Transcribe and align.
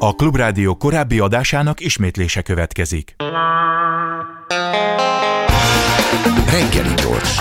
A 0.00 0.14
Klubrádió 0.14 0.76
korábbi 0.76 1.18
adásának 1.18 1.80
ismétlése 1.80 2.42
következik. 2.42 3.14
Reggeli 6.50 6.94
gyors. 6.94 7.38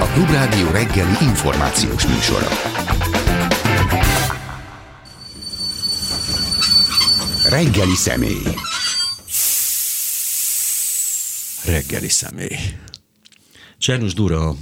A 0.00 0.06
Klubrádió 0.12 0.70
reggeli 0.70 1.16
információs 1.20 2.06
műsora. 2.06 2.48
Reggeli 7.48 7.94
személy. 7.94 8.42
Reggeli 11.64 12.08
személy. 12.08 12.58
Csernus 13.78 14.14
Dura 14.14 14.54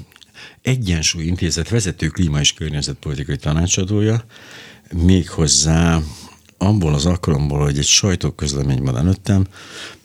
Egyensúly 0.62 1.24
Intézet 1.24 1.68
vezető 1.68 2.08
klíma 2.08 2.40
és 2.40 2.52
környezetpolitikai 2.52 3.36
tanácsadója, 3.36 4.24
méghozzá 4.92 6.00
abból 6.58 6.94
az 6.94 7.06
alkalomból, 7.06 7.62
hogy 7.62 7.78
egy 7.78 7.86
sajtóközleményben 7.86 8.96
előttem 8.96 9.46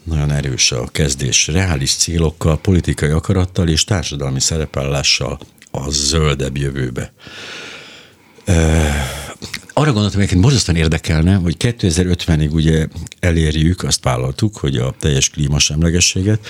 nagyon 0.03 0.31
erős 0.31 0.71
a 0.71 0.87
kezdés, 0.87 1.47
reális 1.47 1.95
célokkal, 1.95 2.59
politikai 2.59 3.09
akarattal 3.09 3.67
és 3.67 3.83
társadalmi 3.83 4.39
szerepellással 4.39 5.39
a 5.71 5.89
zöldebb 5.89 6.57
jövőbe. 6.57 7.13
Arra 9.73 9.91
gondoltam, 9.91 10.19
hogy 10.27 10.39
borzasztóan 10.39 10.77
érdekelne, 10.77 11.35
hogy 11.35 11.55
2050-ig 11.59 12.51
ugye 12.51 12.87
elérjük, 13.19 13.83
azt 13.83 14.03
vállaltuk, 14.03 14.57
hogy 14.57 14.77
a 14.77 14.95
teljes 14.99 15.29
klímasemlegességet. 15.29 16.47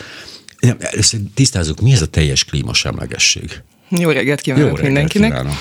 Ezt 0.80 1.18
tisztázunk, 1.34 1.82
mi 1.82 1.92
ez 1.92 2.02
a 2.02 2.08
teljes 2.08 2.44
klímasemlegesség? 2.46 3.64
Jó 3.90 4.10
reggelt 4.10 4.42
kívánok 4.42 4.68
Jó 4.68 4.74
reggelt 4.76 4.86
mindenkinek! 4.94 5.32
Kívánok. 5.32 5.54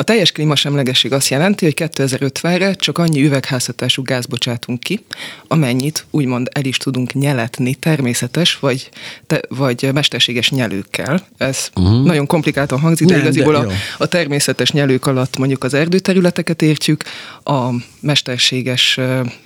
A 0.00 0.02
teljes 0.02 0.32
klímasemlegesség 0.32 1.12
azt 1.12 1.28
jelenti, 1.28 1.64
hogy 1.64 1.74
2050-re 1.76 2.74
csak 2.74 2.98
annyi 2.98 3.24
üvegházhatású 3.24 4.02
gáz 4.02 4.26
bocsátunk 4.26 4.80
ki, 4.80 5.04
amennyit 5.48 6.06
úgymond 6.10 6.48
el 6.52 6.64
is 6.64 6.76
tudunk 6.76 7.12
nyeletni 7.12 7.74
természetes 7.74 8.58
vagy, 8.58 8.88
te, 9.26 9.40
vagy 9.48 9.88
mesterséges 9.92 10.50
nyelőkkel. 10.50 11.26
Ez 11.36 11.70
uh-huh. 11.74 12.04
nagyon 12.04 12.26
komplikáltan 12.26 12.80
hangzik, 12.80 13.06
de 13.06 13.12
Nem, 13.12 13.22
igaziból 13.22 13.52
de 13.52 13.58
a, 13.58 13.72
a 13.98 14.06
természetes 14.06 14.70
nyelők 14.70 15.06
alatt 15.06 15.38
mondjuk 15.38 15.64
az 15.64 15.74
erdőterületeket 15.74 16.62
értjük, 16.62 17.02
a 17.44 17.68
mesterséges 18.00 19.00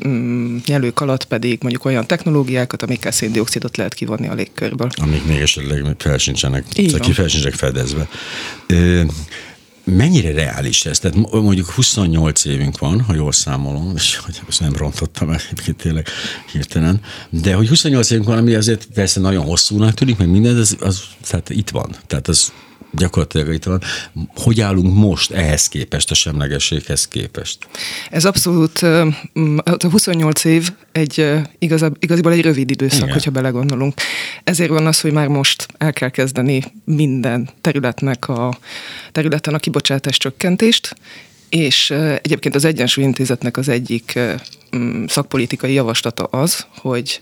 mm, 0.06 0.56
nyelők 0.66 1.00
alatt 1.00 1.24
pedig 1.24 1.58
mondjuk 1.60 1.84
olyan 1.84 2.06
technológiákat, 2.06 2.82
amikkel 2.82 3.10
széndiokszidot 3.10 3.76
lehet 3.76 3.94
kivonni 3.94 4.28
a 4.28 4.34
légkörből. 4.34 4.88
Amik 5.02 5.24
még 5.24 5.40
esetleg 5.40 5.84
fel 5.98 6.18
sincsenek, 6.18 6.64
ki 6.72 7.12
fel 7.12 7.28
sincsenek 7.28 7.54
fedezve. 7.54 8.08
Mennyire 9.84 10.32
reális 10.32 10.86
ez? 10.86 10.98
Tehát 10.98 11.16
mondjuk 11.30 11.70
28 11.70 12.44
évünk 12.44 12.78
van, 12.78 13.00
ha 13.00 13.14
jól 13.14 13.32
számolom, 13.32 13.92
és 13.96 14.16
hogy 14.16 14.40
ezt 14.48 14.60
nem 14.60 14.72
rontottam 14.76 15.30
el 15.30 15.40
egyébként 15.50 15.76
tényleg 15.76 16.06
hirtelen, 16.52 17.00
de 17.30 17.54
hogy 17.54 17.68
28 17.68 18.10
évünk 18.10 18.26
van, 18.26 18.38
ami 18.38 18.54
azért 18.54 18.86
persze 18.94 19.20
nagyon 19.20 19.44
hosszúnak 19.44 19.94
tűnik, 19.94 20.16
meg 20.16 20.28
minden, 20.28 20.56
az, 20.56 20.76
az 20.80 21.02
tehát 21.28 21.50
itt 21.50 21.70
van. 21.70 21.96
Tehát 22.06 22.28
az 22.28 22.52
gyakorlatilag 22.92 23.54
itt 23.54 23.64
van. 23.64 23.82
Hogy 24.34 24.60
állunk 24.60 24.94
most 24.94 25.30
ehhez 25.30 25.68
képest, 25.68 26.10
a 26.10 26.14
semlegességhez 26.14 27.08
képest? 27.08 27.58
Ez 28.10 28.24
abszolút, 28.24 28.78
a 28.78 29.88
28 29.90 30.44
év 30.44 30.70
egy 30.92 31.30
igazab, 31.58 31.96
igaziból 31.98 32.32
egy 32.32 32.42
rövid 32.42 32.70
időszak, 32.70 33.00
Igen. 33.00 33.12
hogyha 33.12 33.30
belegondolunk. 33.30 33.94
Ezért 34.44 34.70
van 34.70 34.86
az, 34.86 35.00
hogy 35.00 35.12
már 35.12 35.28
most 35.28 35.66
el 35.78 35.92
kell 35.92 36.10
kezdeni 36.10 36.64
minden 36.84 37.48
területnek 37.60 38.28
a 38.28 38.58
területen 39.12 39.54
a 39.54 39.58
kibocsátás 39.58 40.16
csökkentést, 40.16 40.96
és 41.48 41.90
egyébként 42.22 42.54
az 42.54 42.64
Egyensúly 42.64 43.04
Intézetnek 43.04 43.56
az 43.56 43.68
egyik 43.68 44.18
szakpolitikai 45.06 45.72
javaslata 45.72 46.24
az, 46.24 46.66
hogy 46.76 47.20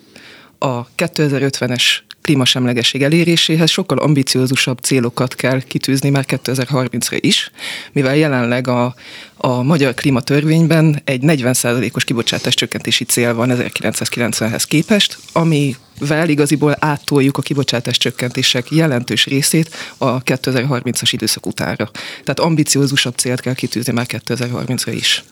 a 0.59 0.87
2050-es 0.87 1.83
klímasemlegesség 2.23 3.03
eléréséhez 3.03 3.71
sokkal 3.71 3.99
ambiciózusabb 3.99 4.79
célokat 4.79 5.35
kell 5.35 5.61
kitűzni 5.61 6.11
már 6.11 6.25
2030-ra 6.29 7.19
is, 7.21 7.51
mivel 7.93 8.17
jelenleg 8.17 8.69
a, 8.69 8.95
a 9.37 9.63
magyar 9.63 9.95
klímatörvényben 9.95 11.01
egy 11.05 11.21
40%-os 11.25 12.05
kibocsátás 12.05 12.55
csökkentési 12.55 13.05
cél 13.05 13.35
van 13.35 13.51
1990-hez 13.53 14.65
képest, 14.69 15.19
amivel 15.33 16.29
igaziból 16.29 16.77
áttoljuk 16.79 17.37
a 17.37 17.43
kibocsátás 17.43 17.97
csökkentések 17.99 18.71
jelentős 18.71 19.27
részét 19.27 19.75
a 19.99 20.23
2030-as 20.23 21.09
időszak 21.11 21.47
utára. 21.47 21.91
Tehát 22.25 22.41
ambiciózusabb 22.41 23.15
célt 23.15 23.41
kell 23.41 23.55
kitűzni 23.55 23.93
már 23.93 24.07
2030-ra 24.09 24.93
is. 24.95 25.25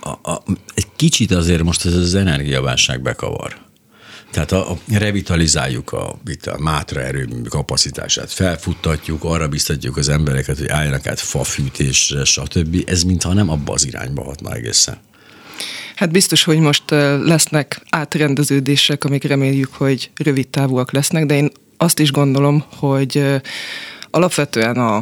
A, 0.00 0.30
a, 0.30 0.42
egy 0.74 0.86
kicsit 0.96 1.30
azért 1.30 1.62
most 1.62 1.86
ez 1.86 1.94
az 1.94 2.14
energiaválság 2.14 3.02
bekavar. 3.02 3.64
Tehát 4.34 4.52
a, 4.52 4.70
a 4.70 4.78
revitalizáljuk 4.98 5.92
a, 5.92 6.18
itt 6.26 6.46
a 6.46 6.58
mátra 6.58 7.00
erőmű 7.00 7.42
kapacitását, 7.42 8.32
felfuttatjuk, 8.32 9.24
arra 9.24 9.48
biztatjuk 9.48 9.96
az 9.96 10.08
embereket, 10.08 10.58
hogy 10.58 10.68
álljanak 10.68 11.06
át 11.06 11.20
fafűtésre, 11.20 12.24
stb. 12.24 12.82
Ez 12.86 13.02
mintha 13.02 13.32
nem 13.32 13.50
abba 13.50 13.72
az 13.72 13.86
irányba 13.86 14.24
hatna 14.24 14.54
egészen. 14.54 14.98
Hát 15.94 16.10
biztos, 16.10 16.44
hogy 16.44 16.58
most 16.58 16.82
lesznek 17.24 17.80
átrendeződések, 17.90 19.04
amik 19.04 19.24
reméljük, 19.24 19.74
hogy 19.74 20.10
rövid 20.16 20.48
távúak 20.48 20.92
lesznek, 20.92 21.26
de 21.26 21.34
én 21.34 21.50
azt 21.76 21.98
is 21.98 22.12
gondolom, 22.12 22.64
hogy 22.76 23.40
alapvetően 24.10 24.76
a, 24.76 24.96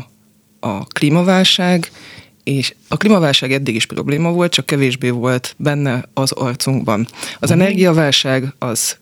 a 0.60 0.84
klímaválság 0.84 1.90
és 2.44 2.74
a 2.88 2.96
klímaválság 2.96 3.52
eddig 3.52 3.74
is 3.74 3.86
probléma 3.86 4.30
volt, 4.30 4.52
csak 4.52 4.66
kevésbé 4.66 5.10
volt 5.10 5.54
benne 5.58 6.04
az 6.14 6.32
arcunkban. 6.32 7.06
Az 7.10 7.50
uh-huh. 7.50 7.62
energiaválság 7.62 8.54
az 8.58 9.00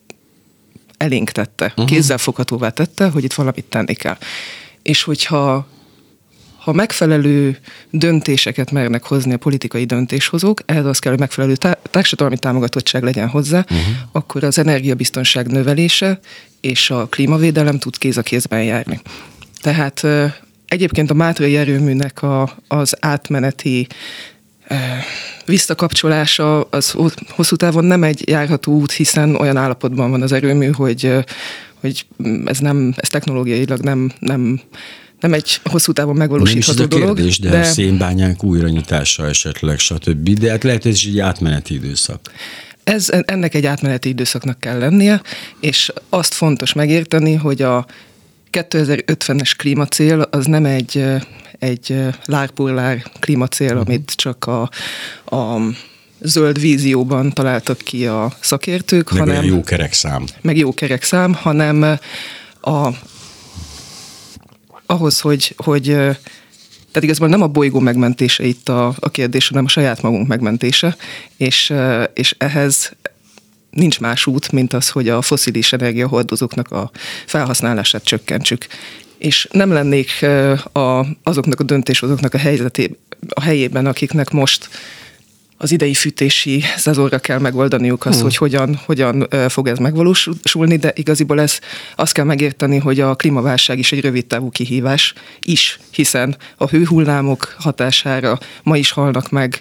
elénk 1.00 1.30
tette, 1.30 1.64
uh-huh. 1.64 1.84
kézzelfoghatóvá 1.84 2.68
tette, 2.68 3.08
hogy 3.08 3.24
itt 3.24 3.32
valamit 3.32 3.64
tenni 3.64 3.94
kell. 3.94 4.16
És 4.82 5.02
hogyha 5.02 5.66
ha 6.58 6.72
megfelelő 6.72 7.58
döntéseket 7.90 8.70
mernek 8.70 9.04
hozni 9.04 9.32
a 9.32 9.36
politikai 9.36 9.84
döntéshozók, 9.84 10.60
ehhez 10.66 10.84
az 10.84 10.98
kell, 10.98 11.10
hogy 11.10 11.20
megfelelő 11.20 11.56
társadalmi 11.90 12.38
támogatottság 12.38 13.02
legyen 13.02 13.28
hozzá, 13.28 13.58
uh-huh. 13.58 13.78
akkor 14.12 14.44
az 14.44 14.58
energiabiztonság 14.58 15.46
növelése 15.46 16.20
és 16.60 16.90
a 16.90 17.06
klímavédelem 17.06 17.78
tud 17.78 17.98
kéz 17.98 18.16
a 18.16 18.22
kézben 18.22 18.62
járni. 18.62 19.00
Tehát 19.60 20.06
egyébként 20.66 21.10
a 21.10 21.14
Mátrai 21.14 21.56
erőműnek 21.56 22.22
a, 22.22 22.56
az 22.68 22.96
átmeneti 23.00 23.86
visszakapcsolása 25.44 26.60
az 26.60 26.94
hosszú 27.28 27.56
távon 27.56 27.84
nem 27.84 28.02
egy 28.02 28.28
járható 28.28 28.72
út, 28.72 28.92
hiszen 28.92 29.34
olyan 29.34 29.56
állapotban 29.56 30.10
van 30.10 30.22
az 30.22 30.32
erőmű, 30.32 30.70
hogy, 30.70 31.12
hogy 31.80 32.06
ez 32.44 32.58
nem, 32.58 32.94
ez 32.96 33.08
technológiailag 33.08 33.80
nem, 33.80 34.12
nem 34.18 34.60
nem 35.20 35.32
egy 35.32 35.60
hosszú 35.64 35.92
távon 35.92 36.16
megvalósítható 36.16 36.78
nem 36.78 36.88
is 36.90 36.98
dolog. 36.98 37.16
Kérdés, 37.16 37.38
de, 37.38 37.50
de 37.50 37.62
szénbányánk 37.62 38.44
újranyitása 38.44 39.26
esetleg, 39.26 39.78
stb. 39.78 40.28
De 40.28 40.50
hát 40.50 40.62
lehet, 40.62 40.86
ez 40.86 41.00
egy 41.06 41.18
átmeneti 41.18 41.74
időszak. 41.74 42.32
Ez, 42.84 43.08
ennek 43.24 43.54
egy 43.54 43.66
átmeneti 43.66 44.08
időszaknak 44.08 44.60
kell 44.60 44.78
lennie, 44.78 45.22
és 45.60 45.92
azt 46.08 46.34
fontos 46.34 46.72
megérteni, 46.72 47.34
hogy 47.34 47.62
a 47.62 47.86
2050-es 48.52 49.52
klímacél 49.56 50.20
az 50.20 50.46
nem 50.46 50.64
egy, 50.64 51.04
egy 51.60 52.04
lárpullár 52.24 53.02
klímacél, 53.20 53.66
uh-huh. 53.66 53.82
amit 53.86 54.12
csak 54.16 54.46
a, 54.46 54.70
a 55.36 55.60
zöld 56.20 56.60
vízióban 56.60 57.32
találtak 57.32 57.78
ki 57.78 58.06
a 58.06 58.32
szakértők, 58.40 59.10
meg 59.10 59.20
hanem... 59.20 59.44
jó 59.44 59.62
kerekszám. 59.62 60.24
Meg 60.40 60.56
jó 60.56 60.74
kerekszám, 60.74 61.34
hanem 61.34 61.98
a, 62.60 62.88
ahhoz, 64.86 65.20
hogy, 65.20 65.54
hogy 65.56 65.84
tehát 65.84 67.02
igazából 67.02 67.28
nem 67.28 67.42
a 67.42 67.46
bolygó 67.46 67.78
megmentése 67.78 68.44
itt 68.44 68.68
a, 68.68 68.94
a 68.98 69.10
kérdés, 69.10 69.48
hanem 69.48 69.64
a 69.64 69.68
saját 69.68 70.02
magunk 70.02 70.28
megmentése, 70.28 70.96
és, 71.36 71.74
és 72.14 72.34
ehhez 72.38 72.92
nincs 73.70 74.00
más 74.00 74.26
út, 74.26 74.52
mint 74.52 74.72
az, 74.72 74.88
hogy 74.88 75.08
a 75.08 75.22
foszilis 75.22 75.72
energiahordozóknak 75.72 76.70
a 76.70 76.90
felhasználását 77.26 78.04
csökkentsük. 78.04 78.66
És 79.20 79.48
nem 79.52 79.72
lennék 79.72 80.26
a, 80.72 81.06
azoknak 81.22 81.60
a 81.60 81.62
döntéshozóknak 81.62 82.34
a, 82.34 82.38
helyzeté, 82.38 82.96
a 83.28 83.40
helyében, 83.40 83.86
akiknek 83.86 84.30
most 84.30 84.68
az 85.56 85.72
idei 85.72 85.94
fűtési 85.94 86.64
szezonra 86.76 87.18
kell 87.18 87.38
megoldaniuk 87.38 88.06
azt, 88.06 88.14
hmm. 88.14 88.24
hogy 88.24 88.36
hogyan, 88.36 88.80
hogyan 88.84 89.28
fog 89.48 89.68
ez 89.68 89.78
megvalósulni, 89.78 90.76
de 90.76 90.92
igaziból 90.94 91.40
ez 91.40 91.58
azt 91.96 92.12
kell 92.12 92.24
megérteni, 92.24 92.78
hogy 92.78 93.00
a 93.00 93.14
klímaválság 93.14 93.78
is 93.78 93.92
egy 93.92 94.00
rövid 94.00 94.26
távú 94.26 94.50
kihívás 94.50 95.12
is, 95.40 95.78
hiszen 95.90 96.36
a 96.56 96.68
hőhullámok 96.68 97.54
hatására 97.58 98.38
ma 98.62 98.76
is 98.76 98.90
halnak 98.90 99.30
meg 99.30 99.60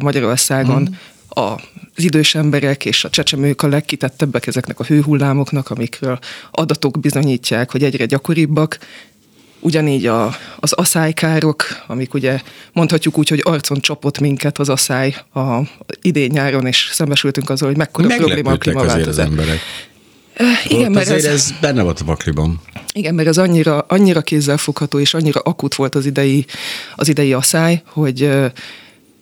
Magyarországon 0.00 0.86
hmm 0.86 0.98
az 1.28 2.04
idős 2.04 2.34
emberek 2.34 2.84
és 2.84 3.04
a 3.04 3.10
csecsemők 3.10 3.62
a 3.62 3.68
legkitettebbek 3.68 4.46
ezeknek 4.46 4.80
a 4.80 4.84
hőhullámoknak, 4.84 5.70
amikről 5.70 6.18
adatok 6.50 7.00
bizonyítják, 7.00 7.70
hogy 7.70 7.82
egyre 7.82 8.04
gyakoribbak, 8.04 8.78
Ugyanígy 9.60 10.06
a, 10.06 10.36
az 10.56 10.72
aszálykárok, 10.72 11.64
amik 11.86 12.14
ugye 12.14 12.40
mondhatjuk 12.72 13.18
úgy, 13.18 13.28
hogy 13.28 13.40
arcon 13.44 13.80
csapott 13.80 14.18
minket 14.18 14.58
az 14.58 14.68
asszály 14.68 15.14
a 15.34 15.60
idén-nyáron, 16.02 16.66
és 16.66 16.88
szembesültünk 16.92 17.50
azzal, 17.50 17.68
hogy 17.68 17.76
mekkora 17.76 18.08
probléma 18.16 18.50
a 18.50 18.56
klímaváltozás. 18.56 19.06
az 19.06 19.18
emberek. 19.18 19.58
Igen, 20.68 20.92
mert 20.92 21.08
azért 21.08 21.24
ez, 21.24 21.32
ez 21.32 21.52
benne 21.60 21.82
volt 21.82 22.00
a 22.00 22.04
pakliban. 22.04 22.60
Igen, 22.92 23.14
mert 23.14 23.28
az 23.28 23.38
annyira, 23.38 23.78
annyira 23.78 24.22
kézzelfogható 24.22 24.98
és 24.98 25.14
annyira 25.14 25.40
akut 25.40 25.74
volt 25.74 25.94
az 25.94 26.06
idei, 26.06 26.46
az 26.96 27.08
idei 27.08 27.32
asszály, 27.32 27.82
hogy 27.86 28.30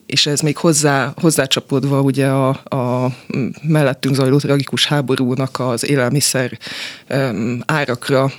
és 0.07 0.27
ez 0.27 0.41
még 0.41 0.57
hozzá, 0.57 1.13
hozzácsapódva 1.17 2.01
ugye 2.01 2.27
a, 2.27 2.49
a 2.49 3.13
mellettünk 3.63 4.15
zajló 4.15 4.39
tragikus 4.39 4.87
háborúnak 4.87 5.61
az 5.61 5.89
élelmiszer 5.89 6.59
árakra 7.67 8.33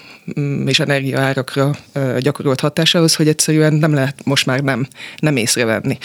és 0.66 0.80
energia 0.80 1.19
árakra 1.19 1.75
gyakorolt 2.19 2.60
hatásához, 2.60 3.16
hogy 3.16 3.28
egyszerűen 3.28 3.74
nem 3.74 3.94
lehet 3.94 4.25
most 4.25 4.46
már 4.46 4.60
nem, 4.60 4.88
nem 5.19 5.36
észrevenni. 5.36 5.98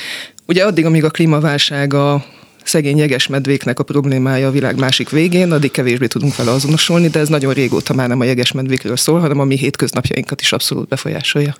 Ugye 0.47 0.65
addig, 0.65 0.85
amíg 0.85 1.05
a 1.05 1.11
klímaválság 1.11 1.95
a 1.95 2.25
szegény 2.65 2.99
jegesmedvéknek 2.99 3.79
a 3.79 3.83
problémája 3.83 4.49
a 4.49 4.51
világ 4.51 4.79
másik 4.79 5.11
végén, 5.11 5.53
addig 5.53 5.71
kevésbé 5.71 6.07
tudunk 6.07 6.37
vele 6.37 6.51
azonosulni, 6.51 7.09
de 7.09 7.19
ez 7.19 7.29
nagyon 7.29 7.53
régóta 7.53 7.95
már 7.95 8.09
nem 8.09 8.21
a 8.21 8.25
jegesmedvékről 8.25 8.97
szól, 8.97 9.21
hanem 9.21 9.41
a 9.41 9.45
mi 9.45 9.57
hétköznapjainkat 9.57 10.41
is 10.41 10.53
abszolút 10.53 10.89
befolyásolja. 10.89 11.57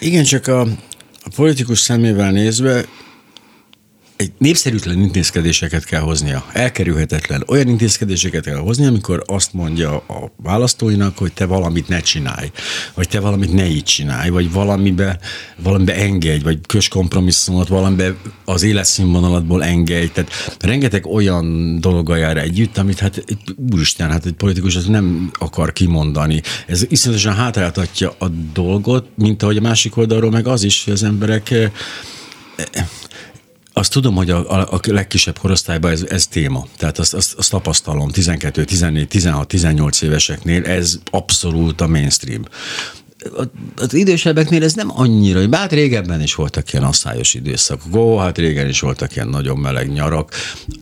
Igen, 0.00 0.24
csak 0.24 0.46
a, 0.46 0.60
a 1.22 1.28
politikus 1.34 1.78
szemével 1.78 2.30
nézve 2.30 2.84
egy 4.16 4.32
népszerűtlen 4.38 5.00
intézkedéseket 5.00 5.84
kell 5.84 6.00
hoznia, 6.00 6.44
elkerülhetetlen. 6.52 7.42
Olyan 7.46 7.68
intézkedéseket 7.68 8.44
kell 8.44 8.56
hozni, 8.56 8.86
amikor 8.86 9.22
azt 9.26 9.52
mondja 9.52 9.96
a 9.96 10.32
választóinak, 10.36 11.18
hogy 11.18 11.32
te 11.32 11.44
valamit 11.44 11.88
ne 11.88 12.00
csinálj, 12.00 12.50
vagy 12.94 13.08
te 13.08 13.20
valamit 13.20 13.52
ne 13.52 13.66
így 13.66 13.82
csinálj, 13.82 14.28
vagy 14.28 14.52
valamibe, 14.52 15.18
valamibe 15.56 15.94
engedj, 15.94 16.42
vagy 16.42 16.58
kös 16.66 16.88
kompromisszumot, 16.88 17.68
valamibe 17.68 18.14
az 18.44 18.62
életszínvonalatból 18.62 19.64
engedj. 19.64 20.12
Tehát 20.12 20.30
rengeteg 20.60 21.06
olyan 21.06 21.78
dolga 21.80 22.16
jár 22.16 22.36
együtt, 22.36 22.78
amit 22.78 22.98
hát 22.98 23.24
úristen, 23.72 24.10
hát 24.10 24.26
egy 24.26 24.32
politikus 24.32 24.76
az 24.76 24.86
nem 24.86 25.30
akar 25.38 25.72
kimondani. 25.72 26.42
Ez 26.66 26.84
iszonyatosan 26.88 27.34
hátráltatja 27.34 28.14
a 28.18 28.28
dolgot, 28.52 29.08
mint 29.14 29.42
ahogy 29.42 29.56
a 29.56 29.60
másik 29.60 29.96
oldalról 29.96 30.30
meg 30.30 30.46
az 30.46 30.62
is, 30.62 30.84
hogy 30.84 30.92
az 30.92 31.02
emberek 31.02 31.54
azt 33.78 33.92
tudom, 33.92 34.14
hogy 34.14 34.30
a, 34.30 34.72
a, 34.72 34.80
legkisebb 34.86 35.38
korosztályban 35.38 35.90
ez, 35.90 36.02
ez 36.02 36.26
téma. 36.26 36.66
Tehát 36.76 36.98
azt, 36.98 37.14
azt, 37.14 37.34
azt 37.34 37.50
tapasztalom 37.50 38.10
12, 38.10 38.64
14, 38.64 39.08
16, 39.08 39.48
18 39.48 40.02
éveseknél, 40.02 40.64
ez 40.64 40.98
abszolút 41.10 41.80
a 41.80 41.86
mainstream 41.86 42.42
az 43.76 43.94
idősebbeknél 43.94 44.62
ez 44.62 44.74
nem 44.74 44.90
annyira, 44.94 45.48
bár 45.48 45.70
régebben 45.70 46.22
is 46.22 46.34
voltak 46.34 46.72
ilyen 46.72 46.84
asszályos 46.84 47.34
időszakok, 47.34 47.94
ó, 47.94 48.16
hát 48.16 48.38
régen 48.38 48.68
is 48.68 48.80
voltak 48.80 49.14
ilyen 49.14 49.28
nagyon 49.28 49.58
meleg 49.58 49.92
nyarak, 49.92 50.32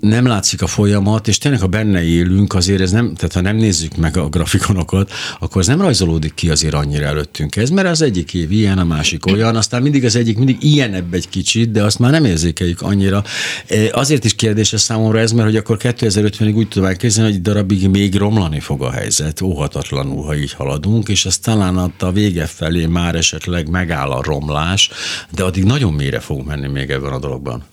nem 0.00 0.26
látszik 0.26 0.62
a 0.62 0.66
folyamat, 0.66 1.28
és 1.28 1.38
tényleg, 1.38 1.60
ha 1.60 1.66
benne 1.66 2.02
élünk, 2.02 2.54
azért 2.54 2.80
ez 2.80 2.90
nem, 2.90 3.14
tehát 3.14 3.32
ha 3.32 3.40
nem 3.40 3.56
nézzük 3.56 3.96
meg 3.96 4.16
a 4.16 4.28
grafikonokat, 4.28 5.10
akkor 5.40 5.60
ez 5.60 5.66
nem 5.66 5.80
rajzolódik 5.80 6.34
ki 6.34 6.50
azért 6.50 6.74
annyira 6.74 7.04
előttünk. 7.04 7.56
Ez, 7.56 7.70
mert 7.70 7.88
az 7.88 8.02
egyik 8.02 8.34
év 8.34 8.52
ilyen, 8.52 8.78
a 8.78 8.84
másik 8.84 9.26
olyan, 9.26 9.56
aztán 9.56 9.82
mindig 9.82 10.04
az 10.04 10.16
egyik 10.16 10.36
mindig 10.36 10.56
ilyenebb 10.60 11.14
egy 11.14 11.28
kicsit, 11.28 11.70
de 11.70 11.82
azt 11.82 11.98
már 11.98 12.10
nem 12.10 12.24
érzékeljük 12.24 12.82
annyira. 12.82 13.24
E, 13.68 13.76
azért 13.92 14.24
is 14.24 14.34
kérdéses 14.34 14.80
számomra 14.80 15.18
ez, 15.18 15.32
mert 15.32 15.46
hogy 15.46 15.56
akkor 15.56 15.76
2050-ig 15.80 16.54
úgy 16.54 16.68
tudom 16.68 16.88
elképzelni, 16.88 17.30
hogy 17.30 17.42
darabig 17.42 17.88
még 17.88 18.14
romlani 18.14 18.60
fog 18.60 18.82
a 18.82 18.90
helyzet, 18.90 19.40
óhatatlanul, 19.40 20.24
ha 20.24 20.36
így 20.36 20.52
haladunk, 20.52 21.08
és 21.08 21.26
ez 21.26 21.38
talán 21.38 21.76
a 21.76 21.90
vége 22.34 22.46
felé 22.46 22.86
már 22.86 23.14
esetleg 23.14 23.68
megáll 23.68 24.10
a 24.10 24.22
romlás, 24.22 24.90
de 25.30 25.42
addig 25.44 25.64
nagyon 25.64 25.92
mélyre 25.92 26.20
fogunk 26.20 26.46
menni 26.46 26.66
még 26.66 26.90
ebben 26.90 27.12
a 27.12 27.18
dologban. 27.18 27.64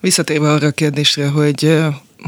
Visszatérve 0.00 0.52
arra 0.52 0.66
a 0.66 0.70
kérdésre, 0.70 1.28
hogy 1.28 1.78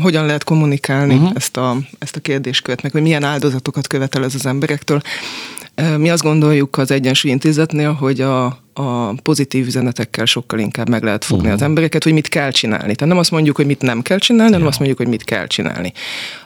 hogyan 0.02 0.26
lehet 0.26 0.44
kommunikálni 0.44 1.14
uh-huh. 1.14 1.30
ezt, 1.34 1.56
a, 1.56 1.76
ezt 1.98 2.16
a 2.16 2.20
kérdéskört, 2.20 2.82
meg 2.82 2.92
hogy 2.92 3.02
milyen 3.02 3.24
áldozatokat 3.24 3.86
követel 3.86 4.24
ez 4.24 4.34
az 4.34 4.46
emberektől. 4.46 5.00
Mi 5.96 6.10
azt 6.10 6.22
gondoljuk 6.22 6.78
az 6.78 6.90
Egyensúly 6.90 7.30
Intézetnél, 7.30 7.92
hogy 7.92 8.20
a, 8.20 8.44
a 8.72 9.14
pozitív 9.22 9.66
üzenetekkel 9.66 10.24
sokkal 10.24 10.58
inkább 10.58 10.88
meg 10.88 11.02
lehet 11.02 11.24
fogni 11.24 11.44
uh-huh. 11.44 11.60
az 11.60 11.66
embereket, 11.66 12.04
hogy 12.04 12.12
mit 12.12 12.28
kell 12.28 12.50
csinálni. 12.50 12.94
Tehát 12.94 13.12
nem 13.12 13.18
azt 13.18 13.30
mondjuk, 13.30 13.56
hogy 13.56 13.66
mit 13.66 13.82
nem 13.82 14.02
kell 14.02 14.18
csinálni, 14.18 14.50
hanem 14.50 14.64
ja. 14.64 14.68
azt 14.68 14.78
mondjuk, 14.78 15.00
hogy 15.00 15.08
mit 15.08 15.24
kell 15.24 15.46
csinálni. 15.46 15.92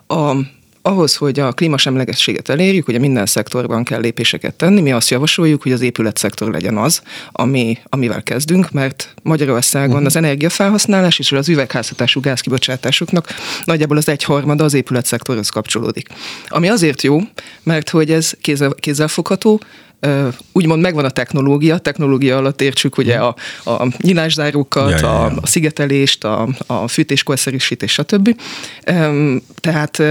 A, 0.06 0.36
ahhoz, 0.82 1.16
hogy 1.16 1.40
a 1.40 1.52
klímasemlegességet 1.52 2.48
elérjük, 2.48 2.88
ugye 2.88 2.98
minden 2.98 3.26
szektorban 3.26 3.84
kell 3.84 4.00
lépéseket 4.00 4.54
tenni, 4.54 4.80
mi 4.80 4.92
azt 4.92 5.10
javasoljuk, 5.10 5.62
hogy 5.62 5.72
az 5.72 5.80
épületszektor 5.80 6.50
legyen 6.50 6.76
az, 6.76 7.02
ami, 7.32 7.78
amivel 7.84 8.22
kezdünk, 8.22 8.70
mert 8.70 9.14
Magyarországon 9.22 9.90
uh-huh. 9.90 10.06
az 10.06 10.16
energiafelhasználás 10.16 11.18
és 11.18 11.32
az 11.32 11.48
üvegházhatású 11.48 12.20
gázkibocsátásoknak 12.20 13.28
nagyjából 13.64 13.96
az 13.96 14.08
egyharmada 14.08 14.64
az 14.64 14.74
épületszektorhoz 14.74 15.48
kapcsolódik. 15.48 16.08
Ami 16.48 16.68
azért 16.68 17.02
jó, 17.02 17.20
mert 17.62 17.90
hogy 17.90 18.10
ez 18.10 18.32
kézzel, 18.40 18.74
kézzelfogható, 18.74 19.60
úgymond 20.52 20.82
megvan 20.82 21.04
a 21.04 21.10
technológia, 21.10 21.78
technológia 21.78 22.36
alatt 22.36 22.60
értsük 22.60 22.98
ugye 22.98 23.16
a, 23.16 23.34
a 23.64 23.86
nyilászárókat, 23.98 24.90
ja, 24.90 24.96
ja, 24.96 25.06
ja. 25.06 25.24
A, 25.24 25.32
a 25.40 25.46
szigetelést, 25.46 26.24
a, 26.24 26.48
a 26.66 26.88
fűtéskorszerűsítés, 26.88 27.92
stb. 27.92 28.40
Tehát 29.60 30.02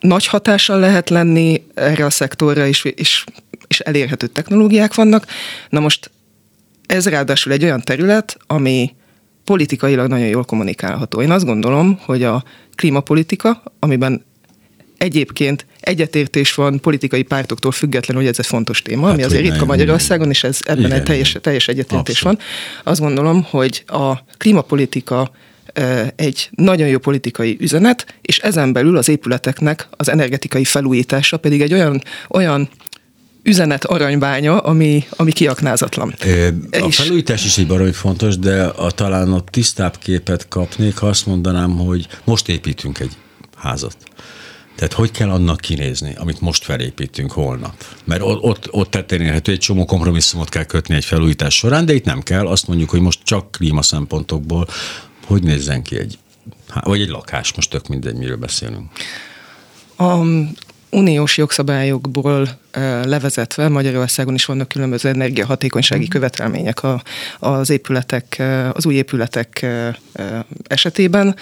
nagy 0.00 0.26
hatással 0.26 0.78
lehet 0.78 1.10
lenni 1.10 1.62
erre 1.74 2.04
a 2.04 2.10
szektorra, 2.10 2.66
és, 2.66 2.84
és, 2.84 3.24
és 3.66 3.80
elérhető 3.80 4.26
technológiák 4.26 4.94
vannak. 4.94 5.26
Na 5.68 5.80
most 5.80 6.10
ez 6.86 7.08
ráadásul 7.08 7.52
egy 7.52 7.64
olyan 7.64 7.80
terület, 7.80 8.36
ami 8.46 8.94
politikailag 9.44 10.08
nagyon 10.08 10.26
jól 10.26 10.44
kommunikálható. 10.44 11.22
Én 11.22 11.30
azt 11.30 11.44
gondolom, 11.44 11.98
hogy 12.04 12.22
a 12.22 12.44
klímapolitika, 12.74 13.62
amiben 13.78 14.24
egyébként 14.98 15.66
egyetértés 15.80 16.54
van 16.54 16.80
politikai 16.80 17.22
pártoktól 17.22 17.72
függetlenül, 17.72 18.22
hogy 18.22 18.30
ez 18.32 18.38
egy 18.38 18.46
fontos 18.46 18.82
téma, 18.82 19.04
hát, 19.04 19.14
ami 19.14 19.22
azért 19.22 19.42
ritka 19.42 19.64
Magyarországon, 19.64 20.30
és 20.30 20.44
ez 20.44 20.58
ebben 20.64 20.84
igen, 20.84 20.92
egy 20.92 21.02
teljes, 21.02 21.36
teljes 21.40 21.68
egyetértés 21.68 22.22
Abszolút. 22.22 22.38
van. 22.38 22.46
Azt 22.92 23.00
gondolom, 23.00 23.42
hogy 23.50 23.84
a 23.86 24.14
klímapolitika 24.36 25.30
egy 26.16 26.48
nagyon 26.50 26.88
jó 26.88 26.98
politikai 26.98 27.56
üzenet, 27.60 28.14
és 28.20 28.38
ezen 28.38 28.72
belül 28.72 28.96
az 28.96 29.08
épületeknek 29.08 29.88
az 29.90 30.08
energetikai 30.08 30.64
felújítása 30.64 31.36
pedig 31.36 31.60
egy 31.60 31.72
olyan, 31.72 32.02
olyan 32.28 32.68
üzenet 33.42 33.84
aranybánya, 33.84 34.58
ami, 34.58 35.04
ami 35.10 35.32
kiaknázatlan. 35.32 36.14
A 36.70 36.90
felújítás 36.90 37.44
is 37.44 37.58
egy 37.58 37.66
baromi 37.66 37.92
fontos, 37.92 38.38
de 38.38 38.64
a, 38.64 38.90
talán 38.90 39.32
a 39.32 39.40
tisztább 39.40 39.98
képet 39.98 40.48
kapnék, 40.48 40.96
ha 40.96 41.06
azt 41.06 41.26
mondanám, 41.26 41.70
hogy 41.70 42.06
most 42.24 42.48
építünk 42.48 42.98
egy 42.98 43.12
házat. 43.56 43.96
Tehát 44.76 44.92
hogy 44.92 45.10
kell 45.10 45.30
annak 45.30 45.60
kinézni, 45.60 46.14
amit 46.16 46.40
most 46.40 46.64
felépítünk 46.64 47.32
holnap? 47.32 47.84
Mert 48.04 48.22
ott, 48.22 48.42
ott, 48.42 48.68
ott 48.70 48.90
tetten 48.90 49.20
érhető, 49.20 49.52
egy 49.52 49.58
csomó 49.58 49.84
kompromisszumot 49.84 50.48
kell 50.48 50.64
kötni 50.64 50.94
egy 50.94 51.04
felújítás 51.04 51.54
során, 51.54 51.86
de 51.86 51.94
itt 51.94 52.04
nem 52.04 52.22
kell. 52.22 52.46
Azt 52.46 52.66
mondjuk, 52.66 52.90
hogy 52.90 53.00
most 53.00 53.20
csak 53.24 53.50
klíma 53.50 53.82
szempontokból 53.82 54.68
hogy 55.28 55.42
nézzen 55.42 55.82
ki 55.82 55.98
egy, 55.98 56.18
vagy 56.80 57.00
egy 57.00 57.08
lakás, 57.08 57.54
most 57.54 57.70
tök 57.70 57.86
mindegy, 57.86 58.14
miről 58.14 58.36
beszélünk. 58.36 58.90
A 59.96 60.16
uniós 60.90 61.36
jogszabályokból 61.36 62.58
levezetve 63.04 63.68
Magyarországon 63.68 64.34
is 64.34 64.44
vannak 64.44 64.68
különböző 64.68 65.08
energiahatékonysági 65.08 66.04
mm. 66.04 66.08
követelmények 66.08 66.82
a, 66.82 67.02
az 67.38 67.70
épületek, 67.70 68.42
az 68.72 68.86
új 68.86 68.94
épületek 68.94 69.66
esetében. 70.62 71.36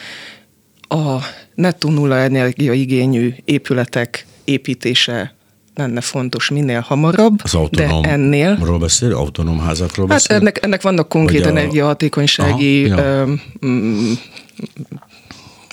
A 0.81 1.17
nettó 1.55 1.91
nulla 1.91 2.17
energiaigényű 2.17 3.35
épületek 3.45 4.27
építése 4.45 5.36
lenne 5.77 6.01
fontos 6.01 6.51
minél 6.51 6.81
hamarabb, 6.81 7.41
Az 7.43 7.55
autonóm, 7.55 8.03
de 8.03 8.09
ennél... 8.09 8.59
Ról 8.63 8.79
beszél? 8.79 9.13
Autonóm 9.13 9.59
házakról 9.59 10.07
beszél? 10.07 10.33
Hát 10.33 10.41
ennek, 10.41 10.65
ennek 10.65 10.83
vannak 10.83 11.09
konkrét 11.09 11.45
a... 11.45 11.49
energiahatékonysági 11.49 12.91
Aha, 12.91 13.03
ja. 13.03 13.27
mm, 13.67 14.13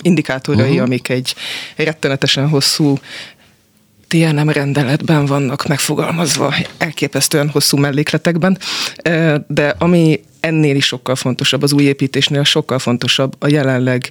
indikátorai, 0.02 0.68
uh-huh. 0.68 0.82
amik 0.82 1.08
egy 1.08 1.34
rettenetesen 1.76 2.48
hosszú 2.48 2.98
TNM 4.08 4.48
rendeletben 4.48 5.26
vannak 5.26 5.66
megfogalmazva, 5.66 6.54
elképesztően 6.78 7.48
hosszú 7.48 7.76
mellékletekben, 7.76 8.58
de 9.46 9.74
ami 9.78 10.20
ennél 10.44 10.76
is 10.76 10.86
sokkal 10.86 11.14
fontosabb, 11.16 11.62
az 11.62 11.72
új 11.72 11.82
építésnél 11.82 12.44
sokkal 12.44 12.78
fontosabb 12.78 13.34
a 13.38 13.48
jelenleg 13.48 14.10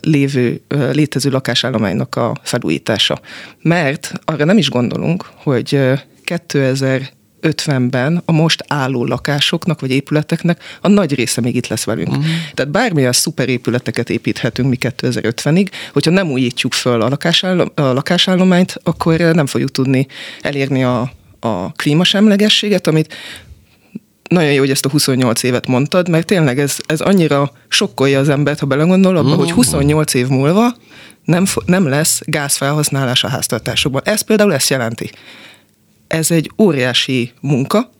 lévő, 0.00 0.60
létező 0.92 1.30
lakásállománynak 1.30 2.16
a 2.16 2.32
felújítása. 2.42 3.20
Mert 3.62 4.12
arra 4.24 4.44
nem 4.44 4.58
is 4.58 4.70
gondolunk, 4.70 5.30
hogy 5.34 5.80
2000 6.24 7.10
50-ben 7.42 8.22
a 8.24 8.32
most 8.32 8.64
álló 8.66 9.04
lakásoknak 9.04 9.80
vagy 9.80 9.90
épületeknek 9.90 10.62
a 10.80 10.88
nagy 10.88 11.14
része 11.14 11.40
még 11.40 11.54
itt 11.54 11.66
lesz 11.66 11.84
velünk. 11.84 12.08
Uh-huh. 12.08 12.24
Tehát 12.54 12.72
bármilyen 12.72 13.12
szuperépületeket 13.12 14.10
építhetünk 14.10 14.68
mi 14.68 14.76
2050-ig, 14.80 15.68
hogyha 15.92 16.10
nem 16.10 16.30
újítjuk 16.30 16.72
föl 16.72 17.00
a, 17.00 17.08
lakásállom, 17.08 17.72
a 17.74 17.82
lakásállományt, 17.82 18.80
akkor 18.82 19.18
nem 19.18 19.46
fogjuk 19.46 19.70
tudni 19.70 20.06
elérni 20.40 20.84
a, 20.84 21.12
a 21.40 21.72
klímasemlegességet, 21.72 22.86
amit 22.86 23.14
nagyon 24.32 24.52
jó, 24.52 24.58
hogy 24.58 24.70
ezt 24.70 24.84
a 24.84 24.90
28 24.90 25.42
évet 25.42 25.66
mondtad, 25.66 26.08
mert 26.08 26.26
tényleg 26.26 26.58
ez, 26.58 26.76
ez 26.86 27.00
annyira 27.00 27.52
sokkolja 27.68 28.18
az 28.18 28.28
embert, 28.28 28.58
ha 28.58 28.66
belegondol 28.66 29.16
abba, 29.16 29.34
mm. 29.34 29.38
hogy 29.38 29.50
28 29.50 30.14
év 30.14 30.28
múlva 30.28 30.74
nem, 31.24 31.44
nem 31.66 31.88
lesz 31.88 32.20
gázfelhasználás 32.24 33.24
a 33.24 33.28
háztartásokban. 33.28 34.02
Ez 34.04 34.20
például 34.20 34.54
ezt 34.54 34.70
jelenti. 34.70 35.10
Ez 36.06 36.30
egy 36.30 36.50
óriási 36.58 37.32
munka, 37.40 37.90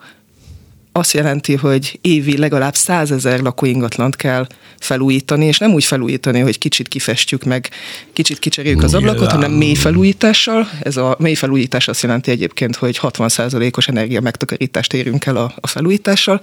azt 0.92 1.12
jelenti, 1.12 1.54
hogy 1.54 1.98
évi 2.00 2.38
legalább 2.38 2.74
százezer 2.74 3.40
lakóingatlant 3.40 4.16
kell 4.16 4.46
felújítani, 4.78 5.46
és 5.46 5.58
nem 5.58 5.72
úgy 5.72 5.84
felújítani, 5.84 6.40
hogy 6.40 6.58
kicsit 6.58 6.88
kifestjük 6.88 7.44
meg, 7.44 7.70
kicsit 8.12 8.38
kicseréljük 8.38 8.82
az 8.82 8.94
ablakot, 8.94 9.30
hanem 9.30 9.52
mély 9.52 9.74
felújítással. 9.74 10.68
Ez 10.82 10.96
a 10.96 11.16
mély 11.18 11.34
felújítás 11.34 11.88
azt 11.88 12.02
jelenti 12.02 12.30
egyébként, 12.30 12.76
hogy 12.76 12.98
60%-os 13.02 13.88
energia 13.88 14.20
megtakarítást 14.20 14.92
érünk 14.92 15.26
el 15.26 15.36
a, 15.36 15.54
a 15.60 15.66
felújítással. 15.66 16.40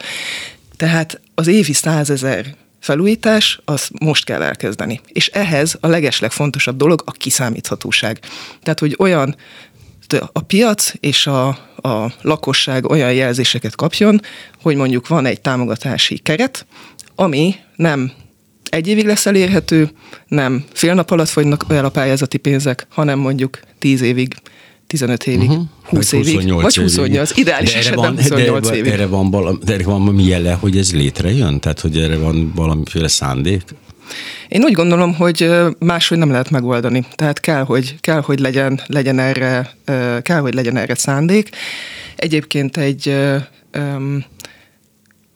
Tehát 0.77 1.22
az 1.36 1.48
évi 1.48 1.74
százezer 1.74 2.56
felújítás, 2.79 3.60
az 3.65 3.89
most 4.00 4.25
kell 4.25 4.41
elkezdeni. 4.41 5.01
És 5.08 5.27
ehhez 5.27 5.77
a 5.79 5.88
legeslegfontosabb 5.88 6.77
dolog 6.77 7.01
a 7.06 7.12
kiszámíthatóság. 7.12 8.20
Tehát, 8.63 8.79
hogy 8.79 8.96
olyan 9.00 9.36
a 10.32 10.42
piac 10.42 10.94
és 11.00 11.28
a, 11.28 11.48
a 11.75 12.13
lakosság 12.22 12.89
olyan 12.89 13.13
jelzéseket 13.13 13.75
kapjon, 13.75 14.22
hogy 14.62 14.75
mondjuk 14.75 15.08
van 15.08 15.25
egy 15.25 15.42
támogatási 15.42 16.18
keret, 16.18 16.66
ami 17.16 17.56
nem 17.75 18.12
egy 18.70 18.88
évig 18.88 19.06
lesz 19.06 19.25
elérhető, 19.25 19.89
nem 20.28 20.63
fél 20.74 20.94
nap 20.94 21.12
alatt 21.12 21.30
fogynak 21.30 21.66
el 21.70 21.86
a 21.86 21.89
pályázati 21.89 22.38
pénzek, 22.38 22.88
hanem 22.89 23.20
mondjuk 23.20 23.60
tíz 23.80 24.01
évig 24.01 24.36
15 24.88 25.28
évig, 25.28 25.50
uh-huh. 25.50 25.66
20 25.84 26.12
vagy 26.12 26.28
évig, 26.28 26.51
vagy 26.54 26.75
28, 26.75 27.32
évig. 27.32 27.44
ideális 27.44 27.72
de 27.72 27.78
esetben 27.78 28.04
van, 28.04 28.16
28 28.16 28.70
de, 28.70 28.75
évig. 28.75 28.92
Erre 28.92 29.06
van, 29.06 29.32
valami, 29.32 29.58
de 29.63 29.74
erre 29.74 29.84
van 29.84 30.00
valami 30.00 30.24
jele, 30.24 30.54
hogy 30.54 30.78
ez 30.78 30.94
létrejön? 30.94 31.60
Tehát, 31.60 31.80
hogy 31.80 31.98
erre 31.98 32.18
van 32.18 32.51
valamiféle 32.56 33.08
szándék? 33.08 33.63
Én 34.48 34.63
úgy 34.63 34.74
gondolom, 34.74 35.16
hogy 35.16 35.51
máshogy 35.80 36.18
nem 36.18 36.32
lehet 36.32 36.50
megoldani. 36.50 37.06
Tehát 37.16 37.39
kell, 37.39 37.63
hogy, 37.63 37.96
kell, 38.00 38.22
hogy 38.22 38.39
legyen, 38.39 38.82
legyen 38.86 39.20
erre, 39.20 39.72
kell, 40.22 40.39
hogy 40.39 40.54
legyen 40.54 40.78
erre 40.78 40.96
szándék. 40.96 41.50
Egyébként 42.16 42.78
egy 42.78 43.16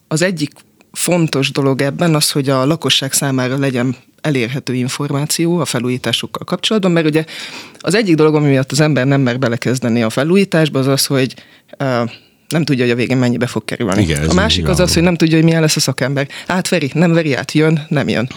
az 0.08 0.22
egyik 0.22 0.52
fontos 0.92 1.52
dolog 1.52 1.82
ebben 1.82 2.16
az, 2.16 2.32
hogy 2.32 2.50
a 2.50 2.66
lakosság 2.66 3.14
számára 3.14 3.58
legyen 3.58 3.96
elérhető 4.22 4.74
információ 4.74 5.60
a 5.60 5.66
felújításokkal 5.66 6.46
kapcsolatban, 6.46 6.92
mert 6.92 7.06
ugye 7.06 7.26
az 7.80 7.96
egyik 7.96 8.16
dolog, 8.16 8.36
ami 8.36 8.48
miatt 8.48 8.72
az 8.72 8.80
ember 8.80 9.06
nem 9.06 9.22
mer 9.22 9.40
belekezdeni 9.40 10.04
a 10.04 10.10
felújításba, 10.10 10.80
az 10.80 10.88
az, 10.88 11.06
hogy 11.06 11.36
nem 12.48 12.64
tudja, 12.64 12.84
hogy 12.84 12.94
a 12.94 12.96
végén 12.96 13.18
mennyibe 13.18 13.48
fog 13.48 13.66
kerülni. 13.66 14.02
Igen, 14.02 14.30
a 14.30 14.34
másik 14.34 14.68
az 14.68 14.80
az, 14.80 14.94
hogy 14.94 15.04
nem 15.04 15.16
tudja, 15.16 15.36
hogy 15.36 15.46
milyen 15.46 15.62
lesz 15.62 15.76
a 15.76 15.80
szakember. 15.80 16.28
Átveri, 16.48 16.92
nem 16.94 17.14
veri 17.14 17.34
át, 17.34 17.52
jön, 17.52 17.86
nem 17.90 18.08
jön. 18.08 18.30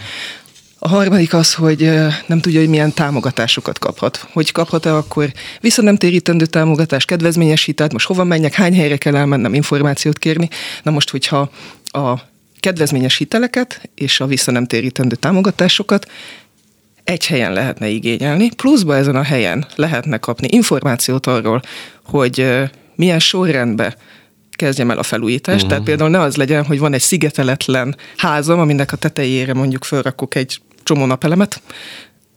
A 0.79 0.87
harmadik 0.87 1.33
az, 1.33 1.53
hogy 1.53 1.91
nem 2.25 2.39
tudja, 2.39 2.59
hogy 2.59 2.69
milyen 2.69 2.93
támogatásokat 2.93 3.79
kaphat. 3.79 4.27
Hogy 4.31 4.51
kaphat-e 4.51 4.95
akkor 4.95 5.31
vissza 5.61 5.81
nem 5.81 5.97
térítendő 5.97 6.45
támogatás, 6.45 7.05
kedvezményes 7.05 7.63
hitelt, 7.63 7.91
most 7.91 8.07
hova 8.07 8.23
menjek, 8.23 8.53
hány 8.53 8.75
helyre 8.75 8.97
kell 8.97 9.15
elmennem 9.15 9.53
információt 9.53 10.19
kérni. 10.19 10.49
Na 10.83 10.91
most, 10.91 11.09
hogyha 11.09 11.51
a 11.83 12.13
kedvezményes 12.59 13.17
hiteleket 13.17 13.89
és 13.95 14.19
a 14.19 14.25
vissza 14.25 14.51
nem 14.51 14.65
térítendő 14.65 15.15
támogatásokat 15.15 16.11
egy 17.03 17.25
helyen 17.25 17.53
lehetne 17.53 17.87
igényelni, 17.87 18.49
pluszba 18.49 18.95
ezen 18.95 19.15
a 19.15 19.23
helyen 19.23 19.67
lehetne 19.75 20.17
kapni 20.17 20.47
információt 20.51 21.27
arról, 21.27 21.61
hogy 22.03 22.47
milyen 22.97 23.19
sorrendben 23.19 23.95
kezdjem 24.51 24.91
el 24.91 24.97
a 24.97 25.03
felújítást. 25.03 25.55
Uh-huh. 25.55 25.69
Tehát 25.69 25.83
például 25.83 26.09
ne 26.09 26.19
az 26.19 26.35
legyen, 26.35 26.65
hogy 26.65 26.79
van 26.79 26.93
egy 26.93 27.01
szigeteletlen 27.01 27.95
házam, 28.17 28.59
aminek 28.59 28.91
a 28.91 28.95
tetejére 28.95 29.53
mondjuk 29.53 29.83
felrakok 29.83 30.35
egy 30.35 30.61
csomó 30.83 31.05
napelemet, 31.05 31.61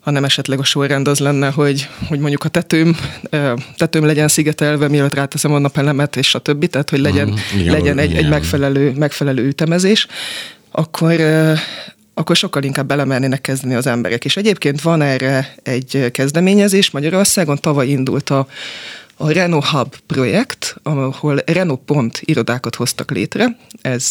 hanem 0.01 0.25
esetleg 0.25 0.59
a 0.59 0.65
sorrend 0.65 1.09
az 1.09 1.19
lenne, 1.19 1.51
hogy, 1.51 1.89
hogy 2.09 2.19
mondjuk 2.19 2.45
a 2.45 2.49
tetőm, 2.49 2.97
tetőm 3.77 4.05
legyen 4.05 4.29
szigetelve, 4.29 4.89
mielőtt 4.89 5.15
ráteszem 5.15 5.53
a 5.53 5.59
napelemet, 5.59 6.17
és 6.17 6.35
a 6.35 6.39
többi, 6.39 6.67
tehát 6.67 6.91
hogy 6.91 6.99
legyen, 6.99 7.29
uh-huh. 7.29 7.61
igen, 7.61 7.73
legyen 7.73 7.99
egy, 7.99 8.15
egy 8.15 8.29
megfelelő, 8.29 8.93
megfelelő 8.97 9.47
ütemezés, 9.47 10.07
akkor, 10.71 11.21
akkor 12.15 12.37
sokkal 12.37 12.63
inkább 12.63 12.87
belemernének 12.87 13.41
kezdeni 13.41 13.75
az 13.75 13.87
emberek. 13.87 14.25
És 14.25 14.37
egyébként 14.37 14.81
van 14.81 15.03
erre 15.03 15.55
egy 15.63 16.09
kezdeményezés, 16.13 16.91
Magyarországon 16.91 17.59
tavaly 17.61 17.89
indult 17.89 18.31
a, 18.31 18.47
a 19.21 19.33
Renault 19.33 19.65
Hub 19.65 19.95
projekt, 20.07 20.77
ahol 20.83 21.43
Renault 21.47 21.81
Pont 21.85 22.21
irodákat 22.25 22.75
hoztak 22.75 23.11
létre. 23.11 23.57
Ez 23.83 24.11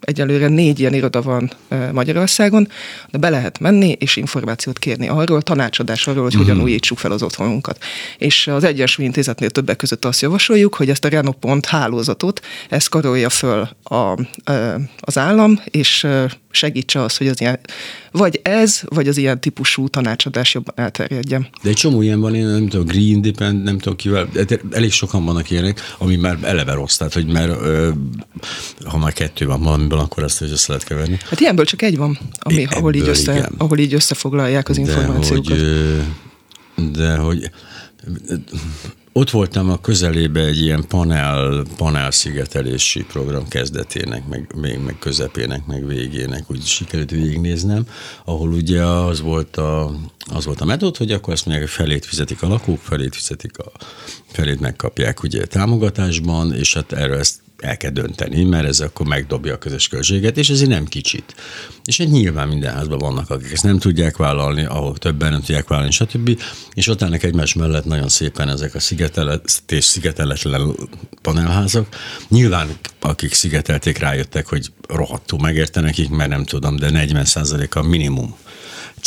egyelőre 0.00 0.48
négy 0.48 0.80
ilyen 0.80 0.94
iroda 0.94 1.22
van 1.22 1.50
Magyarországon, 1.92 2.68
de 3.10 3.18
be 3.18 3.28
lehet 3.28 3.58
menni 3.58 3.90
és 3.98 4.16
információt 4.16 4.78
kérni 4.78 5.08
arról, 5.08 5.42
tanácsadás 5.42 6.06
arról, 6.06 6.22
hogy 6.22 6.34
uh-huh. 6.34 6.48
hogyan 6.48 6.64
újítsuk 6.64 6.98
fel 6.98 7.10
az 7.10 7.22
otthonunkat. 7.22 7.78
És 8.18 8.46
az 8.46 8.64
Egyensúly 8.64 9.04
Intézetnél 9.04 9.50
többek 9.50 9.76
között 9.76 10.04
azt 10.04 10.20
javasoljuk, 10.20 10.74
hogy 10.74 10.90
ezt 10.90 11.04
a 11.04 11.08
Renault 11.08 11.36
Pont 11.36 11.66
hálózatot, 11.66 12.40
ezt 12.68 12.88
karolja 12.88 13.30
föl 13.30 13.68
a, 13.82 14.18
az 15.00 15.18
állam, 15.18 15.60
és 15.64 16.06
segítse 16.56 17.02
az, 17.02 17.16
hogy 17.16 17.28
az 17.28 17.40
ilyen, 17.40 17.60
vagy 18.10 18.40
ez, 18.42 18.80
vagy 18.84 19.08
az 19.08 19.16
ilyen 19.16 19.40
típusú 19.40 19.88
tanácsadás 19.88 20.54
jobban 20.54 20.74
elterjedjen. 20.76 21.48
De 21.62 21.68
egy 21.68 21.74
csomó 21.74 22.02
ilyen 22.02 22.20
van, 22.20 22.34
én 22.34 22.46
nem 22.46 22.68
tudom, 22.68 22.86
Green 22.86 23.20
Depend, 23.20 23.62
nem 23.62 23.78
tudom 23.78 23.96
kivel, 23.96 24.28
elég 24.70 24.92
sokan 24.92 25.24
vannak 25.24 25.50
ilyenek, 25.50 25.80
ami 25.98 26.16
már 26.16 26.38
eleve 26.42 26.72
rossz, 26.72 26.96
tehát 26.96 27.12
hogy 27.12 27.26
már 27.26 27.48
ö, 27.48 27.90
ha 28.84 28.98
már 28.98 29.12
kettő 29.12 29.46
van 29.46 29.62
valamiből, 29.62 29.98
akkor 29.98 30.22
ezt 30.22 30.38
hogy 30.38 30.50
össze 30.50 30.66
lehet 30.68 30.86
keverni. 30.86 31.18
Hát 31.28 31.40
ilyenből 31.40 31.64
csak 31.64 31.82
egy 31.82 31.96
van, 31.96 32.18
ami, 32.38 32.66
ahol, 32.70 32.94
így 32.94 33.08
össze, 33.08 33.50
ahol 33.56 33.78
így 33.78 33.94
összefoglalják 33.94 34.68
az 34.68 34.78
információkat. 34.78 35.56
De 35.56 35.62
hogy, 35.64 36.92
de 36.92 37.16
hogy 37.16 37.50
ott 39.16 39.30
voltam 39.30 39.70
a 39.70 39.80
közelébe 39.80 40.40
egy 40.40 40.60
ilyen 40.60 40.84
panel, 40.88 41.64
panel 41.76 42.10
szigetelési 42.10 43.04
program 43.04 43.48
kezdetének, 43.48 44.28
meg, 44.28 44.52
meg, 44.54 44.84
meg 44.84 44.98
közepének, 44.98 45.66
meg 45.66 45.86
végének, 45.86 46.50
úgy 46.50 46.64
sikerült 46.64 47.10
végignéznem, 47.10 47.86
ahol 48.24 48.48
ugye 48.48 48.84
az 48.84 49.20
volt 49.20 49.56
a, 49.56 49.94
az 50.32 50.44
volt 50.44 50.60
a 50.60 50.64
metód, 50.64 50.96
hogy 50.96 51.12
akkor 51.12 51.32
azt 51.32 51.46
mondják, 51.46 51.68
hogy 51.68 51.76
felét 51.76 52.04
fizetik 52.04 52.42
a 52.42 52.48
lakók, 52.48 52.78
felét 52.78 53.14
fizetik 53.14 53.58
a, 53.58 53.72
felét 54.26 54.60
megkapják 54.60 55.22
ugye 55.22 55.46
támogatásban, 55.46 56.54
és 56.54 56.74
hát 56.74 56.92
erről 56.92 57.18
ezt 57.18 57.40
el 57.66 57.76
kell 57.76 57.90
dönteni, 57.90 58.44
mert 58.44 58.66
ez 58.66 58.80
akkor 58.80 59.06
megdobja 59.06 59.54
a 59.54 59.58
közös 59.58 59.88
költséget, 59.88 60.38
és 60.38 60.48
ezért 60.50 60.70
nem 60.70 60.84
kicsit. 60.84 61.34
És 61.84 62.00
egy 62.00 62.10
nyilván 62.10 62.48
minden 62.48 62.74
házban 62.74 62.98
vannak, 62.98 63.30
akik 63.30 63.52
ezt 63.52 63.62
nem 63.62 63.78
tudják 63.78 64.16
vállalni, 64.16 64.64
ahol 64.64 64.96
többen 64.96 65.30
nem 65.30 65.40
tudják 65.40 65.68
vállalni, 65.68 65.90
stb. 65.90 66.40
És 66.74 66.88
ott 66.88 67.02
állnak 67.02 67.22
egymás 67.22 67.54
mellett 67.54 67.84
nagyon 67.84 68.08
szépen 68.08 68.48
ezek 68.48 68.74
a 68.74 68.80
szigetelet 68.80 69.62
és 69.68 69.84
szigeteletlen 69.84 70.74
panelházak. 71.22 71.86
Nyilván 72.28 72.68
akik 73.00 73.34
szigetelték 73.34 73.98
rájöttek, 73.98 74.46
hogy 74.46 74.72
rohadtul 74.88 75.38
megérte 75.38 75.80
nekik, 75.80 76.08
mert 76.08 76.30
nem 76.30 76.44
tudom, 76.44 76.76
de 76.76 76.88
40% 76.92 77.70
a 77.70 77.82
minimum 77.82 78.36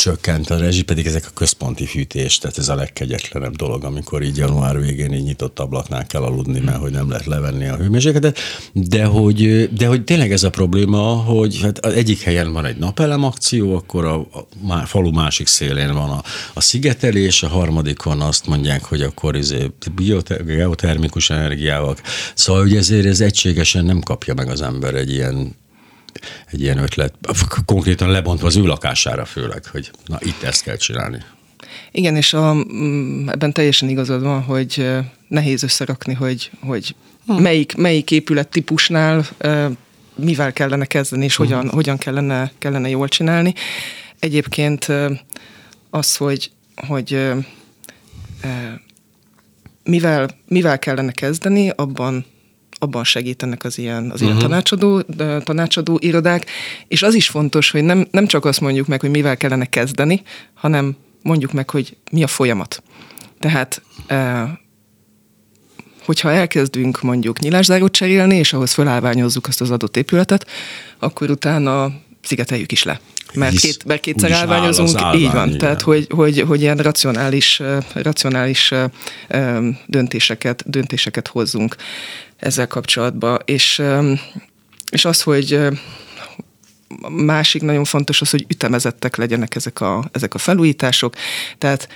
csökkent 0.00 0.50
a 0.50 0.56
rezsi, 0.56 0.82
pedig 0.82 1.06
ezek 1.06 1.24
a 1.26 1.34
központi 1.34 1.86
fűtés, 1.86 2.38
tehát 2.38 2.58
ez 2.58 2.68
a 2.68 2.74
legkegyetlenebb 2.74 3.56
dolog, 3.56 3.84
amikor 3.84 4.22
így 4.22 4.36
január 4.36 4.80
végén 4.80 5.12
így 5.12 5.22
nyitott 5.22 5.58
ablaknál 5.58 6.06
kell 6.06 6.22
aludni, 6.22 6.60
mert 6.60 6.78
hogy 6.78 6.90
nem 6.90 7.08
lehet 7.08 7.26
levenni 7.26 7.68
a 7.68 7.76
hőmérsékletet, 7.76 8.38
de 8.72 9.04
hogy, 9.04 9.70
de 9.74 9.86
hogy 9.86 10.04
tényleg 10.04 10.32
ez 10.32 10.42
a 10.42 10.50
probléma, 10.50 10.98
hogy 11.02 11.60
hát 11.60 11.78
az 11.78 11.92
egyik 11.92 12.20
helyen 12.20 12.52
van 12.52 12.64
egy 12.64 12.76
napelem 12.76 13.24
akció, 13.24 13.74
akkor 13.76 14.04
a, 14.04 14.16
a 14.68 14.76
falu 14.86 15.10
másik 15.10 15.46
szélén 15.46 15.94
van 15.94 16.10
a, 16.10 16.22
a 16.54 16.60
szigetelés, 16.60 17.42
a 17.42 17.48
harmadikon 17.48 18.20
azt 18.20 18.46
mondják, 18.46 18.84
hogy 18.84 19.02
akkor 19.02 19.36
izé 19.36 19.70
geotermikus 20.46 21.30
energiával. 21.30 21.96
Szóval 22.34 22.62
hogy 22.62 22.76
ezért 22.76 23.06
ez 23.06 23.20
egységesen 23.20 23.84
nem 23.84 24.00
kapja 24.00 24.34
meg 24.34 24.48
az 24.48 24.62
ember 24.62 24.94
egy 24.94 25.10
ilyen 25.10 25.58
egy 26.50 26.60
ilyen 26.60 26.78
ötlet, 26.78 27.14
konkrétan 27.64 28.10
lebontva 28.10 28.46
az 28.46 28.56
ő 28.56 28.66
lakására 28.66 29.24
főleg, 29.24 29.66
hogy 29.66 29.90
na 30.06 30.18
itt 30.20 30.42
ezt 30.42 30.62
kell 30.62 30.76
csinálni. 30.76 31.22
Igen, 31.90 32.16
és 32.16 32.32
a, 32.32 32.54
mm, 32.54 33.28
ebben 33.28 33.52
teljesen 33.52 33.88
igazad 33.88 34.22
van, 34.22 34.42
hogy 34.42 34.88
nehéz 35.28 35.62
összerakni, 35.62 36.14
hogy, 36.14 36.50
hogy 36.60 36.94
hm. 37.26 37.42
melyik, 37.42 37.74
melyik 37.76 38.10
épület 38.10 38.48
típusnál 38.48 39.26
mivel 40.14 40.52
kellene 40.52 40.84
kezdeni, 40.84 41.24
és 41.24 41.36
hm. 41.36 41.42
hogyan, 41.42 41.68
hogyan 41.68 41.98
kellene, 41.98 42.52
kellene 42.58 42.88
jól 42.88 43.08
csinálni. 43.08 43.54
Egyébként 44.18 44.92
az, 45.90 46.16
hogy, 46.16 46.50
hogy 46.76 47.32
mivel, 49.84 50.30
mivel 50.48 50.78
kellene 50.78 51.12
kezdeni, 51.12 51.68
abban 51.68 52.24
abban 52.82 53.04
segítenek 53.04 53.64
az 53.64 53.78
ilyen, 53.78 54.10
az 54.10 54.20
ilyen 54.20 54.34
uh-huh. 54.34 54.48
tanácsadó, 54.48 55.00
tanácsadó 55.44 55.98
irodák, 56.00 56.46
és 56.88 57.02
az 57.02 57.14
is 57.14 57.28
fontos, 57.28 57.70
hogy 57.70 57.82
nem, 57.82 58.06
nem 58.10 58.26
csak 58.26 58.44
azt 58.44 58.60
mondjuk 58.60 58.86
meg, 58.86 59.00
hogy 59.00 59.10
mivel 59.10 59.36
kellene 59.36 59.64
kezdeni, 59.64 60.22
hanem 60.54 60.96
mondjuk 61.22 61.52
meg, 61.52 61.70
hogy 61.70 61.96
mi 62.10 62.22
a 62.22 62.26
folyamat. 62.26 62.82
Tehát 63.38 63.82
hogyha 66.04 66.30
elkezdünk 66.30 67.02
mondjuk 67.02 67.38
nyilászárót 67.38 67.92
cserélni, 67.92 68.36
és 68.36 68.52
ahhoz 68.52 68.72
felállványozzuk 68.72 69.46
azt 69.46 69.60
az 69.60 69.70
adott 69.70 69.96
épületet, 69.96 70.46
akkor 70.98 71.30
utána 71.30 71.92
szigeteljük 72.22 72.72
is 72.72 72.82
le. 72.82 73.00
Mert, 73.34 73.52
Hisz 73.52 73.60
két, 73.60 73.84
mert 73.84 74.00
kétszer 74.00 74.32
állványozunk, 74.32 74.96
állvány, 74.96 75.20
így 75.20 75.32
van. 75.32 75.46
igen. 75.46 75.58
Tehát, 75.58 75.82
hogy, 75.82 76.06
hogy, 76.10 76.40
hogy 76.40 76.60
ilyen 76.60 76.76
racionális, 76.76 77.62
racionális 77.92 78.72
döntéseket, 79.86 80.70
döntéseket 80.70 81.28
hozzunk 81.28 81.76
ezzel 82.40 82.66
kapcsolatban. 82.66 83.38
És, 83.44 83.82
és 84.90 85.04
az, 85.04 85.22
hogy 85.22 85.58
másik 87.08 87.62
nagyon 87.62 87.84
fontos 87.84 88.20
az, 88.20 88.30
hogy 88.30 88.44
ütemezettek 88.48 89.16
legyenek 89.16 89.54
ezek 89.54 89.80
a, 89.80 90.08
ezek 90.12 90.34
a 90.34 90.38
felújítások. 90.38 91.14
Tehát 91.58 91.88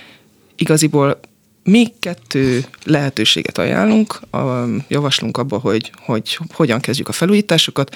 igaziból 0.55 1.19
mi 1.63 1.93
kettő 1.99 2.65
lehetőséget 2.83 3.57
ajánlunk, 3.57 4.19
a, 4.31 4.65
javaslunk 4.87 5.37
abba, 5.37 5.57
hogy, 5.57 5.91
hogy 5.97 6.39
hogyan 6.53 6.79
kezdjük 6.79 7.07
a 7.07 7.11
felújításokat, 7.11 7.95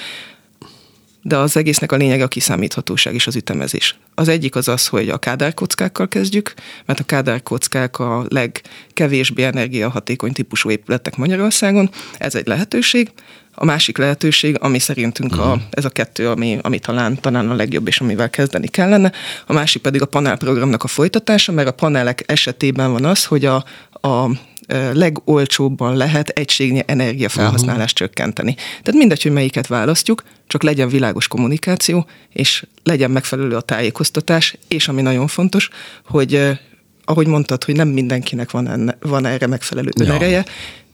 de 1.22 1.38
az 1.38 1.58
egésznek 1.58 1.92
a 1.92 1.96
lényege 1.96 2.24
a 2.24 2.28
kiszámíthatóság 2.28 3.14
és 3.14 3.28
az 3.28 3.36
ütemezés. 3.36 3.96
Az 4.16 4.28
egyik 4.28 4.56
az 4.56 4.68
az, 4.68 4.88
hogy 4.88 5.10
a 5.10 5.18
kádárkockákkal 5.18 6.08
kezdjük, 6.08 6.54
mert 6.86 7.00
a 7.00 7.04
kádárkockák 7.04 8.00
a 8.00 8.26
legkevésbé 8.28 9.44
energiahatékony 9.44 10.32
típusú 10.32 10.70
épületek 10.70 11.16
Magyarországon. 11.16 11.90
Ez 12.18 12.36
egy 12.36 12.48
lehetőség. 12.48 13.12
A 13.56 13.66
másik 13.66 13.98
lehetőség, 13.98 14.58
ami 14.60 14.80
szerintünk 14.80 15.38
a, 15.38 15.62
ez 15.70 15.86
a 15.86 15.90
kettő, 15.90 16.30
ami, 16.30 16.58
ami 16.62 16.80
talán, 16.80 17.22
talán 17.22 17.50
a 17.50 17.56
legjobb, 17.56 17.88
és 17.88 18.00
amivel 18.00 18.30
kezdeni 18.30 18.68
kellene, 18.68 19.12
a 19.46 19.54
másik 19.54 19.82
pedig 19.82 20.02
a 20.02 20.06
panelprogramnak 20.06 20.84
a 20.84 20.88
folytatása, 20.88 21.52
mert 21.52 21.68
a 21.68 21.72
panelek 21.72 22.24
esetében 22.26 22.92
van 22.92 23.06
az, 23.06 23.26
hogy 23.26 23.46
a, 23.46 23.64
a 24.02 24.30
legolcsóbban 24.94 25.98
lehet 25.98 26.30
egységnyi 26.30 26.84
energiafelhasználást 26.86 27.96
csökkenteni. 27.96 28.54
Tehát 28.54 28.94
mindegy, 28.94 29.22
hogy 29.22 29.32
melyiket 29.32 29.68
választjuk, 29.68 30.24
csak 30.48 30.64
legyen 30.64 30.90
világos 30.90 31.28
kommunikáció, 31.28 32.08
és 32.30 32.66
legyen 32.84 33.12
megfelelő 33.12 33.56
a 33.56 33.62
tájékoztatás, 33.62 34.58
és 34.68 34.88
ami 34.88 35.02
nagyon 35.02 35.28
fontos, 35.28 35.70
hogy 36.06 36.60
ahogy 37.04 37.28
mondtad, 37.28 37.64
hogy 37.64 37.76
nem 37.76 37.88
mindenkinek 37.88 38.52
van, 38.52 38.68
enne, 38.68 38.98
van 39.02 39.26
erre 39.26 39.48
megfelelő 39.48 39.90
Ja. 40.30 40.44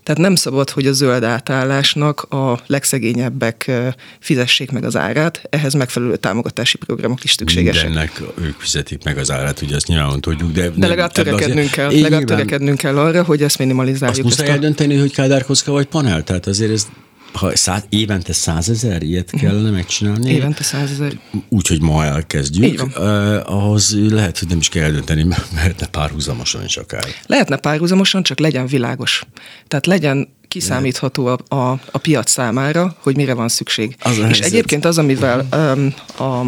Tehát 0.05 0.21
nem 0.21 0.35
szabad, 0.35 0.69
hogy 0.69 0.87
a 0.87 0.91
zöld 0.91 1.23
átállásnak 1.23 2.21
a 2.21 2.59
legszegényebbek 2.67 3.71
fizessék 4.19 4.71
meg 4.71 4.83
az 4.83 4.95
árát, 4.95 5.41
ehhez 5.49 5.73
megfelelő 5.73 6.15
támogatási 6.15 6.77
programok 6.77 7.23
is 7.23 7.31
szükségesek. 7.31 7.83
Mindennek 7.83 8.21
ők 8.41 8.59
fizetik 8.59 9.03
meg 9.03 9.17
az 9.17 9.31
árát, 9.31 9.61
ugye 9.61 9.75
azt 9.75 9.87
nyilván 9.87 10.21
tudjuk, 10.21 10.51
de... 10.51 10.69
De 10.69 10.87
legalább 10.87 11.11
törekednünk 11.11 11.69
kell, 11.69 11.91
Így 11.91 12.01
legalább 12.01 12.25
nyilván 12.25 12.37
törekednünk 12.37 12.77
kell 12.77 12.97
arra, 12.97 13.23
hogy 13.23 13.41
ezt 13.41 13.57
minimalizáljuk. 13.57 14.17
Azt 14.17 14.25
muszáj 14.25 14.45
ezt 14.45 14.55
eldönteni, 14.55 14.95
hogy 14.97 15.13
kádárkocka 15.13 15.71
vagy 15.71 15.85
panel, 15.85 16.23
tehát 16.23 16.47
azért 16.47 16.71
ez 16.71 16.87
ha 17.35 17.55
száz, 17.55 17.83
évente 17.89 18.33
százezer 18.33 19.03
ilyet 19.03 19.29
kellene 19.29 19.69
megcsinálni, 19.69 20.31
Évente 20.31 20.63
százezer. 20.63 21.19
úgyhogy 21.49 21.81
ma 21.81 22.05
elkezdjük, 22.05 22.81
uh, 22.81 23.51
ahhoz 23.51 23.95
lehet, 24.09 24.39
hogy 24.39 24.47
nem 24.47 24.57
is 24.57 24.69
kell 24.69 24.83
eldönteni, 24.83 25.23
mert 25.31 25.51
lehetne 25.53 25.87
párhuzamosan 25.87 26.63
is 26.63 26.77
akár. 26.77 27.05
Lehetne 27.25 27.57
párhuzamosan, 27.57 28.23
csak 28.23 28.39
legyen 28.39 28.67
világos. 28.67 29.23
Tehát 29.67 29.85
legyen 29.85 30.27
kiszámítható 30.47 31.25
a, 31.25 31.55
a, 31.55 31.79
a 31.91 31.97
piac 31.97 32.29
számára, 32.29 32.95
hogy 32.99 33.15
mire 33.15 33.33
van 33.33 33.47
szükség. 33.47 33.95
Az 33.99 34.17
És 34.17 34.23
helyzet. 34.23 34.45
egyébként 34.45 34.85
az, 34.85 34.97
amivel 34.97 35.47
um, 35.51 35.93
a, 36.27 36.45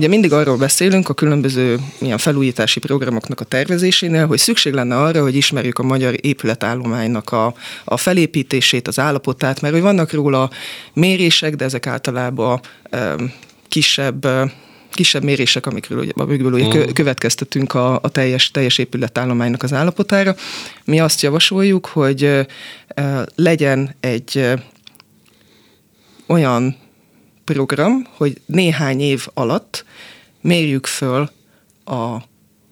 ugye 0.00 0.08
mindig 0.08 0.32
arról 0.32 0.56
beszélünk 0.56 1.08
a 1.08 1.14
különböző 1.14 1.78
ilyen 1.98 2.18
felújítási 2.18 2.80
programoknak 2.80 3.40
a 3.40 3.44
tervezésénél, 3.44 4.26
hogy 4.26 4.38
szükség 4.38 4.72
lenne 4.72 4.96
arra, 4.96 5.22
hogy 5.22 5.34
ismerjük 5.34 5.78
a 5.78 5.82
magyar 5.82 6.14
épületállománynak 6.20 7.32
a, 7.32 7.54
a 7.84 7.96
felépítését, 7.96 8.88
az 8.88 8.98
állapotát, 8.98 9.60
mert 9.60 9.74
hogy 9.74 9.82
vannak 9.82 10.12
róla 10.12 10.50
mérések, 10.92 11.54
de 11.54 11.64
ezek 11.64 11.86
általában 11.86 12.60
um, 12.92 13.32
kisebb 13.68 14.26
kisebb 14.90 15.22
mérések, 15.24 15.66
amikről, 15.66 15.98
ugye- 15.98 16.12
amikből 16.14 16.52
ugye 16.52 16.68
kö- 16.68 16.92
következtetünk 16.92 17.74
a, 17.74 17.94
a 18.02 18.08
teljes, 18.08 18.50
teljes 18.50 18.78
épületállománynak 18.78 19.62
az 19.62 19.72
állapotára. 19.72 20.34
Mi 20.84 21.00
azt 21.00 21.20
javasoljuk, 21.20 21.86
hogy 21.86 22.24
ö, 22.24 22.42
legyen 23.34 23.94
egy 24.00 24.38
ö, 24.38 24.52
olyan 26.26 26.76
program, 27.44 28.06
hogy 28.16 28.40
néhány 28.46 29.00
év 29.00 29.26
alatt 29.34 29.84
mérjük 30.40 30.86
föl 30.86 31.30
a, 31.84 32.16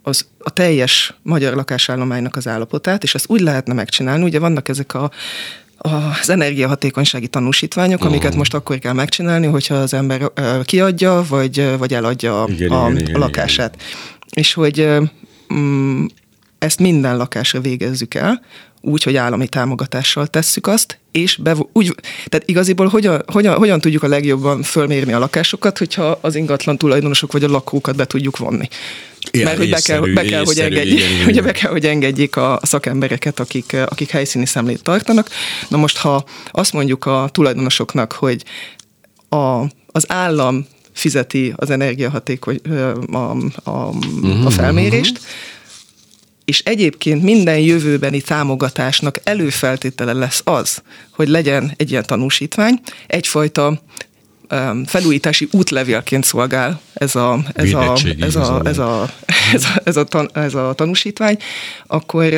az, 0.03 0.27
a 0.39 0.51
teljes 0.51 1.15
magyar 1.23 1.55
lakásállománynak 1.55 2.37
az 2.37 2.49
állapotát, 2.49 3.03
és 3.03 3.15
ezt 3.15 3.29
úgy 3.29 3.41
lehetne 3.41 3.73
megcsinálni, 3.73 4.25
ugye 4.25 4.39
vannak 4.39 4.69
ezek 4.69 4.95
a 4.95 5.11
az 5.81 6.31
energiahatékonysági 6.31 7.29
tanúsítványok, 7.29 8.05
amiket 8.05 8.35
most 8.35 8.55
akkor 8.55 8.79
kell 8.79 8.93
megcsinálni, 8.93 9.47
hogyha 9.47 9.75
az 9.75 9.95
ember 9.95 10.31
kiadja, 10.65 11.25
vagy, 11.29 11.79
vagy 11.79 11.95
eladja 11.95 12.43
a, 12.43 12.49
Igen, 12.49 12.71
a, 12.71 12.89
igen, 12.89 13.01
igen, 13.01 13.15
a 13.15 13.19
lakását. 13.19 13.83
És 14.31 14.53
hogy 14.55 14.87
mm, 15.55 16.05
ezt 16.59 16.79
minden 16.79 17.17
lakásra 17.17 17.61
végezzük 17.61 18.15
el, 18.15 18.43
úgy, 18.81 19.03
hogy 19.03 19.17
állami 19.17 19.49
támogatással 19.49 20.27
tesszük 20.27 20.67
azt, 20.67 20.99
és 21.13 21.37
bevo- 21.37 21.69
úgy, 21.73 21.95
tehát 22.27 22.49
igaziból 22.49 22.87
hogyan, 22.87 23.23
hogyan, 23.27 23.57
hogyan 23.57 23.81
tudjuk 23.81 24.03
a 24.03 24.09
legjobban 24.09 24.63
fölmérni 24.63 25.13
a 25.13 25.19
lakásokat, 25.19 25.79
hogyha 25.79 26.19
az 26.21 26.35
ingatlan 26.35 26.79
tulajdonosok 26.79 27.33
vagy 27.33 27.45
a 27.45 27.49
lakókat 27.49 27.97
be 27.97 28.05
tudjuk 28.05 28.37
vonni. 28.37 28.69
Ja, 29.33 29.45
Mert 29.45 29.57
hogy 29.57 29.71
be 29.71 29.81
kell, 29.81 30.01
be 30.01 30.23
kell, 30.23 30.45
hogy 30.45 30.59
engedjék, 30.59 30.99
igen, 30.99 31.11
igen, 31.11 31.23
ugye 31.29 31.31
igen. 31.31 31.45
be 31.45 31.53
kell, 31.53 31.71
hogy 31.71 31.87
engedjék 31.87 32.37
a 32.37 32.61
szakembereket, 32.63 33.41
akik, 33.41 33.77
akik 33.89 34.11
helyszíni 34.11 34.47
szemlét 34.47 34.83
tartanak. 34.83 35.29
Na 35.69 35.77
most, 35.77 35.97
ha 35.97 36.25
azt 36.51 36.73
mondjuk 36.73 37.07
a 37.07 37.29
tulajdonosoknak, 37.33 38.13
hogy 38.13 38.43
a, 39.29 39.63
az 39.87 40.05
állam 40.07 40.67
fizeti 40.93 41.53
az 41.57 41.71
energiahatékony 41.71 42.61
ö, 42.63 43.01
a, 43.13 43.37
a, 43.71 43.93
Mhm, 44.23 44.47
a 44.47 44.51
felmérést, 44.51 45.21
és 46.49 46.63
egyébként 46.65 47.23
minden 47.23 47.59
jövőbeni 47.59 48.21
támogatásnak 48.21 49.21
előfeltétele 49.25 50.13
lesz 50.13 50.41
az, 50.45 50.83
hogy 51.11 51.29
legyen 51.29 51.73
egy 51.77 51.91
ilyen 51.91 52.05
tanúsítvány, 52.07 52.81
egyfajta 53.07 53.83
felújítási 54.87 55.49
útlevélként 55.51 56.25
szolgál 56.25 56.81
ez 56.95 57.15
a, 57.15 57.39
ez 57.55 57.73
a, 57.73 57.97
ez 58.21 58.37
a, 58.37 58.61
ez 58.65 58.79
a, 58.79 59.09
ez 59.53 59.65
a, 59.65 59.81
ez 59.85 59.97
a, 59.97 60.05
tan, 60.05 60.31
ez 60.33 60.55
a 60.55 60.73
tanúsítvány, 60.73 61.37
akkor, 61.87 62.35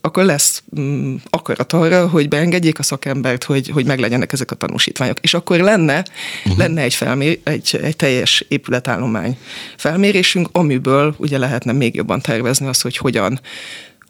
akkor 0.00 0.24
lesz 0.24 0.62
mm, 0.80 1.14
akarat 1.30 1.72
arra, 1.72 2.08
hogy 2.08 2.28
beengedjék 2.28 2.78
a 2.78 2.82
szakembert, 2.82 3.44
hogy, 3.44 3.68
hogy 3.68 3.84
meglegyenek 3.84 4.32
ezek 4.32 4.50
a 4.50 4.54
tanúsítványok. 4.54 5.18
És 5.20 5.34
akkor 5.34 5.58
lenne, 5.58 6.04
uh-huh. 6.44 6.58
lenne 6.58 6.82
egy, 6.82 6.94
felmér, 6.94 7.38
egy, 7.44 7.78
egy 7.82 7.96
teljes 7.96 8.44
épületállomány 8.48 9.38
felmérésünk, 9.76 10.48
amiből 10.52 11.14
ugye 11.18 11.38
lehetne 11.38 11.72
még 11.72 11.94
jobban 11.94 12.20
tervezni 12.20 12.66
azt, 12.66 12.82
hogy 12.82 12.96
hogyan 12.96 13.40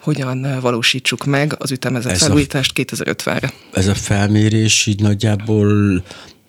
hogyan 0.01 0.61
valósítsuk 0.61 1.25
meg 1.25 1.55
az 1.59 1.71
ütemezett 1.71 2.13
Ez 2.13 2.23
felújítást 2.23 2.73
2050-re. 2.75 3.53
Ez 3.73 3.87
a 3.87 3.95
felmérés 3.95 4.87
így 4.87 5.01
nagyjából, 5.01 6.03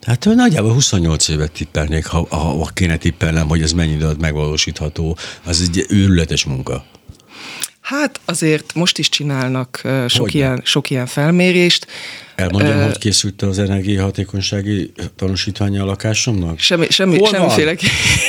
hát 0.06 0.26
nagyjából 0.26 0.74
28 0.74 1.28
évet 1.28 1.52
tippelnék, 1.52 2.06
ha, 2.06 2.26
ha, 2.30 2.38
ha 2.38 2.70
kéne 2.74 2.98
tippelnem, 2.98 3.48
hogy 3.48 3.62
ez 3.62 3.72
mennyi 3.72 4.02
alatt 4.02 4.20
megvalósítható. 4.20 5.18
Az 5.44 5.62
egy 5.62 5.86
őrületes 5.90 6.46
munka. 6.46 6.86
Hát 7.92 8.20
azért 8.26 8.74
most 8.74 8.98
is 8.98 9.10
csinálnak 9.10 9.82
sok, 10.08 10.22
Hogyne. 10.22 10.40
ilyen, 10.40 10.62
sok 10.64 10.90
ilyen 10.90 11.06
felmérést. 11.06 11.88
Elmondjam, 12.36 12.78
Ö, 12.78 12.84
hogy 12.84 12.98
készült 12.98 13.42
az 13.42 13.60
energiahatékonysági 13.60 14.92
tanúsítványa 15.16 15.84
a 15.84 15.86
lakásomnak? 15.86 16.60
Semmi, 16.60 16.86
semmi, 16.90 17.18
Hol 17.18 17.28
semmiféle... 17.28 17.72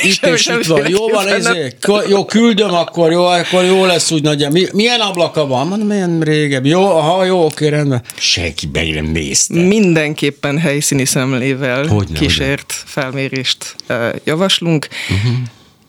Itt 0.03 0.25
és 0.25 0.45
itt 0.45 0.65
van. 0.65 0.89
Jó 0.89 1.07
van, 1.07 1.27
ezért. 1.27 1.87
Jó, 2.09 2.25
küldöm 2.25 2.73
akkor, 2.73 3.11
jó, 3.11 3.25
akkor 3.25 3.63
jó 3.63 3.85
lesz 3.85 4.11
úgy 4.11 4.21
nagyjából. 4.21 4.59
Mi, 4.59 4.67
milyen 4.73 4.99
ablaka 4.99 5.47
van? 5.47 5.67
Mondom, 5.67 5.87
milyen 5.87 6.21
régebb. 6.21 6.65
Jó, 6.65 6.85
aha, 6.85 7.25
jó, 7.25 7.45
oké, 7.45 7.67
rendben. 7.67 8.01
Senki 8.15 8.67
be 8.67 8.83
nem 8.93 9.05
nézte. 9.05 9.61
Mindenképpen 9.61 10.57
helyszíni 10.57 11.05
szemlével 11.05 11.87
Hogyne, 11.87 12.19
kísért 12.19 12.73
felmérést 12.85 13.75
ö, 13.87 14.09
javaslunk. 14.23 14.87
Uh-huh. 15.09 15.37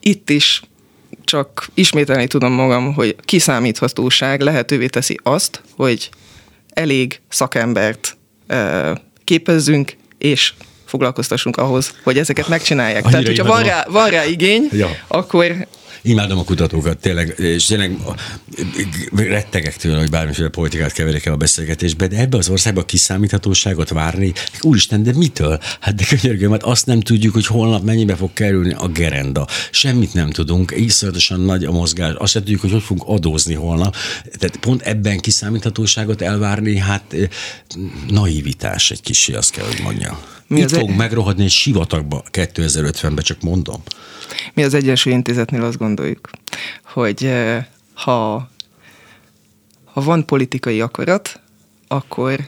Itt 0.01 0.31
is 0.31 0.63
csak 1.25 1.69
ismételni 1.75 2.27
tudom 2.27 2.53
magam, 2.53 2.95
hogy 2.95 3.17
kiszámíthatóság 3.21 4.41
lehetővé 4.41 4.87
teszi 4.87 5.19
azt, 5.23 5.63
hogy 5.77 6.11
elég 6.69 7.21
szakembert 7.29 8.17
képezzünk, 9.25 9.97
és 10.19 10.55
foglalkoztassunk 10.95 11.57
ahhoz, 11.57 11.95
hogy 12.03 12.19
ezeket 12.19 12.49
megcsinálják. 12.49 13.05
Annyira 13.05 13.11
Tehát, 13.11 13.27
hogyha 13.27 13.45
van 13.45 13.63
rá, 13.63 13.87
van 13.89 14.11
rá 14.11 14.25
igény, 14.25 14.69
ja. 14.73 14.89
akkor 15.07 15.67
Imádom 16.07 16.39
a 16.39 16.45
kutatókat, 16.45 16.99
tényleg, 16.99 17.35
és 17.39 17.65
tényleg 17.65 17.99
rettegek 19.17 19.77
tőle, 19.77 19.99
hogy 19.99 20.11
bármiféle 20.11 20.49
politikát 20.49 20.93
keverek 20.93 21.27
el 21.27 21.33
a 21.33 21.37
beszélgetésbe, 21.37 22.07
de 22.07 22.17
ebbe 22.17 22.37
az 22.37 22.49
országba 22.49 22.85
kiszámíthatóságot 22.85 23.89
várni, 23.89 24.33
úristen, 24.61 25.03
de 25.03 25.13
mitől? 25.13 25.59
Hát 25.81 25.95
de 25.95 26.05
könyörgöm, 26.05 26.51
hát 26.51 26.63
azt 26.63 26.87
nem 26.87 27.01
tudjuk, 27.01 27.35
hogy 27.35 27.47
holnap 27.47 27.85
mennyibe 27.85 28.17
fog 28.17 28.33
kerülni 28.33 28.75
a 28.79 28.89
gerenda. 28.89 29.47
Semmit 29.71 30.15
nem 30.15 30.31
tudunk, 30.31 30.73
iszonyatosan 30.77 31.41
nagy 31.41 31.65
a 31.65 31.73
mozgás, 31.73 32.15
azt 32.15 32.33
sem 32.33 32.43
tudjuk, 32.43 32.61
hogy 32.61 32.73
hogy 32.73 32.83
fogunk 32.83 33.09
adózni 33.09 33.55
holnap. 33.55 33.97
Tehát 34.39 34.57
pont 34.57 34.83
ebben 34.83 35.19
kiszámíthatóságot 35.19 36.23
elvárni, 36.23 36.79
hát 36.79 37.17
naivitás 38.09 38.91
egy 38.91 39.01
kicsi, 39.01 39.33
azt 39.33 39.51
kell, 39.51 39.65
hogy 39.67 39.81
mondjam. 39.83 40.19
Mi 40.47 40.61
Itt 40.61 40.71
fogunk 40.71 40.91
e- 40.91 40.97
megrohadni 40.97 41.45
egy 41.45 41.51
sivatagba 41.51 42.25
2050-ben, 42.31 43.25
csak 43.25 43.41
mondom. 43.41 43.83
Mi 44.55 44.63
az 44.63 44.75
Egyensúly 44.75 45.13
Intézetnél 45.13 45.63
azt 45.63 45.79
gondoljuk, 45.79 46.31
hogy 46.85 47.33
ha, 47.95 48.49
ha 49.85 50.01
van 50.01 50.27
politikai 50.27 50.81
akarat, 50.81 51.41
akkor 51.89 52.39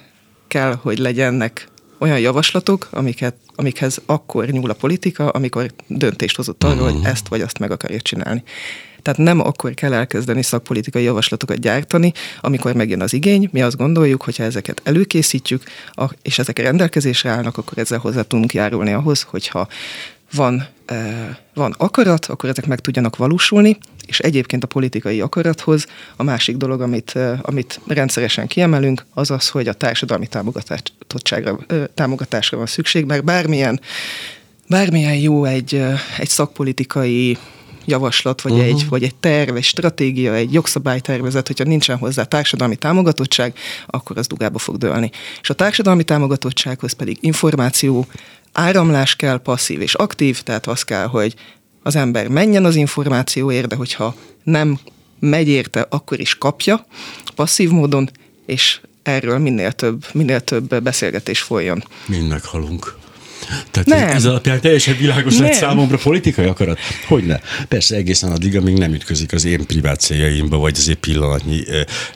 kell, 0.46 0.74
hogy 0.82 0.98
legyenek 0.98 1.68
olyan 1.98 2.18
javaslatok, 2.18 2.88
amiket, 2.90 3.36
amikhez 3.54 4.02
akkor 4.06 4.46
nyúl 4.46 4.70
a 4.70 4.74
politika, 4.74 5.28
amikor 5.28 5.72
döntést 5.86 6.36
hozott 6.36 6.64
arról, 6.64 6.74
uh-huh. 6.74 6.90
hogy 6.90 7.00
mhm. 7.00 7.10
ezt 7.10 7.28
vagy 7.28 7.40
azt 7.40 7.58
meg 7.58 7.70
akarja 7.70 8.00
csinálni. 8.00 8.42
Tehát 9.06 9.20
nem 9.20 9.40
akkor 9.40 9.74
kell 9.74 9.92
elkezdeni 9.92 10.42
szakpolitikai 10.42 11.02
javaslatokat 11.02 11.60
gyártani, 11.60 12.12
amikor 12.40 12.74
megjön 12.74 13.00
az 13.00 13.12
igény. 13.12 13.48
Mi 13.52 13.62
azt 13.62 13.76
gondoljuk, 13.76 14.22
hogy 14.22 14.36
ha 14.36 14.42
ezeket 14.42 14.80
előkészítjük, 14.84 15.62
és 16.22 16.38
ezek 16.38 16.58
rendelkezésre 16.58 17.30
állnak, 17.30 17.56
akkor 17.58 17.78
ezzel 17.78 17.98
hozzá 17.98 18.22
tudunk 18.22 18.54
járulni 18.54 18.92
ahhoz, 18.92 19.22
hogyha 19.22 19.68
van, 20.32 20.66
van 21.54 21.74
akarat, 21.78 22.26
akkor 22.26 22.48
ezek 22.48 22.66
meg 22.66 22.80
tudjanak 22.80 23.16
valósulni, 23.16 23.78
és 24.06 24.18
egyébként 24.18 24.64
a 24.64 24.66
politikai 24.66 25.20
akarathoz 25.20 25.86
a 26.16 26.22
másik 26.22 26.56
dolog, 26.56 26.80
amit, 26.80 27.18
amit 27.42 27.80
rendszeresen 27.86 28.46
kiemelünk, 28.46 29.04
az 29.14 29.30
az, 29.30 29.48
hogy 29.48 29.68
a 29.68 29.72
társadalmi 29.72 30.26
támogatottságra, 30.26 31.58
támogatásra 31.94 32.56
van 32.56 32.66
szükség, 32.66 33.04
mert 33.04 33.24
bármilyen, 33.24 33.80
bármilyen 34.68 35.16
jó 35.16 35.44
egy, 35.44 35.82
egy 36.18 36.28
szakpolitikai 36.28 37.38
javaslat, 37.86 38.40
vagy, 38.40 38.52
uh-huh. 38.52 38.66
egy, 38.66 38.88
vagy 38.88 39.02
egy 39.02 39.14
terv, 39.14 39.56
egy 39.56 39.64
stratégia, 39.64 40.34
egy 40.34 40.52
jogszabálytervezet, 40.52 41.46
hogyha 41.46 41.64
nincsen 41.64 41.98
hozzá 41.98 42.24
társadalmi 42.24 42.76
támogatottság, 42.76 43.58
akkor 43.86 44.18
az 44.18 44.26
dugába 44.26 44.58
fog 44.58 44.76
dőlni. 44.76 45.10
És 45.40 45.50
a 45.50 45.54
társadalmi 45.54 46.04
támogatottsághoz 46.04 46.92
pedig 46.92 47.18
információ, 47.20 48.06
áramlás 48.52 49.16
kell, 49.16 49.38
passzív 49.38 49.80
és 49.80 49.94
aktív, 49.94 50.42
tehát 50.42 50.66
az 50.66 50.82
kell, 50.82 51.06
hogy 51.06 51.34
az 51.82 51.96
ember 51.96 52.28
menjen 52.28 52.64
az 52.64 52.74
információért, 52.74 53.68
de 53.68 53.76
hogyha 53.76 54.14
nem 54.42 54.78
megy 55.18 55.48
érte, 55.48 55.86
akkor 55.88 56.20
is 56.20 56.38
kapja 56.38 56.86
passzív 57.34 57.70
módon, 57.70 58.10
és 58.46 58.80
erről 59.02 59.38
minél 59.38 59.72
több, 59.72 60.04
minél 60.12 60.40
több 60.40 60.82
beszélgetés 60.82 61.40
folyjon. 61.40 61.84
Mind 62.06 62.28
meghalunk. 62.28 62.96
Tehát 63.70 63.88
nem. 63.88 64.08
ez 64.08 64.24
alapján 64.24 64.60
teljesen 64.60 64.96
világos 64.96 65.34
nem. 65.34 65.42
lett 65.42 65.52
számomra 65.52 65.96
politikai 65.96 66.46
akarat. 66.46 66.78
Hogy 67.06 67.24
ne? 67.24 67.38
Persze 67.68 67.96
egészen 67.96 68.32
addig, 68.32 68.56
amíg 68.56 68.76
nem 68.78 68.94
ütközik 68.94 69.32
az 69.32 69.44
én 69.44 69.66
privát 69.66 70.00
céljaimba, 70.00 70.56
vagy 70.56 70.74
az 70.76 70.88
egy 70.88 70.96
pillanatnyi 70.96 71.64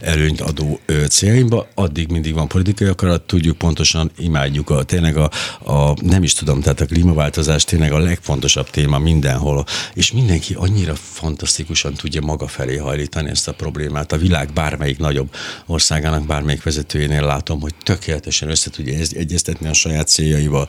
előnyt 0.00 0.40
adó 0.40 0.80
céljaimba, 1.08 1.68
addig 1.74 2.08
mindig 2.08 2.34
van 2.34 2.48
politikai 2.48 2.88
akarat, 2.88 3.22
tudjuk 3.22 3.58
pontosan, 3.58 4.10
imádjuk 4.18 4.70
a, 4.70 4.82
tényleg 4.82 5.16
a, 5.16 5.30
a, 5.64 5.96
nem 6.02 6.22
is 6.22 6.32
tudom, 6.32 6.60
tehát 6.60 6.80
a 6.80 6.86
klímaváltozás 6.86 7.64
tényleg 7.64 7.92
a 7.92 7.98
legfontosabb 7.98 8.70
téma 8.70 8.98
mindenhol, 8.98 9.64
és 9.94 10.12
mindenki 10.12 10.54
annyira 10.54 10.94
fantasztikusan 10.94 11.94
tudja 11.94 12.20
maga 12.20 12.46
felé 12.46 12.76
hajlítani 12.76 13.30
ezt 13.30 13.48
a 13.48 13.52
problémát. 13.52 14.12
A 14.12 14.16
világ 14.16 14.52
bármelyik 14.52 14.98
nagyobb 14.98 15.34
országának, 15.66 16.26
bármelyik 16.26 16.62
vezetőjénél 16.62 17.22
látom, 17.22 17.60
hogy 17.60 17.74
tökéletesen 17.82 18.50
össze 18.50 18.70
tudja 18.70 18.98
egyeztetni 19.12 19.68
a 19.68 19.72
saját 19.72 20.08
céljaival, 20.08 20.68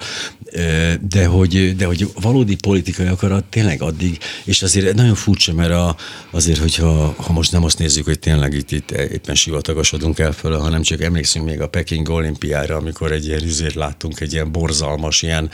de 1.02 1.26
hogy, 1.26 1.76
de 1.76 1.86
hogy 1.86 2.08
valódi 2.22 2.56
politikai 2.56 3.08
akarat 3.08 3.44
tényleg 3.44 3.82
addig, 3.82 4.18
és 4.44 4.62
azért 4.62 4.96
nagyon 4.96 5.16
furcsa, 5.16 5.54
mert 5.54 5.72
a, 5.72 5.96
azért, 6.32 6.60
hogyha 6.60 7.14
ha 7.18 7.34
most 7.34 7.52
nem 7.52 7.64
azt 7.64 7.80
nézzük, 7.80 8.06
hogy 8.06 8.20
tényleg 8.20 8.54
itt, 8.54 8.72
itt 8.72 8.92
éppen 8.92 9.36
sivatagasodunk 9.36 10.20
el 10.20 10.32
föl, 10.32 10.58
hanem 10.58 10.82
csak 10.82 11.02
emlékszünk 11.02 11.46
még 11.46 11.62
a 11.62 11.70
Peking 11.70 12.10
olimpiára, 12.10 12.76
amikor 12.76 13.12
egy 13.12 13.26
ilyen 13.26 13.44
üzét 13.44 13.74
láttunk, 13.74 14.20
egy 14.20 14.34
ilyen 14.34 14.52
borzalmas, 14.52 15.22
ilyen, 15.22 15.50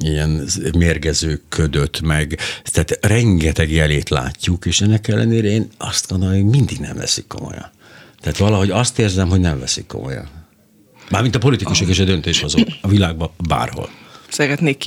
ilyen 0.00 0.48
mérgező 0.78 1.42
ködöt, 1.48 2.00
meg 2.00 2.38
tehát 2.64 2.98
rengeteg 3.00 3.70
jelét 3.70 4.08
látjuk, 4.08 4.66
és 4.66 4.80
ennek 4.80 5.08
ellenére 5.08 5.48
én 5.48 5.68
azt 5.78 6.08
gondolom, 6.08 6.34
hogy 6.34 6.44
mindig 6.44 6.78
nem 6.78 6.96
veszik 6.96 7.26
komolyan. 7.26 7.70
Tehát 8.20 8.38
valahogy 8.38 8.70
azt 8.70 8.98
érzem, 8.98 9.28
hogy 9.28 9.40
nem 9.40 9.58
veszik 9.58 9.86
komolyan. 9.86 10.28
Mármint 11.10 11.34
a 11.34 11.38
politikusok 11.38 11.88
és 11.88 11.98
a 11.98 12.04
döntéshozók 12.04 12.68
a 12.80 12.88
világban 12.88 13.30
bárhol 13.48 13.90
szeretnék 14.34 14.78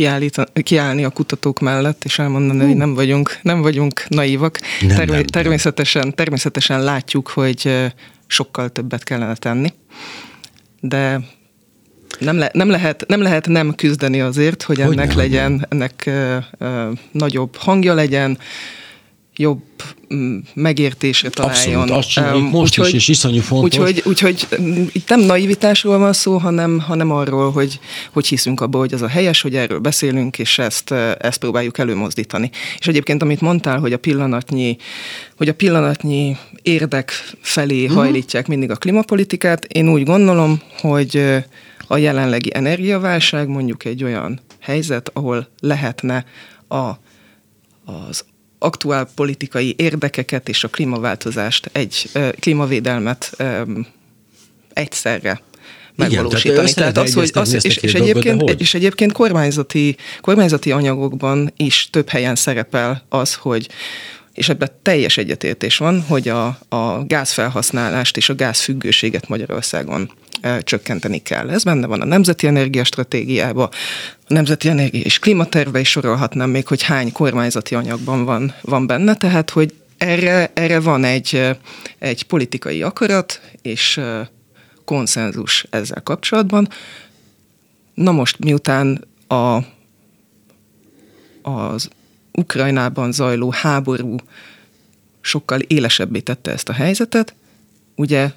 kiállni 0.63 1.03
a 1.03 1.10
kutatók 1.10 1.60
mellett, 1.60 2.03
és 2.03 2.19
elmondani, 2.19 2.65
hogy 2.65 2.75
nem 2.75 2.93
vagyunk, 2.93 3.38
nem 3.41 3.62
vagyunk 3.62 4.03
naívak. 4.07 4.60
Nem, 4.81 4.95
Term- 4.95 5.12
nem, 5.12 5.23
természetesen, 5.23 6.01
nem. 6.01 6.12
természetesen 6.12 6.83
látjuk, 6.83 7.27
hogy 7.27 7.91
sokkal 8.27 8.69
többet 8.69 9.03
kellene 9.03 9.36
tenni, 9.36 9.73
de 10.81 11.19
nem, 12.19 12.38
le, 12.38 12.49
nem, 12.53 12.69
lehet, 12.69 13.03
nem 13.07 13.21
lehet 13.21 13.47
nem 13.47 13.75
küzdeni 13.75 14.21
azért, 14.21 14.63
hogy 14.63 14.79
ennek 14.79 14.97
hogy 14.97 15.07
nem, 15.07 15.17
legyen, 15.17 15.65
ennek 15.69 16.03
uh, 16.07 16.38
uh, 16.60 16.97
nagyobb 17.12 17.55
hangja 17.55 17.93
legyen, 17.93 18.38
jobb 19.38 19.62
mm, 20.13 20.38
megértésre 20.54 21.30
találjon. 21.30 21.89
Abszolút, 21.91 22.26
azt 22.26 22.36
um, 22.36 22.43
most 22.43 22.80
úgyhogy, 22.80 22.88
is, 22.88 22.93
és 22.93 23.08
iszonyú 23.08 23.41
fontos. 23.41 23.80
Úgyhogy, 23.80 24.04
úgyhogy 24.06 24.47
mm, 24.62 24.84
itt 24.91 25.10
nem 25.10 25.19
naivitásról 25.19 25.97
van 25.97 26.13
szó, 26.13 26.38
hanem, 26.38 26.80
hanem 26.80 27.12
arról, 27.12 27.52
hogy, 27.52 27.80
hogy 28.12 28.28
hiszünk 28.28 28.62
abba, 28.62 28.78
hogy 28.78 28.93
az 28.93 29.02
a 29.02 29.08
helyes, 29.08 29.41
hogy 29.41 29.56
erről 29.56 29.80
beszélünk, 29.80 30.39
és 30.39 30.60
ezt, 30.60 30.91
ezt 31.19 31.38
próbáljuk 31.38 31.78
előmozdítani. 31.78 32.50
És 32.80 32.88
egyébként, 32.88 33.21
amit 33.21 33.41
mondtál, 33.41 33.80
hogy 33.80 33.93
a 33.93 33.97
pillanatnyi, 33.97 34.78
hogy 35.38 35.47
a 35.47 35.54
pillanatnyi 35.54 36.38
érdek 36.62 37.12
felé 37.41 37.84
uh-huh. 37.84 37.97
hajlítják 37.97 38.47
mindig 38.47 38.71
a 38.71 38.76
klimapolitikát, 38.76 39.65
én 39.65 39.89
úgy 39.89 40.04
gondolom, 40.04 40.62
hogy 40.82 41.23
a 41.88 41.97
jelenlegi 41.97 42.50
energiaválság 42.54 43.47
mondjuk 43.47 43.86
egy 43.86 44.04
olyan 44.04 44.39
helyzet, 44.60 45.10
ahol 45.13 45.47
lehetne 45.60 46.26
a, 46.67 46.89
az 47.86 48.26
aktuál 48.60 49.10
politikai 49.15 49.76
érdekeket 49.78 50.50
és 50.50 50.63
a 50.63 50.67
klímaváltozást, 50.67 51.70
egy 51.72 52.10
klímavédelmet 52.39 53.38
egyszerre 54.74 55.41
megvalósítani. 55.96 56.54
Igen, 56.54 56.74
tehát, 56.74 56.93
tehát 56.93 57.08
az, 57.08 57.13
hogy 57.13 57.32
az, 57.34 57.65
és, 57.65 57.78
és, 57.78 57.93
egyébként, 57.93 58.41
hogy? 58.41 58.62
és 58.62 58.74
egyébként 58.74 59.12
kormányzati, 59.12 59.96
kormányzati 60.22 60.72
anyagokban 60.72 61.54
is 61.58 61.89
több 61.91 62.10
helyen 62.10 62.36
szerepel 62.36 63.04
az, 63.10 63.34
hogy 63.34 63.67
és 64.34 64.50
ebben 64.50 64.72
teljes 64.82 65.17
egyetértés 65.17 65.78
van, 65.78 66.02
hogy 66.02 66.28
a, 66.28 66.46
a 66.70 67.04
gázfelhasználást 67.06 68.17
és 68.17 68.30
a 68.30 68.36
gázfüggőséget 68.36 69.28
Magyarországon 69.28 70.12
csökkenteni 70.63 71.21
kell. 71.21 71.50
Ez 71.50 71.63
benne 71.63 71.88
van 71.88 72.02
a 72.02 72.06
Nemzeti 72.06 72.47
Energiastratégiában, 72.47 73.69
a 74.28 74.34
Nemzeti 74.34 74.69
Energia 74.69 75.02
és 75.02 75.19
Klímaterve 75.19 75.80
is 75.80 75.89
sorolhatnám 75.89 76.50
még, 76.50 76.67
hogy 76.67 76.82
hány 76.82 77.12
kormányzati 77.12 77.76
anyagban 77.76 78.26
van, 78.26 78.54
van 78.62 78.88
benne, 78.88 79.15
tehát 79.15 79.50
hogy 79.50 79.73
erre, 79.97 80.52
erre 80.54 80.80
van 80.80 81.04
egy, 81.04 81.58
egy 82.00 82.23
politikai 82.23 82.82
akarat 82.82 83.41
és 83.62 84.00
konszenzus 84.86 85.65
ezzel 85.69 86.02
kapcsolatban. 86.04 86.69
Na 87.93 88.12
most, 88.12 88.39
miután 88.39 89.08
a, 89.28 89.58
az 91.50 91.89
Ukrajnában 92.32 93.12
zajló 93.12 93.50
háború 93.50 94.15
sokkal 95.21 95.60
élesebbé 95.60 96.19
tette 96.19 96.52
ezt 96.52 96.69
a 96.69 96.73
helyzetet, 96.73 97.36
ugye 97.95 98.32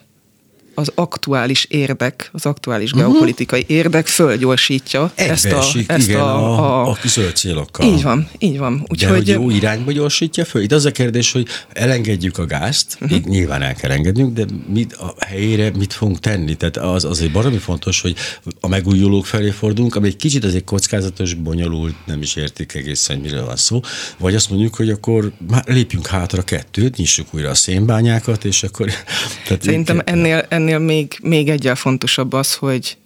az 0.80 0.92
aktuális 0.94 1.64
érdek, 1.64 2.30
az 2.32 2.46
aktuális 2.46 2.92
uh-huh. 2.92 3.10
geopolitikai 3.10 3.64
érdek 3.66 4.06
fölgyorsítja 4.06 5.12
ezt 5.14 5.44
a, 5.44 5.64
ezt 5.86 6.08
igen, 6.08 6.20
a, 6.20 6.82
a, 6.82 6.90
a 6.90 6.96
zöld 7.04 7.36
célokkal. 7.36 7.86
Így 7.86 8.02
van, 8.02 8.28
így 8.38 8.58
van. 8.58 8.84
Úgy, 8.88 8.98
De 8.98 9.08
hogy 9.08 9.28
jó 9.28 9.50
irányba 9.50 9.92
gyorsítja 9.92 10.44
föl? 10.44 10.62
Itt 10.62 10.72
az 10.72 10.84
a 10.84 10.90
kérdés, 10.90 11.32
hogy 11.32 11.46
elengedjük 11.72 12.38
a 12.38 12.46
gázt, 12.46 12.96
uh-huh. 13.00 13.18
így 13.18 13.24
nyilván 13.24 13.62
el 13.62 13.74
kell 13.74 13.90
engednünk, 13.90 14.34
de 14.34 14.44
mit, 14.72 14.92
a 14.92 15.14
helyére 15.26 15.70
mit 15.78 15.92
fogunk 15.92 16.18
tenni? 16.18 16.54
Tehát 16.54 16.76
az 16.76 17.04
azért 17.04 17.32
baromi 17.32 17.58
fontos, 17.58 18.00
hogy 18.00 18.16
a 18.60 18.68
megújulók 18.68 19.26
felé 19.26 19.50
fordulunk, 19.50 19.94
ami 19.94 20.06
egy 20.06 20.16
kicsit 20.16 20.44
azért 20.44 20.64
kockázatos, 20.64 21.34
bonyolult, 21.34 21.94
nem 22.06 22.22
is 22.22 22.36
értik 22.36 22.74
egészen, 22.74 23.18
miről 23.18 23.44
van 23.44 23.56
szó. 23.56 23.80
Vagy 24.18 24.34
azt 24.34 24.50
mondjuk, 24.50 24.74
hogy 24.74 24.90
akkor 24.90 25.32
már 25.50 25.64
lépjünk 25.66 26.06
hátra 26.06 26.42
kettőt, 26.42 26.96
nyissuk 26.96 27.34
újra 27.34 27.50
a 27.50 27.54
szénbányákat, 27.54 28.44
és 28.44 28.62
akkor... 28.62 28.90
Tehát 29.46 29.62
Szerintem 29.62 30.02
ennél, 30.04 30.46
ennél 30.48 30.69
még, 30.78 31.18
még 31.22 31.48
egyel 31.48 31.74
fontosabb 31.74 32.32
az, 32.32 32.54
hogy 32.54 32.96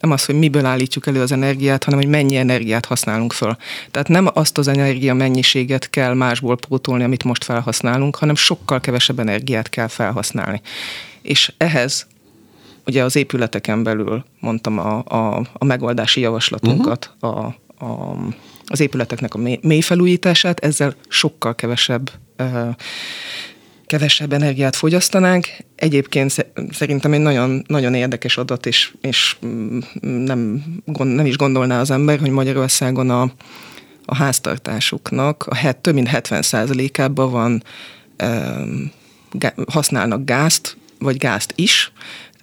nem 0.00 0.10
az, 0.10 0.24
hogy 0.24 0.34
miből 0.34 0.64
állítjuk 0.64 1.06
elő 1.06 1.20
az 1.20 1.32
energiát, 1.32 1.84
hanem 1.84 2.00
hogy 2.00 2.08
mennyi 2.08 2.36
energiát 2.36 2.86
használunk 2.86 3.32
föl. 3.32 3.56
Tehát 3.90 4.08
nem 4.08 4.28
azt 4.34 4.58
az 4.58 4.68
energia 4.68 5.14
mennyiséget 5.14 5.90
kell 5.90 6.14
másból 6.14 6.56
pótolni, 6.56 7.04
amit 7.04 7.24
most 7.24 7.44
felhasználunk, 7.44 8.16
hanem 8.16 8.34
sokkal 8.34 8.80
kevesebb 8.80 9.18
energiát 9.18 9.68
kell 9.68 9.88
felhasználni. 9.88 10.60
És 11.22 11.52
ehhez 11.56 12.06
ugye 12.86 13.04
az 13.04 13.16
épületeken 13.16 13.82
belül 13.82 14.24
mondtam 14.40 14.78
a, 14.78 15.02
a, 15.04 15.46
a 15.52 15.64
megoldási 15.64 16.20
javaslatunkat, 16.20 17.14
uh-huh. 17.20 17.38
a, 17.38 17.84
a, 17.84 18.16
az 18.66 18.80
épületeknek 18.80 19.34
a 19.34 19.38
mély 19.60 19.80
felújítását, 19.80 20.60
ezzel 20.60 20.94
sokkal 21.08 21.54
kevesebb 21.54 22.10
kevesebb 23.92 24.32
energiát 24.32 24.76
fogyasztanánk. 24.76 25.46
Egyébként 25.76 26.46
szerintem 26.70 27.12
egy 27.12 27.20
nagyon, 27.20 27.64
nagyon 27.66 27.94
érdekes 27.94 28.36
adat, 28.36 28.66
és, 28.66 28.92
és 29.00 29.36
mm, 29.46 29.78
nem, 30.00 30.64
nem 30.94 31.26
is 31.26 31.36
gondolná 31.36 31.80
az 31.80 31.90
ember, 31.90 32.18
hogy 32.18 32.30
Magyarországon 32.30 33.10
a, 33.10 33.22
a 34.04 34.14
háztartásuknak 34.14 35.46
a 35.46 35.54
het, 35.54 35.76
több 35.76 35.94
mint 35.94 36.08
70 36.08 36.42
ában 36.96 37.30
van, 37.30 37.62
használnak 39.66 40.24
gázt, 40.24 40.76
vagy 40.98 41.16
gázt 41.16 41.52
is, 41.56 41.92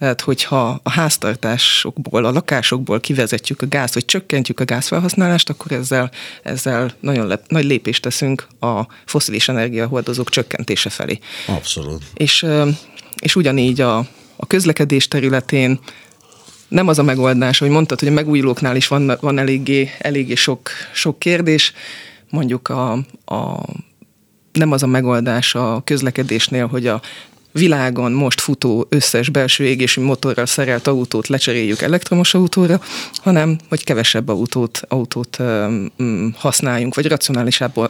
tehát, 0.00 0.20
hogyha 0.20 0.80
a 0.82 0.90
háztartásokból, 0.90 2.24
a 2.24 2.30
lakásokból 2.30 3.00
kivezetjük 3.00 3.62
a 3.62 3.68
gázt, 3.68 3.94
vagy 3.94 4.04
csökkentjük 4.04 4.60
a 4.60 4.64
gázfelhasználást, 4.64 5.50
akkor 5.50 5.72
ezzel, 5.72 6.10
ezzel 6.42 6.94
nagyon 7.00 7.26
le, 7.26 7.40
nagy 7.48 7.64
lépést 7.64 8.02
teszünk 8.02 8.46
a 8.60 8.80
foszilis 9.04 9.48
energiahordozók 9.48 10.30
csökkentése 10.30 10.90
felé. 10.90 11.18
Abszolút. 11.46 12.02
És, 12.14 12.46
és 13.18 13.36
ugyanígy 13.36 13.80
a, 13.80 13.98
a 14.36 14.46
közlekedés 14.46 15.08
területén 15.08 15.80
nem 16.68 16.88
az 16.88 16.98
a 16.98 17.02
megoldás, 17.02 17.58
hogy 17.58 17.70
mondtad, 17.70 17.98
hogy 17.98 18.08
a 18.08 18.12
megújulóknál 18.12 18.76
is 18.76 18.88
van, 18.88 19.16
van 19.20 19.38
eléggé, 19.38 19.90
eléggé 19.98 20.34
sok, 20.34 20.70
sok 20.92 21.18
kérdés, 21.18 21.72
mondjuk 22.30 22.68
a, 22.68 22.92
a 23.24 23.64
nem 24.52 24.72
az 24.72 24.82
a 24.82 24.86
megoldás 24.86 25.54
a 25.54 25.80
közlekedésnél, 25.84 26.66
hogy 26.66 26.86
a 26.86 27.00
világon 27.52 28.12
most 28.12 28.40
futó 28.40 28.86
összes 28.88 29.28
belső 29.28 29.64
égésű 29.64 30.02
motorral 30.02 30.46
szerelt 30.46 30.86
autót 30.86 31.28
lecseréljük 31.28 31.82
elektromos 31.82 32.34
autóra, 32.34 32.80
hanem 33.12 33.58
hogy 33.68 33.84
kevesebb 33.84 34.28
autót, 34.28 34.82
autót 34.88 35.36
um, 35.38 36.34
használjunk, 36.38 36.94
vagy 36.94 37.06
racionálisabban, 37.06 37.88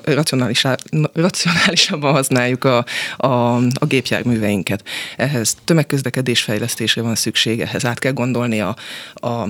racionálisabban 1.13 2.13
használjuk 2.13 2.65
a, 2.65 2.85
a, 3.17 3.55
a 3.57 3.87
gépjárműveinket. 3.87 4.85
Ehhez 5.17 5.57
tömegközlekedés 5.65 6.43
fejlesztésre 6.43 7.03
van 7.03 7.15
szükség, 7.15 7.61
ehhez 7.61 7.85
át 7.85 7.99
kell 7.99 8.13
gondolni 8.13 8.61
a, 8.61 8.77
a 9.15 9.49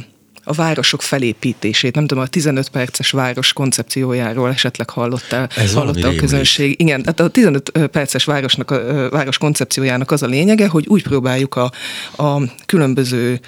a 0.50 0.52
városok 0.52 1.02
felépítését, 1.02 1.94
nem 1.94 2.06
tudom, 2.06 2.22
a 2.22 2.26
15 2.26 2.68
perces 2.68 3.10
város 3.10 3.52
koncepciójáról 3.52 4.50
esetleg 4.50 4.90
hallottál, 4.90 5.48
Ez 5.56 5.74
hallotta 5.74 6.08
a 6.08 6.14
közönség. 6.14 6.58
Rémlik. 6.58 6.80
Igen, 6.80 7.02
tehát 7.02 7.20
a 7.20 7.28
15 7.28 7.72
perces 7.90 8.24
városnak, 8.24 8.70
a 8.70 9.08
város 9.10 9.38
koncepciójának 9.38 10.10
az 10.10 10.22
a 10.22 10.26
lényege, 10.26 10.68
hogy 10.68 10.86
úgy 10.86 11.02
próbáljuk 11.02 11.54
a, 11.54 11.72
a 12.16 12.42
különböző 12.66 13.40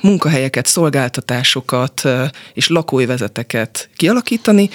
munkahelyeket, 0.00 0.66
szolgáltatásokat 0.66 2.02
és 2.54 2.68
lakóivezeteket 2.68 3.88
kialakítani, 3.96 4.70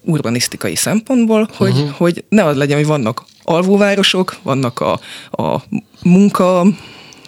urbanisztikai 0.00 0.74
szempontból, 0.74 1.48
hogy, 1.56 1.70
uh-huh. 1.70 1.90
hogy 1.90 2.24
ne 2.28 2.44
az 2.44 2.56
legyen, 2.56 2.76
hogy 2.76 2.86
vannak 2.86 3.24
alvóvárosok, 3.42 4.36
vannak 4.42 4.80
a, 4.80 5.00
a 5.30 5.62
munka 6.02 6.66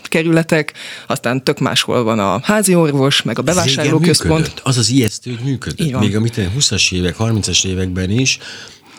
kerületek, 0.09 0.73
aztán 1.07 1.45
tök 1.45 1.59
máshol 1.59 2.03
van 2.03 2.19
a 2.19 2.41
házi 2.43 2.75
orvos, 2.75 3.23
meg 3.23 3.39
a 3.39 3.43
bevásárlóközpont. 3.43 4.61
Az 4.63 4.77
az 4.77 4.91
ijesztő, 4.91 5.31
hogy 5.31 5.45
működött. 5.45 5.99
Még 5.99 6.17
amit 6.17 6.41
20-as 6.59 6.93
évek, 6.93 7.17
30-as 7.19 7.67
években 7.67 8.11
is, 8.11 8.39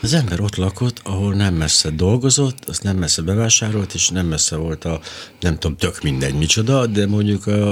az 0.01 0.13
ember 0.13 0.39
ott 0.39 0.55
lakott, 0.55 0.99
ahol 1.03 1.33
nem 1.33 1.53
messze 1.53 1.89
dolgozott, 1.89 2.57
azt 2.67 2.83
nem 2.83 2.97
messze 2.97 3.21
bevásárolt, 3.21 3.93
és 3.93 4.09
nem 4.09 4.25
messze 4.25 4.55
volt 4.55 4.85
a, 4.85 4.99
nem 5.39 5.59
tudom, 5.59 5.77
tök 5.77 6.01
mindegy 6.01 6.33
micsoda, 6.33 6.85
de 6.85 7.07
mondjuk 7.07 7.47
a, 7.47 7.71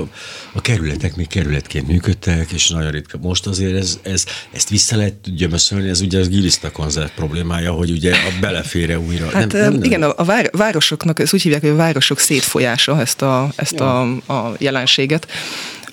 a 0.53 0.61
kerületek 0.61 1.15
még 1.15 1.27
kerületként 1.27 1.87
működtek, 1.87 2.51
és 2.51 2.69
nagyon 2.69 2.91
ritka. 2.91 3.17
Most 3.21 3.47
azért 3.47 3.75
ez, 3.75 3.99
ez, 4.01 4.25
ezt 4.51 4.69
vissza 4.69 4.95
lehet 4.95 5.35
gyömöszölni, 5.35 5.89
ez 5.89 6.01
ugye 6.01 6.19
az 6.19 6.29
giliszta 6.29 6.71
konzert 6.71 7.13
problémája, 7.13 7.71
hogy 7.71 7.91
ugye 7.91 8.13
a 8.13 8.39
belefére 8.41 8.99
újra. 8.99 9.29
Hát 9.29 9.51
nem, 9.51 9.71
nem, 9.71 9.83
igen, 9.83 9.99
nem. 9.99 10.11
a 10.15 10.23
vár, 10.23 10.49
városoknak, 10.51 11.19
ezt 11.19 11.33
úgy 11.33 11.41
hívják, 11.41 11.61
hogy 11.61 11.69
a 11.69 11.75
városok 11.75 12.19
szétfolyása 12.19 12.99
ezt 13.01 13.21
a, 13.21 13.51
ezt 13.55 13.79
ja. 13.79 14.01
a, 14.01 14.33
a 14.33 14.55
jelenséget. 14.57 15.27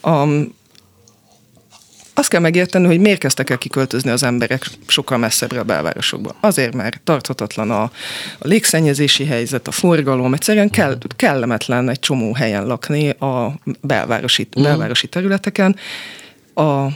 A, 0.00 0.26
azt 2.14 2.28
kell 2.28 2.40
megérteni, 2.40 2.86
hogy 2.86 3.00
miért 3.00 3.18
kezdtek 3.18 3.50
el 3.50 3.58
kiköltözni 3.58 4.10
az 4.10 4.22
emberek 4.22 4.66
sokkal 4.86 5.18
messzebbre 5.18 5.60
a 5.60 5.64
belvárosokba. 5.64 6.34
Azért, 6.40 6.74
mert 6.74 7.00
tarthatatlan 7.04 7.70
a, 7.70 7.82
a 8.38 8.46
légszennyezési 8.46 9.24
helyzet, 9.24 9.68
a 9.68 9.70
forgalom, 9.70 10.34
egyszerűen 10.34 10.70
kell, 10.70 10.98
kellemetlen 11.16 11.88
egy 11.88 11.98
csomó 11.98 12.34
helyen 12.34 12.66
lakni 12.66 13.08
a 13.08 13.54
belvárosi, 13.80 14.48
mm. 14.58 14.62
belvárosi 14.62 15.06
területeken. 15.06 15.76
A, 16.54 16.86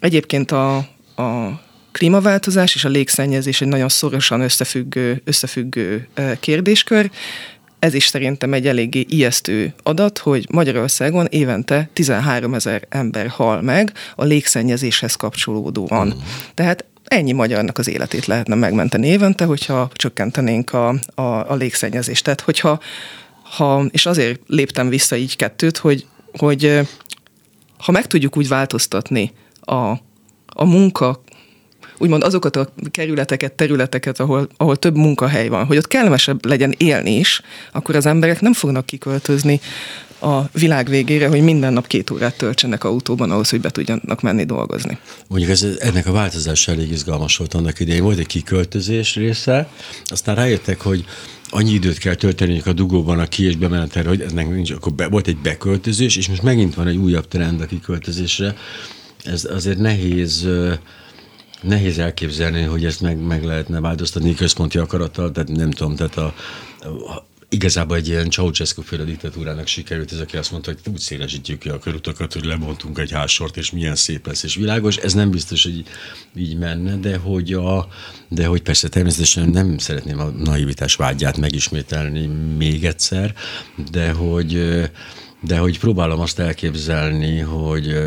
egyébként 0.00 0.50
a, 0.50 0.76
a 1.16 1.60
klímaváltozás 1.92 2.74
és 2.74 2.84
a 2.84 2.88
légszennyezés 2.88 3.60
egy 3.60 3.68
nagyon 3.68 3.88
szorosan 3.88 4.40
összefüggő, 4.40 5.22
összefüggő 5.24 6.08
kérdéskör 6.40 7.10
ez 7.78 7.94
is 7.94 8.06
szerintem 8.06 8.52
egy 8.52 8.66
eléggé 8.66 9.06
ijesztő 9.08 9.74
adat, 9.82 10.18
hogy 10.18 10.46
Magyarországon 10.50 11.26
évente 11.26 11.88
13 11.92 12.54
ezer 12.54 12.86
ember 12.88 13.28
hal 13.28 13.62
meg 13.62 13.92
a 14.16 14.24
légszennyezéshez 14.24 15.14
kapcsolódóan. 15.14 16.06
Mm. 16.06 16.20
Tehát 16.54 16.84
ennyi 17.04 17.32
magyarnak 17.32 17.78
az 17.78 17.88
életét 17.88 18.26
lehetne 18.26 18.54
megmenteni 18.54 19.06
évente, 19.06 19.44
hogyha 19.44 19.90
csökkentenénk 19.94 20.72
a, 20.72 20.88
a, 21.14 21.22
a 21.22 21.54
légszennyezést. 21.54 22.24
Tehát, 22.24 22.40
hogyha, 22.40 22.80
ha, 23.42 23.84
és 23.90 24.06
azért 24.06 24.40
léptem 24.46 24.88
vissza 24.88 25.16
így 25.16 25.36
kettőt, 25.36 25.76
hogy, 25.76 26.06
hogy 26.32 26.80
ha 27.78 27.92
meg 27.92 28.06
tudjuk 28.06 28.36
úgy 28.36 28.48
változtatni 28.48 29.32
a, 29.60 29.90
a 30.46 30.64
munka 30.64 31.22
úgymond 31.98 32.22
azokat 32.22 32.56
a 32.56 32.68
kerületeket, 32.90 33.52
területeket, 33.52 34.20
ahol, 34.20 34.48
ahol 34.56 34.76
több 34.76 34.96
munkahely 34.96 35.48
van, 35.48 35.64
hogy 35.64 35.76
ott 35.76 35.86
kellemesebb 35.86 36.46
legyen 36.46 36.74
élni 36.76 37.16
is, 37.16 37.40
akkor 37.72 37.96
az 37.96 38.06
emberek 38.06 38.40
nem 38.40 38.52
fognak 38.52 38.86
kiköltözni 38.86 39.60
a 40.20 40.42
világ 40.52 40.88
végére, 40.88 41.28
hogy 41.28 41.40
minden 41.40 41.72
nap 41.72 41.86
két 41.86 42.10
órát 42.10 42.36
töltsenek 42.36 42.84
autóban 42.84 43.30
ahhoz, 43.30 43.50
hogy 43.50 43.60
be 43.60 43.70
tudjanak 43.70 44.20
menni 44.20 44.44
dolgozni. 44.44 44.98
Mondjuk 45.28 45.50
ez, 45.50 45.66
ennek 45.78 46.06
a 46.06 46.12
változása 46.12 46.72
elég 46.72 46.90
izgalmas 46.90 47.36
volt 47.36 47.54
annak 47.54 47.80
idején. 47.80 48.02
Volt 48.02 48.18
egy 48.18 48.26
kiköltözés 48.26 49.14
része, 49.14 49.68
aztán 50.04 50.34
rájöttek, 50.34 50.80
hogy 50.80 51.04
annyi 51.50 51.72
időt 51.72 51.98
kell 51.98 52.14
tölteni 52.14 52.62
a 52.64 52.72
dugóban 52.72 53.18
a 53.18 53.26
ki- 53.26 53.44
és 53.44 53.56
bemenetelre, 53.56 54.08
hogy 54.08 54.20
ennek 54.20 54.50
nincs, 54.50 54.70
akkor 54.70 54.92
be, 54.92 55.08
volt 55.08 55.26
egy 55.26 55.36
beköltözés, 55.36 56.16
és 56.16 56.28
most 56.28 56.42
megint 56.42 56.74
van 56.74 56.86
egy 56.86 56.96
újabb 56.96 57.28
trend 57.28 57.60
a 57.60 57.66
kiköltözésre. 57.66 58.56
Ez 59.24 59.44
azért 59.44 59.78
nehéz 59.78 60.48
Nehéz 61.62 61.98
elképzelni, 61.98 62.62
hogy 62.62 62.84
ezt 62.84 63.00
meg, 63.00 63.18
meg 63.18 63.44
lehetne 63.44 63.80
változtatni 63.80 64.34
központi 64.34 64.78
akarattal, 64.78 65.32
tehát 65.32 65.48
nem 65.48 65.70
tudom, 65.70 65.96
tehát 65.96 66.16
a, 66.16 66.34
a 66.82 67.26
igazából 67.48 67.96
egy 67.96 68.08
ilyen 68.08 68.30
Ceausescu 68.30 68.82
féle 68.82 69.04
diktatúrának 69.04 69.66
sikerült, 69.66 70.12
ez 70.12 70.18
aki 70.18 70.36
azt 70.36 70.50
mondta, 70.50 70.70
hogy 70.70 70.92
úgy 70.92 70.98
szélesítjük 70.98 71.58
ki 71.58 71.68
a 71.68 71.78
körutakat, 71.78 72.32
hogy 72.32 72.44
lebontunk 72.44 72.98
egy 72.98 73.10
házsort, 73.10 73.56
és 73.56 73.70
milyen 73.70 73.94
szép 73.94 74.26
lesz, 74.26 74.42
és 74.42 74.54
világos. 74.54 74.96
Ez 74.96 75.12
nem 75.12 75.30
biztos, 75.30 75.62
hogy 75.62 75.84
így 76.36 76.58
menne, 76.58 76.96
de 76.96 77.16
hogy, 77.16 77.52
a, 77.52 77.88
de 78.28 78.46
hogy 78.46 78.62
persze 78.62 78.88
természetesen 78.88 79.48
nem 79.48 79.78
szeretném 79.78 80.18
a 80.18 80.24
naivitás 80.24 80.94
vágyát 80.94 81.36
megismételni 81.36 82.26
még 82.56 82.84
egyszer, 82.84 83.34
de 83.90 84.10
hogy 84.10 84.80
de 85.40 85.58
hogy 85.58 85.78
próbálom 85.78 86.20
azt 86.20 86.38
elképzelni, 86.38 87.38
hogy, 87.38 87.98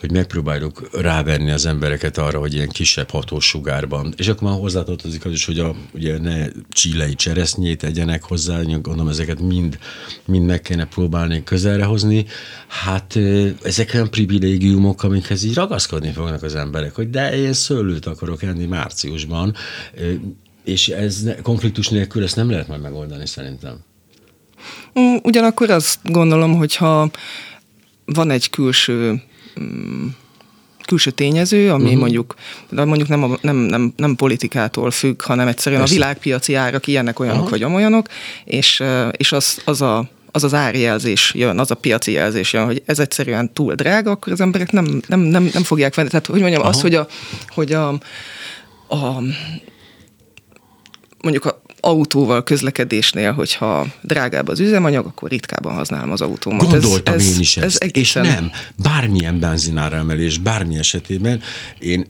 hogy 0.00 0.12
megpróbáljuk 0.12 0.88
rávenni 0.92 1.50
az 1.50 1.66
embereket 1.66 2.18
arra, 2.18 2.38
hogy 2.38 2.54
ilyen 2.54 2.68
kisebb 2.68 3.10
hatós 3.10 3.46
sugárban. 3.46 4.14
És 4.16 4.28
akkor 4.28 4.48
már 4.48 4.58
hozzátartozik 4.58 5.24
az 5.24 5.32
is, 5.32 5.44
hogy 5.44 5.58
a, 5.58 5.74
ugye 5.92 6.18
ne 6.18 6.46
csillei 6.68 7.14
cseresznyét 7.14 7.82
egyenek 7.84 8.22
hozzá, 8.22 8.62
gondolom 8.62 9.08
ezeket 9.08 9.40
mind, 9.40 9.78
mind 10.24 10.46
meg 10.46 10.60
kéne 10.60 10.84
próbálni 10.86 11.44
közelre 11.44 11.84
hozni. 11.84 12.26
Hát 12.66 13.18
ezek 13.62 13.90
olyan 13.94 14.10
privilégiumok, 14.10 15.02
amikhez 15.02 15.44
így 15.44 15.54
ragaszkodni 15.54 16.10
fognak 16.10 16.42
az 16.42 16.54
emberek, 16.54 16.94
hogy 16.94 17.10
de 17.10 17.36
én 17.36 17.52
szőlőt 17.52 18.06
akarok 18.06 18.42
enni 18.42 18.64
márciusban, 18.64 19.54
és 20.64 20.88
ez 20.88 21.30
konfliktus 21.42 21.88
nélkül 21.88 22.22
ezt 22.22 22.36
nem 22.36 22.50
lehet 22.50 22.68
majd 22.68 22.80
megoldani 22.80 23.26
szerintem. 23.26 23.84
Mm, 25.00 25.16
ugyanakkor 25.22 25.70
azt 25.70 25.98
gondolom, 26.02 26.56
hogyha 26.56 27.10
van 28.04 28.30
egy 28.30 28.50
külső 28.50 29.22
mm, 29.60 30.06
külső 30.86 31.10
tényező, 31.10 31.70
ami 31.70 31.84
uh-huh. 31.84 31.98
mondjuk, 31.98 32.34
de 32.68 32.84
mondjuk 32.84 33.08
nem, 33.08 33.22
a, 33.22 33.36
nem, 33.40 33.56
nem, 33.56 33.92
nem 33.96 34.14
politikától 34.14 34.90
függ, 34.90 35.22
hanem 35.22 35.48
egyszerűen 35.48 35.80
Persze. 35.80 35.96
a 35.96 35.98
világpiaci 35.98 36.54
árak 36.54 36.86
ilyenek 36.86 37.18
olyanok 37.18 37.38
uh-huh. 37.38 37.58
vagy 37.58 37.62
amolyanok, 37.62 38.06
és, 38.44 38.82
és 39.16 39.32
az, 39.32 39.62
az 39.64 39.82
a 39.82 40.08
az 40.36 40.44
az 40.44 40.54
árjelzés 40.54 41.32
jön, 41.34 41.58
az 41.58 41.70
a 41.70 41.74
piaci 41.74 42.12
jelzés 42.12 42.52
jön, 42.52 42.64
hogy 42.64 42.82
ez 42.86 42.98
egyszerűen 42.98 43.52
túl 43.52 43.74
drága, 43.74 44.10
akkor 44.10 44.32
az 44.32 44.40
emberek 44.40 44.72
nem, 44.72 45.02
nem, 45.06 45.20
nem, 45.20 45.50
nem 45.52 45.62
fogják 45.62 45.94
venni. 45.94 46.08
Tehát, 46.08 46.26
hogy 46.26 46.40
mondjam, 46.40 46.60
Aha. 46.60 46.70
az, 46.70 46.80
hogy 46.80 46.94
a, 46.94 47.06
hogy 47.48 47.72
a, 47.72 47.88
a 48.88 49.20
mondjuk 51.22 51.44
a 51.44 51.62
autóval 51.84 52.42
közlekedésnél, 52.42 53.32
hogyha 53.32 53.86
drágább 54.02 54.48
az 54.48 54.60
üzemanyag, 54.60 55.06
akkor 55.06 55.30
ritkában 55.30 55.74
használom 55.74 56.10
az 56.10 56.20
autómat. 56.20 56.70
Gondoltam 56.70 57.14
ez, 57.14 57.34
én 57.34 57.40
is 57.40 57.56
ezt. 57.56 57.66
Ez 57.66 57.76
egészen... 57.80 58.24
És 58.24 58.30
nem, 58.30 58.50
bármilyen 58.76 59.40
benzinára 59.40 59.96
emelés, 59.96 60.38
bármi 60.38 60.78
esetében 60.78 61.40
én... 61.78 62.06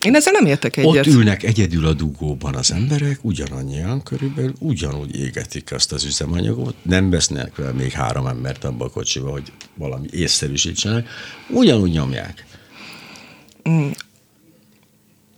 Én 0.00 0.14
ezzel 0.14 0.32
nem 0.32 0.46
értek 0.46 0.76
egyet. 0.76 1.06
Ott 1.06 1.12
ülnek 1.12 1.42
egyedül 1.42 1.86
a 1.86 1.92
dugóban 1.92 2.54
az 2.54 2.72
emberek, 2.72 3.18
ugyanannyian 3.22 4.02
körülbelül, 4.02 4.52
ugyanúgy 4.58 5.16
égetik 5.16 5.72
azt 5.72 5.92
az 5.92 6.04
üzemanyagot, 6.04 6.74
nem 6.82 7.10
vesznek 7.10 7.56
vele 7.56 7.72
még 7.72 7.92
három 7.92 8.26
embert 8.26 8.64
abba 8.64 8.84
a 8.84 8.90
kocsiba, 8.90 9.30
hogy 9.30 9.52
valami 9.74 10.06
észszerűsítsenek, 10.10 11.08
ugyanúgy 11.48 11.90
nyomják. 11.90 12.46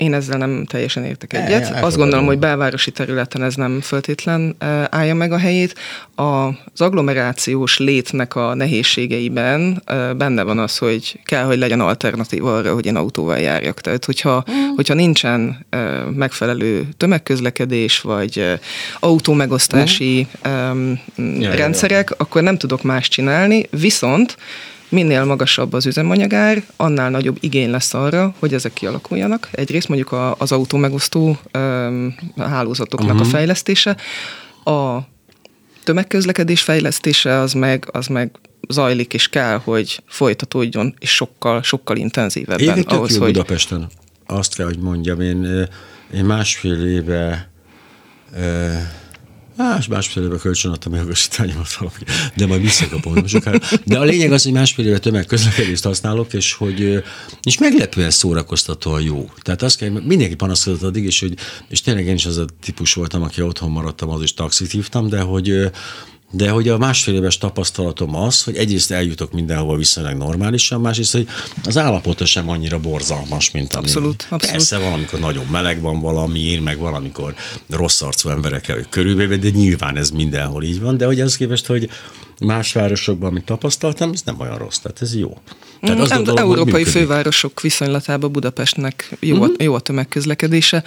Én 0.00 0.14
ezzel 0.14 0.38
nem 0.38 0.64
teljesen 0.64 1.04
értek 1.04 1.32
egyet. 1.32 1.70
E, 1.70 1.84
Azt 1.84 1.96
gondolom, 1.96 2.26
hogy 2.26 2.38
belvárosi 2.38 2.90
területen 2.90 3.42
ez 3.42 3.54
nem 3.54 3.80
föltétlen 3.80 4.56
állja 4.90 5.14
meg 5.14 5.32
a 5.32 5.38
helyét. 5.38 5.74
Az 6.14 6.80
agglomerációs 6.80 7.78
létnek 7.78 8.34
a 8.34 8.54
nehézségeiben 8.54 9.82
benne 10.16 10.42
van 10.42 10.58
az, 10.58 10.78
hogy 10.78 11.20
kell, 11.24 11.44
hogy 11.44 11.58
legyen 11.58 11.80
alternatív 11.80 12.44
arra, 12.44 12.74
hogy 12.74 12.86
én 12.86 12.96
autóval 12.96 13.38
járjak. 13.38 13.80
Tehát, 13.80 14.04
hogyha, 14.04 14.44
mm. 14.50 14.74
hogyha 14.74 14.94
nincsen 14.94 15.66
megfelelő 16.14 16.88
tömegközlekedés, 16.96 18.00
vagy 18.00 18.58
autómegosztási 19.00 20.26
mm. 20.48 20.92
rendszerek, 21.40 22.10
akkor 22.16 22.42
nem 22.42 22.58
tudok 22.58 22.82
más 22.82 23.08
csinálni, 23.08 23.66
viszont 23.70 24.36
minél 24.90 25.24
magasabb 25.24 25.72
az 25.72 25.87
üzemanyagár, 25.87 26.62
annál 26.76 27.11
nagyobb 27.11 27.37
igény 27.40 27.70
lesz 27.70 27.94
arra, 27.94 28.35
hogy 28.38 28.55
ezek 28.55 28.72
kialakuljanak. 28.72 29.48
Egyrészt 29.53 29.88
mondjuk 29.88 30.14
az 30.38 30.53
autó 30.53 30.79
megosztó 30.79 31.38
hálózatoknak 32.37 33.09
uh-huh. 33.09 33.20
a 33.20 33.24
mhm. 33.24 33.35
fejlesztése, 33.37 33.96
a 34.64 34.98
tömegközlekedés 35.85 36.62
fejlesztése 36.62 37.38
az 37.38 37.53
meg, 37.53 37.88
az 37.92 38.07
meg 38.07 38.31
zajlik, 38.68 39.14
és 39.14 39.29
kell, 39.29 39.61
hogy 39.64 40.03
folytatódjon, 40.07 40.94
és 40.98 41.14
sokkal, 41.14 41.62
sokkal 41.62 41.96
intenzívebben. 41.96 42.76
Én 42.76 42.85
ahhoz, 42.87 43.16
hogy... 43.16 43.33
Budapesten. 43.33 43.88
Azt 44.26 44.55
kell, 44.55 44.66
hogy 44.66 44.79
mondjam, 44.79 45.20
én, 45.20 45.68
én 46.14 46.24
másfél 46.24 46.87
éve 46.87 47.50
Más, 49.61 49.87
másfél 49.87 50.23
éve 50.23 50.37
kölcsön 50.37 50.73
adtam 50.73 50.92
a 50.92 50.96
jogosítványomat 50.96 51.73
valami, 51.73 51.96
de 52.37 52.46
majd 52.46 52.61
visszakapom 52.61 53.14
nem 53.14 53.27
sokára. 53.27 53.59
De 53.85 53.99
a 53.99 54.05
lényeg 54.05 54.33
az, 54.33 54.42
hogy 54.42 54.53
másfél 54.53 54.87
éve 54.87 54.99
tömegközlekedést 54.99 55.85
használok, 55.85 56.33
és 56.33 56.53
hogy 56.53 57.03
és 57.42 57.59
meglepően 57.59 58.11
szórakoztatóan 58.11 59.03
jó. 59.03 59.31
Tehát 59.42 59.62
azt 59.62 59.77
kell, 59.77 59.88
mindenki 59.88 60.35
panaszkodott 60.35 60.83
addig, 60.83 61.05
és, 61.05 61.20
hogy, 61.20 61.35
és 61.68 61.81
tényleg 61.81 62.07
én 62.07 62.14
is 62.14 62.27
az 62.27 62.37
a 62.37 62.44
típus 62.61 62.94
voltam, 62.94 63.23
aki 63.23 63.42
otthon 63.42 63.70
maradtam, 63.70 64.11
az 64.11 64.23
is 64.23 64.35
taxit 64.35 64.70
hívtam, 64.70 65.09
de 65.09 65.20
hogy 65.20 65.70
de 66.31 66.51
hogy 66.51 66.69
a 66.69 66.79
másfél 66.79 67.14
éves 67.14 67.38
tapasztalatom 67.38 68.14
az, 68.16 68.43
hogy 68.43 68.57
egyrészt 68.57 68.90
eljutok 68.90 69.33
mindenhova 69.33 69.77
viszonylag 69.77 70.16
normálisan, 70.16 70.81
másrészt, 70.81 71.12
hogy 71.12 71.29
az 71.64 71.79
állapota 71.79 72.25
sem 72.25 72.49
annyira 72.49 72.79
borzalmas, 72.79 73.51
mint 73.51 73.75
ami. 73.75 73.85
Abszolút, 73.85 74.23
abszolút. 74.23 74.51
Persze 74.51 74.79
valamikor 74.79 75.21
nagyon 75.21 75.47
meleg 75.51 75.81
van 75.81 76.01
valamiért, 76.01 76.62
meg 76.62 76.79
valamikor 76.79 77.35
rossz 77.69 78.01
arcú 78.03 78.29
emberek 78.29 78.87
körülbelül, 78.90 79.37
de 79.37 79.49
nyilván 79.49 79.97
ez 79.97 80.11
mindenhol 80.11 80.62
így 80.62 80.81
van, 80.81 80.97
de 80.97 81.07
hogy 81.07 81.21
az 81.21 81.37
képest, 81.37 81.66
hogy 81.66 81.90
más 82.40 82.73
városokban, 82.73 83.29
amit 83.29 83.45
tapasztaltam, 83.45 84.11
ez 84.12 84.23
nem 84.25 84.40
olyan 84.40 84.59
rossz, 84.59 84.79
tehát 84.79 85.03
ez 85.03 85.16
jó. 85.16 85.38
Tehát 85.81 86.01
az 86.01 86.09
gondolom, 86.09 86.38
Európai 86.38 86.85
fővárosok 86.85 87.61
viszonylatában 87.61 88.33
Budapestnek 88.33 89.16
jó, 89.21 89.37
uh-huh. 89.37 89.55
jó 89.59 89.75
a 89.75 89.81
tömegközlekedése, 89.81 90.85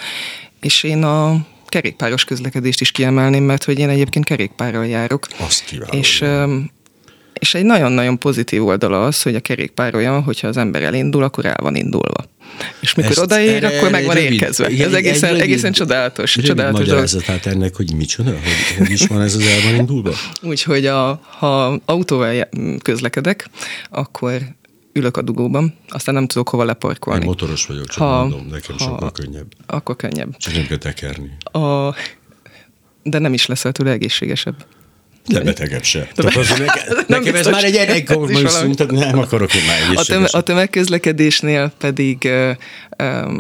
és 0.60 0.84
én 0.84 1.04
a 1.04 1.46
kerékpáros 1.74 2.24
közlekedést 2.24 2.82
is 2.82 2.92
kiemelném, 2.92 3.44
mert 3.44 3.64
hogy 3.64 3.80
én 3.80 3.90
egyébként 3.90 4.26
kerékpárral 4.26 4.88
járok. 4.88 5.28
Azt 5.38 5.66
kívánom. 5.66 6.00
És, 6.00 6.24
és 7.34 7.54
egy 7.54 7.64
nagyon-nagyon 7.64 8.20
pozitív 8.20 8.66
oldala 8.66 9.06
az, 9.06 9.22
hogy 9.22 9.36
a 9.36 9.40
kerékpár 9.40 9.96
olyan, 9.96 10.24
hogyha 10.24 10.48
az 10.48 10.58
ember 10.58 10.84
elindul, 10.84 11.24
akkor 11.24 11.46
el 11.46 11.58
van 11.62 11.76
indulva. 11.76 12.26
És 12.80 12.94
mikor 12.94 13.12
Ezt 13.12 13.20
odaér, 13.20 13.64
erre, 13.64 13.78
akkor 13.78 13.90
meg 13.90 14.06
van 14.06 14.16
rövid, 14.16 14.32
érkezve. 14.32 14.70
Igen, 14.70 14.88
ez 14.88 14.94
egészen, 14.94 15.30
rövid, 15.30 15.44
egészen 15.44 15.72
csodálatos. 15.72 16.36
Rövid 16.36 16.50
csodálatos 16.50 16.80
magyarázatát 16.80 17.46
ennek, 17.46 17.76
hogy 17.76 17.94
micsoda? 17.96 18.30
Hogy, 18.30 18.78
hogy 18.78 18.92
is 18.92 19.08
van 19.08 19.22
ez 19.22 19.36
az 19.36 19.42
el 19.42 19.62
van 19.64 19.76
indulva? 19.76 20.14
Úgyhogy 20.52 20.86
a, 20.86 21.22
ha 21.38 21.80
autóval 21.86 22.50
közlekedek, 22.82 23.50
akkor 23.90 24.42
ülök 24.94 25.18
a 25.18 25.22
dugóban, 25.22 25.74
aztán 25.90 26.16
nem 26.16 26.28
tudok 26.28 26.50
hova 26.50 26.64
leparkolni. 26.64 27.22
Én 27.22 27.26
motoros 27.26 27.66
vagyok, 27.66 27.86
csak 27.86 27.98
ha, 27.98 28.20
mondom, 28.20 28.48
nekem 28.52 28.76
ha, 28.78 28.84
sokkal 28.84 29.12
könnyebb. 29.12 29.54
Akkor 29.66 29.96
könnyebb. 29.96 30.38
Csak 30.38 30.54
nem 30.54 30.66
kell 30.66 30.78
tekerni. 30.78 31.32
A, 31.44 31.96
de 33.04 33.20
nem 33.20 33.34
is 33.34 33.46
leszel 33.46 33.72
tőle 33.72 33.92
egészségesebb. 33.92 34.66
De 35.28 35.40
betegebb 35.40 35.84
se. 35.84 36.00
De 36.00 36.24
Tehát 36.24 36.36
az, 36.36 36.50
nekem, 36.50 36.98
nekem 37.08 37.36
ez 37.36 37.48
már 37.48 37.64
egy 37.64 37.76
erekkorban 37.76 38.76
tehát 38.76 38.92
nem 38.92 39.20
akarok 39.20 39.54
én 39.54 39.62
már 39.66 39.98
a, 39.98 40.04
töme, 40.04 40.28
a 40.32 40.42
tömegközlekedésnél 40.42 41.72
pedig 41.78 42.30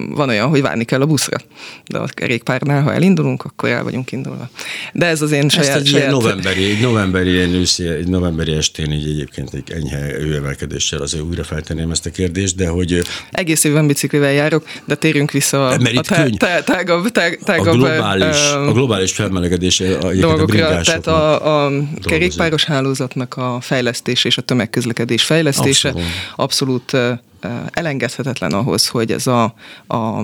van 0.09 0.29
olyan, 0.29 0.49
hogy 0.49 0.61
várni 0.61 0.83
kell 0.83 1.01
a 1.01 1.05
buszra. 1.05 1.37
De 1.85 1.97
a 1.97 2.05
kerékpárnál, 2.05 2.81
ha 2.81 2.93
elindulunk, 2.93 3.43
akkor 3.43 3.69
el 3.69 3.83
vagyunk 3.83 4.11
indulva. 4.11 4.49
De 4.93 5.05
ez 5.05 5.21
az 5.21 5.31
én 5.31 5.45
Ezt 5.45 5.55
saját... 5.55 5.79
egy 5.79 5.87
saját... 5.87 6.11
novemberi, 6.11 6.63
egy 6.65 6.81
novemberi, 6.81 7.37
egy, 7.37 7.53
őszi, 7.53 7.87
egy 7.87 8.07
novemberi 8.07 8.53
estén 8.53 8.91
így 8.91 9.07
egyébként 9.07 9.53
egy 9.53 9.71
enyhe 9.71 10.19
őemelkedéssel 10.19 11.01
azért 11.01 11.23
újra 11.23 11.43
feltenném 11.43 11.91
ezt 11.91 12.05
a 12.05 12.09
kérdést, 12.09 12.55
de 12.55 12.67
hogy... 12.67 13.01
Egész 13.31 13.63
évben 13.63 13.87
biciklivel 13.87 14.31
járok, 14.31 14.65
de 14.85 14.95
térjünk 14.95 15.31
vissza 15.31 15.67
a, 15.67 15.73
a 15.73 16.01
tá, 16.01 16.25
tá, 16.37 16.61
tágabb, 16.61 17.09
tá, 17.09 17.29
tágabb... 17.45 17.73
A 17.73 17.77
globális, 17.77 18.51
a 18.51 18.71
globális 18.71 19.11
felmelegedés 19.11 19.79
a, 19.79 20.13
dolgokra, 20.13 20.67
a 20.67 20.81
tehát 20.81 21.07
a, 21.07 21.65
a 21.65 21.71
kerékpáros 22.03 22.63
hálózatnak 22.63 23.37
a 23.37 23.57
fejlesztése 23.61 24.27
és 24.27 24.37
a 24.37 24.41
tömegközlekedés 24.41 25.23
fejlesztése 25.23 25.93
abszolút, 26.35 26.93
abszolút 26.93 27.21
elengedhetetlen 27.71 28.51
ahhoz, 28.51 28.87
hogy 28.87 29.11
ez 29.11 29.27
a, 29.27 29.43
a 29.87 30.23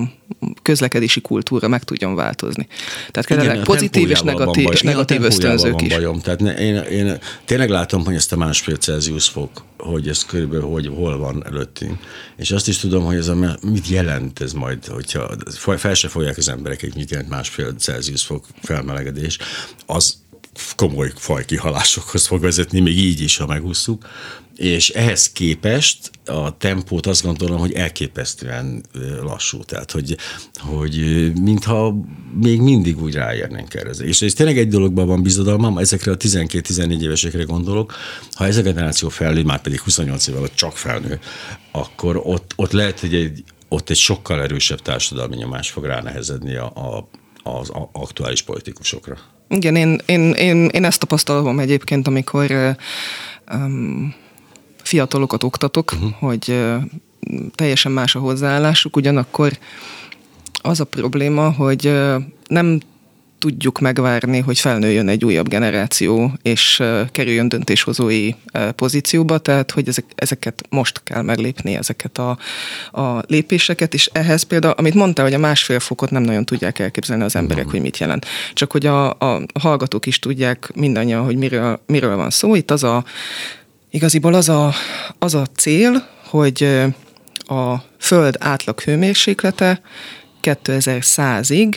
közlekedési 0.62 1.20
kultúra 1.20 1.68
meg 1.68 1.84
tudjon 1.84 2.14
változni. 2.14 2.66
Tehát 3.10 3.26
kellene 3.26 3.62
pozitív 3.62 4.10
és 4.10 4.20
negatív, 4.20 4.68
és 4.72 4.82
negatív 4.82 5.22
ösztönzők 5.22 5.82
is. 5.82 5.94
Bajom. 5.94 6.20
Tehát 6.20 6.40
ne, 6.40 6.54
én, 6.54 6.76
én 6.76 7.18
tényleg 7.44 7.68
látom, 7.68 8.04
hogy 8.04 8.14
ezt 8.14 8.32
a 8.32 8.36
másfél 8.36 8.76
Celsius 8.76 9.28
fok, 9.28 9.64
hogy 9.78 10.08
ez 10.08 10.24
körülbelül 10.24 10.66
hogy, 10.66 10.86
hol 10.86 11.18
van 11.18 11.46
előttünk. 11.46 11.98
És 12.36 12.50
azt 12.50 12.68
is 12.68 12.78
tudom, 12.78 13.04
hogy 13.04 13.16
ez 13.16 13.28
a, 13.28 13.56
mit 13.62 13.88
jelent 13.88 14.40
ez 14.40 14.52
majd, 14.52 14.86
hogyha 14.86 15.30
fel 15.76 15.94
se 15.94 16.08
folyják 16.08 16.36
az 16.36 16.48
emberek, 16.48 16.80
hogy 16.80 16.92
mit 16.94 17.10
jelent 17.10 17.28
másfél 17.28 17.74
Celsius 17.78 18.22
fok 18.22 18.44
felmelegedés, 18.62 19.38
az 19.86 20.18
komoly 20.76 21.12
fajkihalásokhoz 21.16 22.26
fog 22.26 22.40
vezetni, 22.40 22.80
még 22.80 22.98
így 22.98 23.20
is, 23.20 23.36
ha 23.36 23.46
megúszuk. 23.46 24.06
És 24.60 24.88
ehhez 24.88 25.32
képest 25.32 26.10
a 26.24 26.56
tempót 26.56 27.06
azt 27.06 27.22
gondolom, 27.22 27.58
hogy 27.58 27.72
elképesztően 27.72 28.84
lassú. 29.22 29.64
Tehát, 29.64 29.90
hogy, 29.90 30.16
hogy 30.54 30.96
mintha 31.40 31.94
még 32.40 32.60
mindig 32.60 33.02
úgy 33.02 33.14
ráérnénk 33.14 33.74
erre. 33.74 33.90
És 33.90 34.22
ez 34.22 34.32
tényleg 34.32 34.58
egy 34.58 34.68
dologban 34.68 35.06
van 35.06 35.22
bizodalmam, 35.22 35.78
ezekre 35.78 36.12
a 36.12 36.16
12-14 36.16 37.00
évesekre 37.00 37.42
gondolok, 37.42 37.94
ha 38.32 38.46
ez 38.46 38.56
a 38.56 38.62
generáció 38.62 39.08
felnő, 39.08 39.42
már 39.42 39.60
pedig 39.60 39.80
28 39.80 40.26
évvel 40.26 40.48
csak 40.54 40.76
felnő, 40.76 41.18
akkor 41.70 42.20
ott, 42.24 42.52
ott 42.56 42.72
lehet, 42.72 43.00
hogy 43.00 43.14
egy, 43.14 43.44
ott 43.68 43.90
egy 43.90 43.96
sokkal 43.96 44.42
erősebb 44.42 44.80
társadalmi 44.82 45.36
nyomás 45.36 45.70
fog 45.70 45.84
ránehezedni 45.84 46.56
a, 46.56 46.64
a, 46.64 47.08
az 47.42 47.70
aktuális 47.92 48.42
politikusokra. 48.42 49.18
Igen, 49.48 49.76
én, 49.76 50.00
én, 50.06 50.32
én, 50.32 50.66
én 50.66 50.84
ezt 50.84 51.00
tapasztalom 51.00 51.58
egyébként, 51.58 52.06
amikor 52.06 52.76
um, 53.52 54.14
fiatalokat 54.90 55.42
oktatok, 55.42 55.92
uh-huh. 55.92 56.10
hogy 56.18 56.64
teljesen 57.54 57.92
más 57.92 58.14
a 58.14 58.18
hozzáállásuk, 58.18 58.96
ugyanakkor 58.96 59.58
az 60.62 60.80
a 60.80 60.84
probléma, 60.84 61.50
hogy 61.50 61.92
nem 62.46 62.80
tudjuk 63.38 63.80
megvárni, 63.80 64.38
hogy 64.38 64.58
felnőjön 64.58 65.08
egy 65.08 65.24
újabb 65.24 65.48
generáció, 65.48 66.32
és 66.42 66.82
kerüljön 67.12 67.48
döntéshozói 67.48 68.30
pozícióba, 68.76 69.38
tehát 69.38 69.70
hogy 69.70 69.88
ezek, 69.88 70.04
ezeket 70.14 70.62
most 70.68 71.00
kell 71.04 71.22
meglépni, 71.22 71.76
ezeket 71.76 72.18
a, 72.18 72.38
a 72.92 73.22
lépéseket, 73.26 73.94
és 73.94 74.10
ehhez 74.12 74.42
például, 74.42 74.74
amit 74.76 74.94
mondta, 74.94 75.22
hogy 75.22 75.34
a 75.34 75.38
másfél 75.38 75.80
fokot 75.80 76.10
nem 76.10 76.22
nagyon 76.22 76.44
tudják 76.44 76.78
elképzelni 76.78 77.22
az 77.22 77.36
emberek, 77.36 77.68
hogy 77.70 77.80
mit 77.80 77.98
jelent. 77.98 78.26
Csak 78.52 78.72
hogy 78.72 78.86
a, 78.86 79.10
a 79.10 79.42
hallgatók 79.60 80.06
is 80.06 80.18
tudják 80.18 80.70
mindannyian, 80.74 81.24
hogy 81.24 81.36
miről, 81.36 81.80
miről 81.86 82.16
van 82.16 82.30
szó. 82.30 82.54
Itt 82.54 82.70
az 82.70 82.84
a, 82.84 83.04
igaziból 83.90 84.34
az 84.34 84.48
a, 84.48 84.72
az 85.18 85.34
a 85.34 85.46
cél, 85.46 86.08
hogy 86.24 86.64
a 87.38 87.74
Föld 87.98 88.36
átlag 88.38 88.80
hőmérséklete 88.80 89.80
2100-ig 90.42 91.76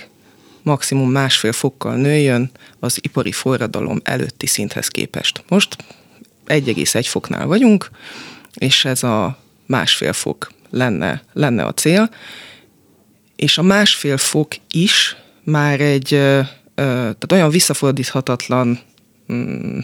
maximum 0.61 1.11
másfél 1.11 1.51
fokkal 1.51 1.95
nőjön 1.95 2.51
az 2.79 2.99
ipari 3.01 3.31
forradalom 3.31 3.99
előtti 4.03 4.47
szinthez 4.47 4.87
képest. 4.87 5.43
Most 5.47 5.75
1,1 6.47 7.05
foknál 7.07 7.45
vagyunk, 7.45 7.89
és 8.53 8.85
ez 8.85 9.03
a 9.03 9.37
másfél 9.65 10.13
fok 10.13 10.51
lenne, 10.69 11.23
lenne 11.33 11.63
a 11.63 11.73
cél, 11.73 12.09
és 13.35 13.57
a 13.57 13.61
másfél 13.61 14.17
fok 14.17 14.51
is 14.71 15.15
már 15.43 15.81
egy 15.81 16.07
tehát 16.75 17.31
olyan 17.31 17.49
visszafordíthatatlan 17.49 18.79
mm, 19.33 19.79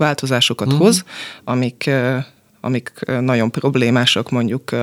változásokat 0.00 0.66
uh-huh. 0.66 0.82
hoz, 0.82 1.04
amik, 1.44 1.90
amik 2.60 2.92
nagyon 3.20 3.50
problémásak 3.50 4.30
mondjuk 4.30 4.74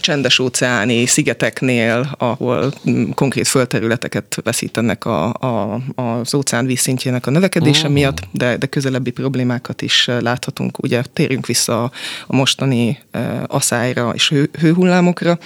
csendes 0.00 0.38
óceáni 0.38 1.06
szigeteknél, 1.06 2.14
ahol 2.18 2.72
konkrét 3.14 3.48
földterületeket 3.48 4.40
veszítenek 4.44 5.04
a, 5.04 5.32
a, 5.32 5.80
az 5.94 6.34
óceán 6.34 6.66
vízszintjének 6.66 7.26
a 7.26 7.30
növekedése 7.30 7.78
uh-huh. 7.78 7.92
miatt, 7.92 8.28
de, 8.30 8.56
de 8.56 8.66
közelebbi 8.66 9.10
problémákat 9.10 9.82
is 9.82 10.06
láthatunk. 10.20 10.82
Ugye 10.82 11.02
térjünk 11.12 11.46
vissza 11.46 11.82
a 12.26 12.36
mostani 12.36 12.98
aszályra 13.46 14.10
és 14.14 14.28
hő, 14.28 14.50
hőhullámokra, 14.60 15.38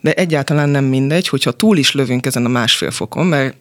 de 0.00 0.12
egyáltalán 0.12 0.68
nem 0.68 0.84
mindegy, 0.84 1.28
hogyha 1.28 1.50
túl 1.50 1.76
is 1.76 1.92
lövünk 1.92 2.26
ezen 2.26 2.44
a 2.44 2.48
másfél 2.48 2.90
fokon, 2.90 3.26
mert 3.26 3.56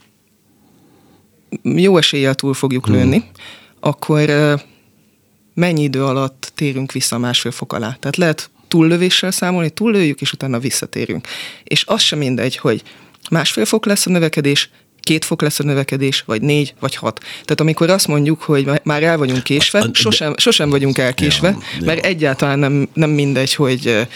jó 1.61 1.97
eséllyel 1.97 2.35
túl 2.35 2.53
fogjuk 2.53 2.85
hmm. 2.85 2.95
lőni, 2.95 3.23
akkor 3.79 4.29
mennyi 5.53 5.83
idő 5.83 6.03
alatt 6.03 6.51
térünk 6.55 6.91
vissza 6.91 7.15
a 7.15 7.19
másfél 7.19 7.51
fok 7.51 7.73
alá? 7.73 7.97
Tehát 7.99 8.17
lehet 8.17 8.49
túllövéssel 8.67 9.31
számolni, 9.31 9.69
túllőjük, 9.69 10.21
és 10.21 10.31
utána 10.31 10.59
visszatérünk. 10.59 11.27
És 11.63 11.83
az 11.87 12.01
sem 12.01 12.19
mindegy, 12.19 12.57
hogy 12.57 12.83
másfél 13.29 13.65
fok 13.65 13.85
lesz 13.85 14.05
a 14.05 14.09
növekedés, 14.09 14.69
két 14.99 15.25
fok 15.25 15.41
lesz 15.41 15.59
a 15.59 15.63
növekedés, 15.63 16.23
vagy 16.25 16.41
négy, 16.41 16.73
vagy 16.79 16.95
hat. 16.95 17.19
Tehát 17.19 17.59
amikor 17.59 17.89
azt 17.89 18.07
mondjuk, 18.07 18.41
hogy 18.41 18.69
már 18.83 19.03
el 19.03 19.17
vagyunk 19.17 19.43
késve, 19.43 19.89
sosem, 19.91 20.33
sosem 20.37 20.69
vagyunk 20.69 20.97
elkésve, 20.97 21.57
mert 21.85 22.05
egyáltalán 22.05 22.59
nem, 22.59 22.89
nem 22.93 23.09
mindegy, 23.09 23.53
hogy 23.53 24.07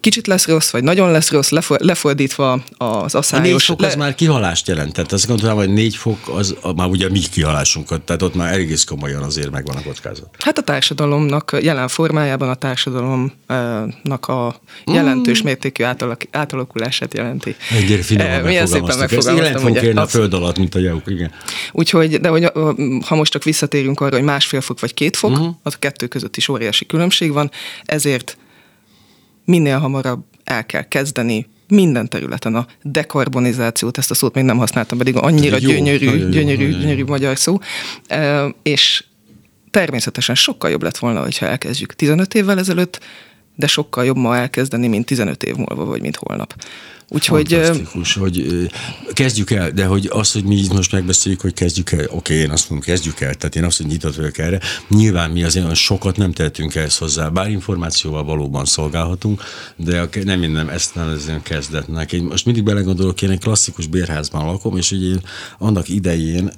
kicsit 0.00 0.26
lesz 0.26 0.46
rossz, 0.46 0.70
vagy 0.70 0.82
nagyon 0.82 1.10
lesz 1.10 1.30
rossz, 1.30 1.50
lefordítva 1.68 2.62
az 2.76 3.14
asszályos... 3.14 3.46
A 3.46 3.50
négy 3.50 3.62
fok 3.62 3.82
az 3.82 3.94
már 3.94 4.14
kihalást 4.14 4.68
jelent, 4.68 4.92
tehát 4.92 5.12
azt 5.12 5.26
gondolom, 5.26 5.56
hogy 5.56 5.72
négy 5.72 5.96
fok 5.96 6.18
az 6.34 6.56
már 6.76 6.88
ugye 6.88 7.08
mi 7.08 7.18
kihalásunkat, 7.18 8.02
tehát 8.02 8.22
ott 8.22 8.34
már 8.34 8.52
egész 8.52 8.84
komolyan 8.84 9.22
azért 9.22 9.50
megvan 9.50 9.76
a 9.76 9.82
kockázat. 9.82 10.28
Hát 10.38 10.58
a 10.58 10.62
társadalomnak 10.62 11.56
jelen 11.62 11.88
formájában 11.88 12.48
a 12.48 12.54
társadalomnak 12.54 14.26
a 14.26 14.60
jelentős 14.86 15.42
mm. 15.42 15.44
mértékű 15.44 15.84
átalak, 15.84 16.22
átalakulását 16.30 17.14
jelenti. 17.14 17.56
Egyre 17.70 18.02
finoman 18.02 18.40
Milyen 18.40 18.66
szépen 18.66 18.98
megfogalmaztam. 18.98 19.66
Ezt 19.66 19.84
ugye, 19.84 20.00
a 20.00 20.06
föld 20.06 20.34
alatt, 20.34 20.58
mint 20.58 20.74
a 20.74 20.78
jauk, 20.78 21.02
igen. 21.06 21.32
Úgyhogy, 21.72 22.20
de 22.20 22.28
hogy, 22.28 22.52
ha 23.06 23.14
most 23.14 23.32
csak 23.32 23.44
visszatérünk 23.44 24.00
arra, 24.00 24.16
hogy 24.16 24.24
másfél 24.24 24.60
fok 24.60 24.80
vagy 24.80 24.94
két 24.94 25.16
fok, 25.16 25.30
uh-huh. 25.30 25.54
az 25.62 25.74
a 25.74 25.78
kettő 25.78 26.06
között 26.06 26.36
is 26.36 26.48
óriási 26.48 26.86
különbség 26.86 27.32
van, 27.32 27.50
ezért 27.84 28.36
minél 29.44 29.78
hamarabb 29.78 30.24
el 30.44 30.66
kell 30.66 30.88
kezdeni 30.88 31.46
minden 31.68 32.08
területen 32.08 32.54
a 32.54 32.66
dekarbonizációt, 32.82 33.98
ezt 33.98 34.10
a 34.10 34.14
szót 34.14 34.34
még 34.34 34.44
nem 34.44 34.58
használtam, 34.58 34.98
pedig 34.98 35.16
annyira 35.16 35.56
jó, 35.60 35.70
gyönyörű, 35.70 36.04
jó, 36.04 36.28
gyönyörű, 36.28 36.68
jó, 36.68 36.78
gyönyörű 36.78 37.04
magyar 37.04 37.38
szó, 37.38 37.58
és 38.62 39.04
természetesen 39.70 40.34
sokkal 40.34 40.70
jobb 40.70 40.82
lett 40.82 40.98
volna, 40.98 41.22
hogyha 41.22 41.46
elkezdjük 41.46 41.94
15 41.94 42.34
évvel 42.34 42.58
ezelőtt, 42.58 43.00
de 43.56 43.66
sokkal 43.66 44.04
jobb 44.04 44.16
ma 44.16 44.36
elkezdeni, 44.36 44.86
mint 44.86 45.06
15 45.06 45.42
év 45.42 45.54
múlva, 45.54 45.84
vagy 45.84 46.00
mint 46.00 46.16
holnap. 46.16 46.54
Úgyhogy... 47.12 47.52
Fantasztikus, 47.52 48.14
hogy 48.14 48.68
kezdjük 49.12 49.50
el, 49.50 49.70
de 49.70 49.84
hogy 49.84 50.08
az, 50.12 50.32
hogy 50.32 50.44
mi 50.44 50.66
most 50.74 50.92
megbeszéljük, 50.92 51.40
hogy 51.40 51.54
kezdjük 51.54 51.92
el, 51.92 52.06
oké, 52.10 52.34
én 52.34 52.50
azt 52.50 52.70
mondom, 52.70 52.88
kezdjük 52.88 53.20
el, 53.20 53.34
tehát 53.34 53.56
én 53.56 53.64
azt, 53.64 53.76
hogy 53.76 53.86
nyitott 53.86 54.14
vagyok 54.14 54.38
erre. 54.38 54.60
Nyilván 54.88 55.30
mi 55.30 55.42
azért 55.42 55.64
olyan 55.64 55.76
sokat 55.76 56.16
nem 56.16 56.32
tehetünk 56.32 56.74
ehhez 56.74 56.96
hozzá, 56.96 57.28
bár 57.28 57.50
információval 57.50 58.24
valóban 58.24 58.64
szolgálhatunk, 58.64 59.42
de 59.76 60.08
nem 60.24 60.38
minden 60.38 60.70
ezt 60.70 60.94
nevezem 60.94 61.42
kezdetnek. 61.42 62.12
Én 62.12 62.22
most 62.22 62.44
mindig 62.44 62.64
belegondolok, 62.64 63.22
én 63.22 63.30
egy 63.30 63.40
klasszikus 63.40 63.86
bérházban 63.86 64.46
lakom, 64.46 64.76
és 64.76 64.90
ugye 64.90 65.06
én 65.06 65.20
annak 65.58 65.88
idején, 65.88 66.50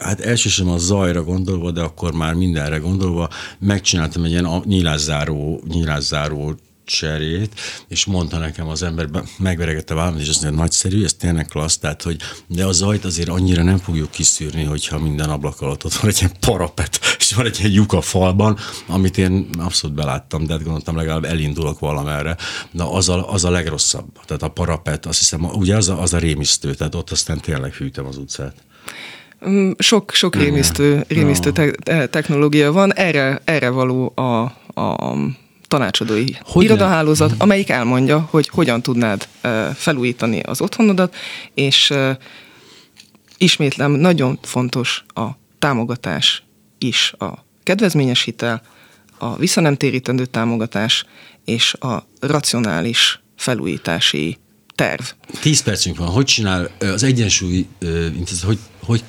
hát 0.00 0.20
elsősorban 0.20 0.74
a 0.74 0.78
zajra 0.78 1.22
gondolva, 1.22 1.70
de 1.70 1.80
akkor 1.80 2.12
már 2.12 2.34
mindenre 2.34 2.78
gondolva, 2.78 3.28
megcsináltam 3.58 4.24
egy 4.24 4.30
ilyen 4.30 4.62
nyilászáró, 4.64 5.62
nyilászáró 5.68 6.54
cserét, 6.90 7.60
és 7.88 8.04
mondta 8.04 8.38
nekem 8.38 8.68
az 8.68 8.82
ember, 8.82 9.08
megveregette 9.38 9.94
valamit, 9.94 10.20
és 10.20 10.40
mondja, 10.40 10.60
nagyszerű, 10.60 11.04
ez 11.04 11.14
tényleg 11.14 11.46
klassz, 11.46 11.78
tehát, 11.78 12.02
hogy 12.02 12.16
de 12.46 12.64
a 12.64 12.72
zajt 12.72 13.04
azért 13.04 13.28
annyira 13.28 13.62
nem 13.62 13.78
fogjuk 13.78 14.10
kiszűrni, 14.10 14.64
hogyha 14.64 14.98
minden 14.98 15.30
ablak 15.30 15.60
alatt 15.60 15.84
ott 15.84 15.94
van 15.94 16.10
egy 16.10 16.18
ilyen 16.20 16.32
parapet, 16.40 17.00
és 17.18 17.32
van 17.32 17.46
egy 17.46 17.58
ilyen 17.58 17.72
lyuk 17.72 17.92
a 17.92 18.00
falban, 18.00 18.58
amit 18.86 19.18
én 19.18 19.48
abszolút 19.58 19.96
beláttam, 19.96 20.46
de 20.46 20.52
hát 20.52 20.62
gondoltam, 20.62 20.96
legalább 20.96 21.24
elindulok 21.24 21.78
valamerre. 21.78 22.36
De 22.70 22.84
az 22.84 23.08
a, 23.08 23.32
az 23.32 23.44
a 23.44 23.50
legrosszabb. 23.50 24.06
Tehát 24.24 24.42
a 24.42 24.48
parapet, 24.48 25.06
azt 25.06 25.18
hiszem, 25.18 25.44
ugye 25.44 25.76
az 25.76 25.88
a, 25.88 26.00
az 26.02 26.12
a 26.12 26.18
rémisztő, 26.18 26.74
tehát 26.74 26.94
ott 26.94 27.10
aztán 27.10 27.40
tényleg 27.40 27.72
hűtem 27.72 28.06
az 28.06 28.16
utcát. 28.16 28.54
Mm, 29.48 29.70
sok, 29.78 30.10
sok 30.14 30.36
rémisztő, 30.36 31.04
rémisztő 31.08 31.52
te- 31.52 32.06
technológia 32.06 32.72
van, 32.72 32.94
erre, 32.94 33.40
erre 33.44 33.68
való 33.68 34.12
a, 34.14 34.40
a 34.80 35.14
tanácsadói 35.70 36.26
hogy 36.42 36.64
irodahálózat, 36.64 37.34
amelyik 37.38 37.68
elmondja, 37.68 38.28
hogy 38.30 38.48
hogyan 38.48 38.82
tudnád 38.82 39.28
felújítani 39.74 40.40
az 40.40 40.60
otthonodat, 40.60 41.14
és 41.54 41.92
ismétlem, 43.38 43.92
nagyon 43.92 44.38
fontos 44.42 45.04
a 45.08 45.26
támogatás 45.58 46.42
is, 46.78 47.12
a 47.18 47.44
kedvezményes 47.62 48.22
hitel, 48.22 48.62
a 49.18 49.36
visszanemtérítendő 49.36 50.26
támogatás 50.26 51.04
és 51.44 51.74
a 51.74 52.06
racionális 52.20 53.20
felújítási 53.36 54.38
terv. 54.74 55.02
Tíz 55.40 55.62
percünk 55.62 55.96
van. 55.96 56.08
Hogy 56.08 56.24
csinál 56.24 56.70
az 56.78 57.02
egyensúly, 57.02 57.66
hogy, 58.42 58.58
hogy 58.82 59.02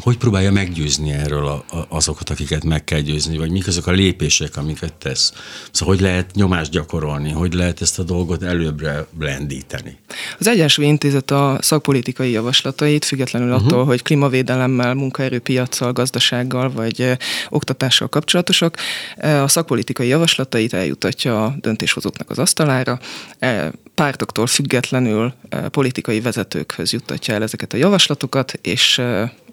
hogy 0.00 0.16
próbálja 0.16 0.52
meggyőzni 0.52 1.12
erről 1.12 1.46
a, 1.46 1.64
a, 1.76 1.86
azokat, 1.88 2.30
akiket 2.30 2.64
meg 2.64 2.84
kell 2.84 3.00
győzni, 3.00 3.38
vagy 3.38 3.50
mik 3.50 3.66
azok 3.66 3.86
a 3.86 3.90
lépések, 3.90 4.56
amiket 4.56 4.92
tesz. 4.92 5.32
Szóval 5.70 5.94
hogy 5.94 6.04
lehet 6.04 6.34
nyomást 6.34 6.70
gyakorolni, 6.70 7.30
hogy 7.30 7.54
lehet 7.54 7.80
ezt 7.80 7.98
a 7.98 8.02
dolgot 8.02 8.42
előbbre 8.42 9.06
blendíteni. 9.10 9.98
Az 10.38 10.46
Egyensúly 10.46 10.86
Intézet 10.86 11.30
a 11.30 11.58
szakpolitikai 11.60 12.30
javaslatait, 12.30 13.04
függetlenül 13.04 13.52
uh-huh. 13.52 13.66
attól, 13.66 13.84
hogy 13.84 14.02
klímavédelemmel, 14.02 14.94
munkaerőpiacsal, 14.94 15.92
gazdasággal 15.92 16.70
vagy 16.70 17.16
oktatással 17.48 18.08
kapcsolatosak, 18.08 18.76
a 19.16 19.48
szakpolitikai 19.48 20.08
javaslatait 20.08 20.72
eljutatja 20.72 21.44
a 21.44 21.54
döntéshozóknak 21.60 22.30
az 22.30 22.38
asztalára, 22.38 22.98
e, 23.38 23.72
pártoktól 23.94 24.46
függetlenül 24.46 25.32
politikai 25.70 26.20
vezetőkhöz 26.20 26.92
juttatja 26.92 27.34
el 27.34 27.42
ezeket 27.42 27.72
a 27.72 27.76
javaslatokat, 27.76 28.52
és 28.62 29.00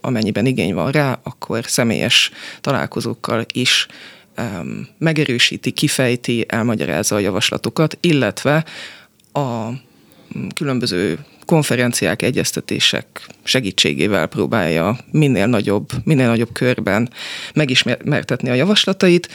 amennyiben 0.02 0.45
igény 0.45 0.74
van 0.74 0.91
rá, 0.91 1.20
akkor 1.24 1.66
személyes 1.66 2.32
találkozókkal 2.62 3.45
is 3.54 3.88
um, 4.38 4.88
megerősíti, 4.97 5.72
kifejti, 5.72 6.45
elmagyarázza 6.47 7.16
a 7.16 7.20
javaslatokat, 7.20 7.97
illetve 8.02 8.66
a 9.32 9.70
mm, 9.70 10.47
különböző 10.56 11.20
konferenciák, 11.45 12.22
egyeztetések 12.22 13.28
segítségével 13.43 14.28
próbálja 14.28 14.97
minél 15.12 15.47
nagyobb, 15.47 15.89
minél 16.04 16.28
nagyobb 16.28 16.52
körben 16.54 17.10
megismertetni 17.54 18.49
a 18.49 18.54
javaslatait. 18.54 19.30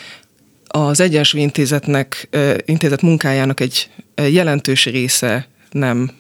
Az 0.67 1.01
Egyensúly 1.01 1.41
Intézetnek, 1.41 2.29
intézet 2.65 3.03
munkájának 3.03 3.61
egy 3.61 3.91
jelentős 4.15 4.85
része 4.85 5.49
nem 5.71 6.11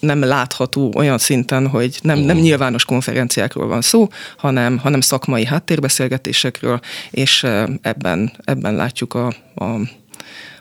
nem 0.00 0.22
látható 0.22 0.92
olyan 0.96 1.18
szinten, 1.18 1.68
hogy 1.68 1.98
nem, 2.02 2.18
nem 2.18 2.36
nyilvános 2.36 2.84
konferenciákról 2.84 3.66
van 3.66 3.80
szó, 3.80 4.08
hanem, 4.36 4.78
hanem 4.78 5.00
szakmai 5.00 5.44
háttérbeszélgetésekről, 5.44 6.80
és 7.10 7.46
ebben, 7.82 8.32
ebben 8.44 8.74
látjuk 8.74 9.14
a, 9.14 9.26
a 9.54 9.80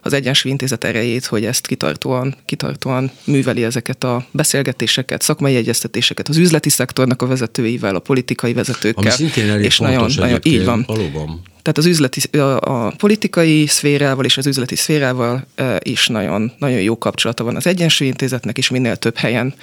az 0.02 0.14
Egyensúly 0.14 0.52
Intézet 0.52 0.84
erejét, 0.84 1.26
hogy 1.26 1.46
ezt 1.46 1.68
kitartóan, 1.68 2.36
kitartóan 2.46 3.12
műveli 3.24 3.64
ezeket 3.64 4.04
a 4.04 4.26
beszélgetéseket, 4.32 5.22
szakmai 5.22 5.56
egyeztetéseket 5.56 6.28
az 6.28 6.38
üzleti 6.38 6.70
szektornak 6.70 7.22
a 7.22 7.28
vezetőivel, 7.28 7.96
a 7.96 8.00
politikai 8.00 8.54
vezetőkkel. 8.54 9.04
Ami 9.04 9.12
szintén 9.12 9.50
elég 9.50 9.66
és 9.66 9.78
nagyon, 9.78 10.12
nagyon, 10.16 10.40
így 10.44 10.66
van. 10.66 10.84
Valóban. 10.88 11.42
Tehát 11.70 11.84
az 11.90 11.98
üzleti, 11.98 12.38
a, 12.38 12.86
a 12.86 12.94
politikai 12.98 13.66
szférával 13.66 14.26
és 14.26 14.38
az 14.38 14.48
üzleti 14.48 14.76
szférával 14.76 15.46
is 15.80 16.08
nagyon, 16.08 16.52
nagyon 16.58 16.82
jó 16.82 16.98
kapcsolata 16.98 17.44
van 17.44 17.56
az 17.56 17.68
Egyensúlyintézetnek, 17.68 18.58
és 18.58 18.70
minél 18.70 18.96
több 18.96 19.18
helyen 19.18 19.54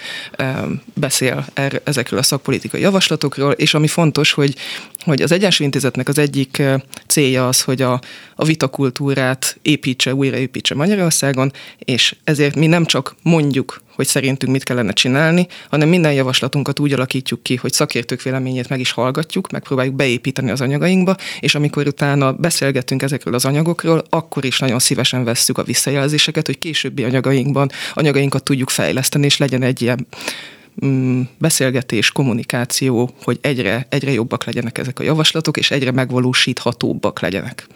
beszél 0.95 1.47
er, 1.55 1.81
ezekről 1.85 2.19
a 2.19 2.23
szakpolitikai 2.23 2.81
javaslatokról, 2.81 3.53
és 3.53 3.75
ami 3.75 3.87
fontos, 3.87 4.33
hogy, 4.33 4.55
hogy 5.05 5.23
az 5.23 5.33
Egyensúlyintézetnek 5.33 6.09
az 6.09 6.19
egyik 6.19 6.63
célja 7.07 7.49
az, 7.49 7.63
hogy 7.63 7.83
a, 7.83 8.01
a 8.35 8.45
vitakultúrát 8.45 9.59
építse, 9.63 10.15
újraépítse 10.15 10.75
Magyarországon, 10.75 11.53
és 11.79 12.17
ezért 12.25 12.55
mi 12.55 12.67
nem 12.67 12.85
csak 12.85 13.17
mondjuk, 13.23 13.83
hogy 13.97 14.07
szerintünk 14.07 14.53
mit 14.53 14.65
kellene 14.65 14.93
csinálni, 14.93 15.47
hanem 15.71 15.89
minden 15.89 16.13
javaslatunkat 16.13 16.79
úgy 16.79 16.93
alakítjuk 16.93 17.43
ki, 17.43 17.57
hogy 17.57 17.73
szakértők 17.73 18.23
véleményét 18.23 18.69
meg 18.69 18.81
is 18.81 18.91
hallgatjuk, 18.91 19.51
megpróbáljuk 19.51 19.95
beépíteni 19.95 20.51
az 20.51 20.61
anyagainkba, 20.61 21.17
és 21.41 21.55
amikor 21.55 21.87
utána 21.87 22.33
beszélgetünk 22.33 23.03
ezekről 23.03 23.35
az 23.35 23.45
anyagokról, 23.45 24.05
akkor 24.09 24.45
is 24.45 24.59
nagyon 24.59 24.79
szívesen 24.79 25.25
vesszük 25.25 25.59
a 25.59 25.63
visszajelzéseket, 25.63 26.47
hogy 26.47 26.59
későbbi 26.59 27.05
anyagainkban 27.05 27.71
anyagainkat 27.95 28.43
tudjuk 28.43 28.71
fejleszteni, 28.71 29.25
és 29.25 29.37
legyen 29.37 29.63
egy 29.63 29.83
ilyen 29.83 30.07
mm, 30.85 31.21
beszélgetés, 31.39 32.11
kommunikáció, 32.11 33.11
hogy 33.23 33.39
egyre, 33.41 33.87
egyre 33.89 34.13
jobbak 34.13 34.45
legyenek 34.45 34.79
ezek 34.79 34.99
a 34.99 35.03
javaslatok, 35.03 35.57
és 35.57 35.71
egyre 35.71 35.91
megvalósíthatóbbak 35.91 37.21
legyenek. 37.21 37.67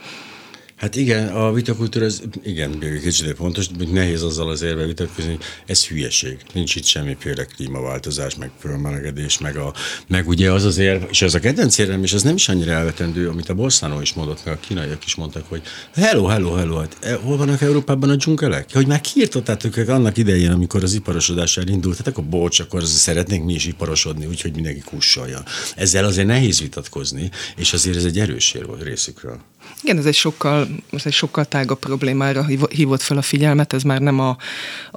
Hát 0.81 0.97
igen, 0.97 1.29
a 1.29 1.53
vitakultúra, 1.53 2.05
ez 2.05 2.23
igen, 2.43 2.79
kicsit 3.03 3.37
fontos, 3.37 3.67
nehéz 3.91 4.23
azzal 4.23 4.51
az 4.51 4.63
érve 4.63 4.87
vitatkozni, 4.87 5.31
hogy 5.31 5.45
ez 5.67 5.87
hülyeség. 5.87 6.39
Nincs 6.53 6.75
itt 6.75 6.85
semmiféle 6.85 7.45
klímaváltozás, 7.45 8.35
meg 8.35 8.51
fölmelegedés, 8.59 9.39
meg, 9.39 9.57
a, 9.57 9.75
meg 10.09 10.29
ugye 10.29 10.53
az 10.53 10.65
az 10.65 10.79
érv, 10.79 11.03
és 11.11 11.23
az 11.23 11.35
a 11.35 11.39
kedvenc 11.39 11.79
érvem, 11.79 12.03
és 12.03 12.13
az 12.13 12.23
nem 12.23 12.35
is 12.35 12.49
annyira 12.49 12.73
elvetendő, 12.73 13.29
amit 13.29 13.49
a 13.49 13.55
Bolszánó 13.55 14.01
is 14.01 14.13
mondott, 14.13 14.45
meg 14.45 14.55
a 14.55 14.61
kínaiak 14.61 15.05
is 15.05 15.15
mondtak, 15.15 15.49
hogy 15.49 15.63
hello, 15.95 16.27
hello, 16.27 16.55
hello, 16.55 16.77
hát 16.77 16.97
e, 17.01 17.15
hol 17.15 17.37
vannak 17.37 17.61
Európában 17.61 18.11
a 18.11 18.17
dzsungelek? 18.17 18.73
Hogy 18.73 18.87
már 18.87 19.01
kiirtottátok 19.01 19.77
annak 19.77 20.17
idején, 20.17 20.51
amikor 20.51 20.83
az 20.83 20.95
iparosodás 20.95 21.57
elindult, 21.57 21.97
hát 21.97 22.07
akkor 22.07 22.25
bocs, 22.25 22.61
akkor 22.61 22.85
szeretnénk 22.85 23.45
mi 23.45 23.53
is 23.55 23.67
iparosodni, 23.67 24.27
úgyhogy 24.27 24.55
mindenki 24.55 24.81
kussolja. 24.81 25.43
Ezzel 25.77 26.05
azért 26.05 26.27
nehéz 26.27 26.61
vitatkozni, 26.61 27.31
és 27.57 27.73
azért 27.73 27.97
ez 27.97 28.05
egy 28.05 28.19
erős 28.19 28.53
ér 28.53 28.67
volt 28.67 28.83
részükről. 28.83 29.41
Igen, 29.83 29.99
ez 29.99 30.07
egy 30.07 30.15
sokkal, 30.15 30.69
ez 30.93 31.07
egy 31.07 31.13
sokkal 31.13 31.45
tágabb 31.45 31.79
problémára 31.79 32.47
hívott 32.71 33.03
fel 33.03 33.17
a 33.17 33.23
figyelmet, 33.23 33.73
ez 33.73 33.83
már 33.83 34.01
nem 34.01 34.19
a, 34.21 34.37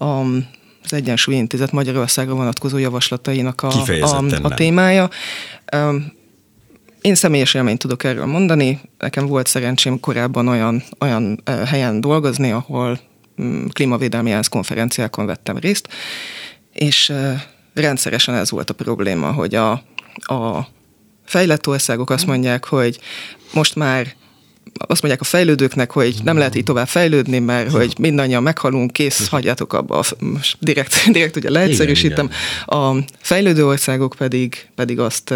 a 0.06 0.26
az 0.84 0.94
Egyensúly 0.94 1.36
Intézet 1.36 1.72
Magyarországra 1.72 2.34
vonatkozó 2.34 2.78
javaslatainak 2.78 3.62
a, 3.62 3.72
a, 4.02 4.24
a 4.42 4.54
témája. 4.54 5.10
Én 7.02 7.16
személyes 7.16 7.54
élményt 7.54 7.80
tudok 7.80 8.04
erről 8.04 8.26
mondani. 8.26 8.82
Nekem 8.98 9.26
volt 9.26 9.48
szerencsém 9.48 10.00
korábban 10.00 10.48
olyan, 10.48 10.84
olyan 11.00 11.42
helyen 11.66 12.02
dolgozni, 12.02 12.52
ahol 12.52 13.00
mm, 13.42 13.66
klímavédelmi 13.68 14.32
ENSZ 14.32 14.48
konferenciákon 14.48 15.26
vettem 15.26 15.58
részt, 15.58 15.88
és 16.74 17.14
rendszeresen 17.74 18.36
ez 18.36 18.52
volt 18.52 18.70
a 18.70 18.74
probléma, 18.74 19.32
hogy 19.32 19.56
a, 19.56 19.72
a 20.16 20.68
fejlett 21.26 21.68
országok 21.68 22.10
azt 22.10 22.26
mondják, 22.26 22.66
hogy 22.66 23.00
most 23.54 23.76
már 23.76 24.16
azt 24.78 25.02
mondják 25.02 25.22
a 25.22 25.24
fejlődőknek, 25.24 25.92
hogy 25.92 26.16
nem 26.24 26.38
lehet 26.38 26.56
így 26.56 26.64
tovább 26.64 26.88
fejlődni, 26.88 27.40
mert 27.40 27.72
hogy 27.72 27.94
mindannyian 28.00 28.44
meghalunk, 28.44 28.92
kész, 28.92 29.28
hagyjátok 29.28 29.74
abba, 29.74 30.04
most 30.20 30.58
direkt, 30.60 30.96
direkt 31.12 31.36
ugye 31.36 31.50
leegyszerűsítem. 31.50 32.30
A 32.66 32.96
fejlődő 33.20 33.66
országok 33.66 34.16
pedig, 34.18 34.68
pedig 34.76 35.00
azt, 35.00 35.34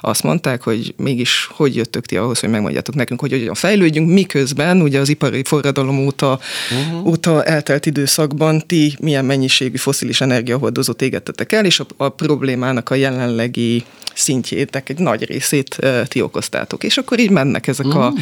azt 0.00 0.22
mondták, 0.22 0.62
hogy 0.62 0.94
mégis 0.96 1.48
hogy 1.52 1.76
jöttök 1.76 2.06
ti 2.06 2.16
ahhoz, 2.16 2.40
hogy 2.40 2.50
megmondjátok 2.50 2.94
nekünk, 2.94 3.20
hogy 3.20 3.30
hogyan 3.30 3.54
fejlődjünk, 3.54 4.12
miközben 4.12 4.80
ugye 4.80 5.00
az 5.00 5.08
ipari 5.08 5.42
forradalom 5.44 5.98
óta, 5.98 6.38
uh-huh. 6.70 7.06
óta 7.06 7.44
eltelt 7.44 7.86
időszakban 7.86 8.66
ti 8.66 8.96
milyen 9.00 9.24
mennyiségű 9.24 9.76
foszilis 9.76 10.20
energiahordozót 10.20 11.02
égettetek 11.02 11.52
el, 11.52 11.64
és 11.64 11.80
a, 11.80 11.86
a 11.96 12.08
problémának 12.08 12.90
a 12.90 12.94
jelenlegi 12.94 13.84
szintjétek 14.14 14.88
egy 14.88 14.98
nagy 14.98 15.24
részét 15.24 15.78
ti 16.08 16.20
okoztátok. 16.20 16.84
És 16.84 16.96
akkor 16.96 17.18
így 17.18 17.30
mennek 17.30 17.66
ezek 17.66 17.86
a, 17.86 18.08
uh-huh 18.08 18.20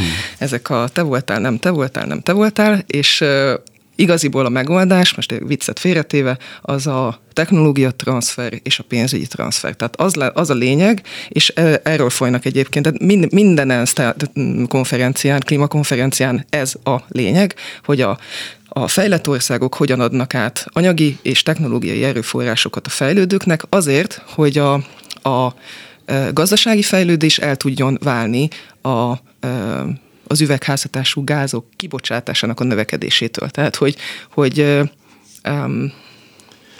ezek 0.49 0.49
a 0.62 0.88
te 0.92 1.02
voltál, 1.02 1.40
nem 1.40 1.58
te 1.58 1.70
voltál, 1.70 2.06
nem 2.06 2.20
te 2.20 2.32
voltál, 2.32 2.84
és 2.86 3.24
igaziból 4.00 4.46
a 4.46 4.48
megoldás, 4.48 5.14
most 5.14 5.32
egy 5.32 5.46
viccet 5.46 5.78
félretéve, 5.78 6.38
az 6.60 6.86
a 6.86 7.20
technológia 7.32 7.90
transfer 7.90 8.60
és 8.62 8.78
a 8.78 8.84
pénzügyi 8.88 9.26
transfer. 9.26 9.74
Tehát 9.74 10.00
az, 10.00 10.14
az 10.34 10.50
a 10.50 10.54
lényeg, 10.54 11.02
és 11.28 11.48
erről 11.82 12.10
folynak 12.10 12.44
egyébként, 12.44 12.84
tehát 12.84 13.30
minden 13.32 13.70
ENSZ 13.70 13.94
konferencián, 14.68 15.40
klímakonferencián 15.40 16.46
ez 16.50 16.74
a 16.84 16.96
lényeg, 17.08 17.54
hogy 17.84 18.00
a 18.00 18.18
a 18.72 18.88
fejlett 18.88 19.28
országok 19.28 19.74
hogyan 19.74 20.00
adnak 20.00 20.34
át 20.34 20.66
anyagi 20.72 21.18
és 21.22 21.42
technológiai 21.42 22.04
erőforrásokat 22.04 22.86
a 22.86 22.90
fejlődőknek 22.90 23.62
azért, 23.68 24.22
hogy 24.26 24.58
a, 24.58 24.72
a 25.28 25.54
gazdasági 26.32 26.82
fejlődés 26.82 27.38
el 27.38 27.56
tudjon 27.56 27.98
válni 28.02 28.48
a 28.82 29.12
az 30.30 30.40
üvegházhatású 30.40 31.24
gázok 31.24 31.66
kibocsátásának 31.76 32.60
a 32.60 32.64
növekedésétől. 32.64 33.48
Tehát, 33.48 33.76
hogy, 33.76 33.96
hogy 34.30 34.60
um, 35.48 35.92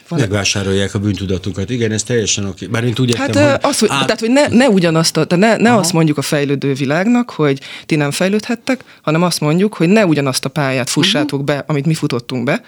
van 0.08 0.18
Megvásárolják 0.18 0.94
a 0.94 0.98
bűntudatukat. 0.98 1.70
Igen, 1.70 1.92
ez 1.92 2.02
teljesen 2.02 2.46
oké. 2.46 2.66
Bár 2.66 2.84
én 2.84 2.94
úgy 2.98 3.16
hát, 3.16 3.34
hogy... 3.34 3.58
Az, 3.70 3.78
hogy 3.78 3.88
át... 3.92 4.04
Tehát, 4.04 4.20
hogy 4.20 4.30
ne, 4.30 4.46
ne 4.46 4.68
ugyanazt, 4.68 5.16
a, 5.16 5.36
ne, 5.36 5.56
ne 5.56 5.74
azt 5.74 5.92
mondjuk 5.92 6.18
a 6.18 6.22
fejlődő 6.22 6.72
világnak, 6.72 7.30
hogy 7.30 7.60
ti 7.86 7.96
nem 7.96 8.10
fejlődhettek, 8.10 8.84
hanem 9.02 9.22
azt 9.22 9.40
mondjuk, 9.40 9.74
hogy 9.74 9.88
ne 9.88 10.06
ugyanazt 10.06 10.44
a 10.44 10.48
pályát 10.48 10.90
fussátok 10.90 11.44
be, 11.44 11.64
amit 11.66 11.86
mi 11.86 11.94
futottunk 11.94 12.44
be, 12.44 12.62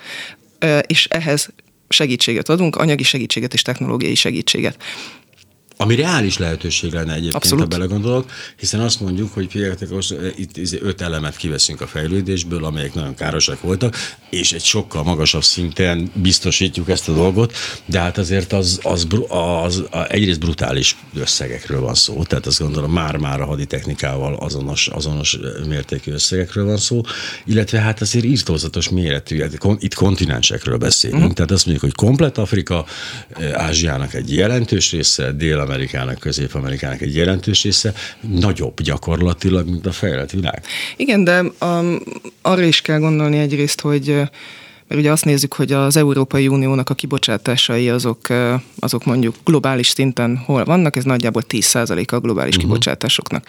és 0.86 1.06
ehhez 1.06 1.48
segítséget 1.88 2.48
adunk, 2.48 2.76
anyagi 2.76 3.02
segítséget 3.02 3.54
és 3.54 3.62
technológiai 3.62 4.14
segítséget. 4.14 4.76
Ami 5.82 5.94
reális 5.94 6.38
lehetőség 6.38 6.92
lenne 6.92 7.12
egyébként, 7.12 7.34
Abszolút. 7.34 7.62
ha 7.62 7.68
belegondolok, 7.68 8.30
hiszen 8.56 8.80
azt 8.80 9.00
mondjuk, 9.00 9.34
hogy 9.34 9.46
figyeljetek, 9.50 9.88
itt 10.36 10.56
izé 10.56 10.78
öt 10.82 11.00
elemet 11.00 11.36
kiveszünk 11.36 11.80
a 11.80 11.86
fejlődésből, 11.86 12.64
amelyek 12.64 12.94
nagyon 12.94 13.14
károsak 13.14 13.60
voltak, 13.60 13.96
és 14.30 14.52
egy 14.52 14.64
sokkal 14.64 15.02
magasabb 15.02 15.42
szinten 15.42 16.10
biztosítjuk 16.14 16.88
ezt 16.88 17.08
a 17.08 17.12
dolgot, 17.12 17.56
de 17.86 18.00
hát 18.00 18.18
azért 18.18 18.52
az, 18.52 18.80
az, 18.82 19.06
az, 19.28 19.82
az 19.90 20.06
egyrészt 20.08 20.40
brutális 20.40 20.96
összegekről 21.14 21.80
van 21.80 21.94
szó, 21.94 22.22
tehát 22.22 22.46
azt 22.46 22.58
gondolom 22.58 22.92
már-már 22.92 23.40
a 23.40 23.44
haditechnikával 23.44 24.34
azonos, 24.34 24.88
azonos 24.88 25.38
mértékű 25.68 26.12
összegekről 26.12 26.64
van 26.64 26.76
szó, 26.76 27.00
illetve 27.44 27.80
hát 27.80 28.00
azért 28.00 28.24
írtózatos 28.24 28.88
méretű, 28.88 29.40
hát 29.40 29.58
itt 29.78 29.94
kontinensekről 29.94 30.76
beszélünk, 30.76 31.20
uh-huh. 31.20 31.34
tehát 31.34 31.50
azt 31.50 31.66
mondjuk, 31.66 31.92
hogy 31.92 32.06
komplet 32.06 32.38
Afrika, 32.38 32.84
Ázsiának 33.52 34.14
egy 34.14 34.34
jelentős 34.34 34.90
része, 34.90 35.32
dél 35.32 35.58
Dél-Amerikának, 35.72 36.18
Közép-Amerikának 36.18 37.00
egy 37.00 37.14
jelentős 37.14 37.62
része 37.62 37.92
nagyobb 38.20 38.80
gyakorlatilag, 38.80 39.68
mint 39.68 39.86
a 39.86 39.92
fejlett 39.92 40.30
világ. 40.30 40.64
Igen, 40.96 41.24
de 41.24 41.44
um, 41.60 41.98
arra 42.42 42.62
is 42.62 42.80
kell 42.80 42.98
gondolni 42.98 43.38
egyrészt, 43.38 43.80
hogy 43.80 44.06
mert 44.88 45.04
ugye 45.04 45.12
azt 45.12 45.24
nézzük, 45.24 45.54
hogy 45.54 45.72
az 45.72 45.96
Európai 45.96 46.48
Uniónak 46.48 46.90
a 46.90 46.94
kibocsátásai 46.94 47.90
azok, 47.90 48.20
azok 48.78 49.04
mondjuk 49.04 49.34
globális 49.44 49.88
szinten 49.88 50.36
hol 50.36 50.64
vannak, 50.64 50.96
ez 50.96 51.04
nagyjából 51.04 51.42
10% 51.48 52.12
a 52.12 52.20
globális 52.20 52.56
uh-huh. 52.56 52.70
kibocsátásoknak 52.70 53.46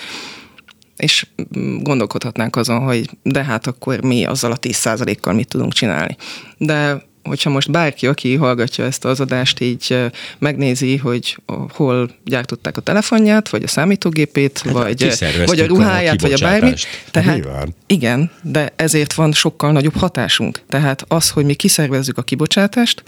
és 0.98 1.28
mm, 1.58 1.78
gondolkodhatnánk 1.78 2.56
azon, 2.56 2.80
hogy 2.80 3.10
de 3.24 3.44
hát 3.44 3.68
akkor 3.68 4.04
mi 4.04 4.26
azzal 4.26 4.52
a 4.52 4.58
10%-kal 4.58 5.34
mit 5.34 5.48
tudunk 5.48 5.74
csinálni. 5.74 6.16
De 6.58 7.04
hogyha 7.24 7.50
most 7.50 7.72
bárki, 7.72 8.08
aki 8.08 8.36
hallgatja 8.36 8.86
ezt 8.86 9.06
az 9.06 9.20
adást, 9.20 9.60
így 9.60 9.98
megnézi, 10.38 10.98
hogy 10.98 11.38
hol 11.70 12.10
gyártották 12.26 12.78
a 12.78 12.82
telefonját, 12.82 13.50
vagy 13.50 13.64
a 13.64 13.68
számítógépét, 13.68 14.62
hát, 14.64 14.74
vagy, 14.74 15.14
vagy 15.46 15.60
a 15.60 15.66
ruháját, 15.66 16.22
a 16.24 16.28
vagy 16.28 16.34
a 16.34 16.46
bármit. 16.46 16.86
Tehát, 17.12 17.36
Nyilván. 17.36 17.76
igen, 17.88 18.32
de 18.42 18.74
ezért 18.76 19.14
van 19.14 19.32
sokkal 19.32 19.72
nagyobb 19.72 19.96
hatásunk. 19.96 20.62
Tehát 20.68 21.06
az, 21.08 21.30
hogy 21.30 21.46
mi 21.46 21.54
kiszervezzük 21.54 22.18
a 22.18 22.22
kibocsátást, 22.22 23.04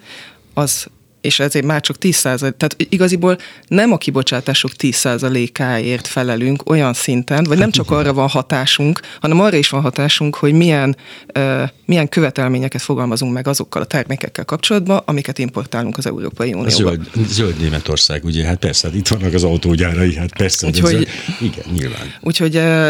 az 0.54 0.88
és 1.26 1.40
ezért 1.40 1.66
már 1.66 1.82
csak 1.82 1.98
10 1.98 2.22
tehát 2.22 2.76
igaziból 2.78 3.38
nem 3.68 3.92
a 3.92 3.98
kibocsátások 3.98 4.74
10 4.74 5.08
áért 5.54 6.08
felelünk 6.08 6.70
olyan 6.70 6.94
szinten, 6.94 7.44
vagy 7.44 7.58
nem 7.58 7.72
csak 7.72 7.92
arra 7.92 8.14
van 8.14 8.28
hatásunk, 8.28 9.00
hanem 9.20 9.40
arra 9.40 9.58
is 9.58 9.70
van 9.70 9.82
hatásunk, 9.82 10.36
hogy 10.36 10.54
milyen, 10.54 10.98
uh, 11.36 11.70
milyen 11.86 12.10
követelményeket 12.10 12.82
fogalmazunk 12.82 13.34
meg 13.34 13.48
azokkal 13.48 13.82
a 13.82 13.86
termékekkel 13.86 14.46
kapcsolatban, 14.46 15.02
amiket 15.06 15.40
importálunk 15.40 15.98
az 15.98 16.06
Európai 16.06 16.54
Unióba. 16.54 16.70
Zöld, 16.70 17.10
zöld 17.28 17.58
Németország, 17.58 18.24
ugye, 18.24 18.46
hát 18.46 18.58
persze, 18.58 18.88
hát 18.88 18.96
itt 18.96 19.08
vannak 19.08 19.34
az 19.34 19.44
autógyárai, 19.44 20.16
hát 20.16 20.38
persze. 20.38 20.68
Úgyhogy, 20.68 20.92
zöld, 20.92 21.08
igen, 21.42 21.66
nyilván. 21.74 22.14
Úgyhogy 22.22 22.56
uh, 22.56 22.90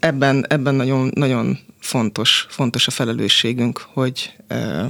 ebben, 0.00 0.46
ebben 0.48 0.74
nagyon, 0.74 1.10
nagyon 1.14 1.58
fontos, 1.80 2.46
fontos 2.48 2.86
a 2.86 2.90
felelősségünk, 2.90 3.86
hogy, 3.92 4.32
uh, 4.50 4.86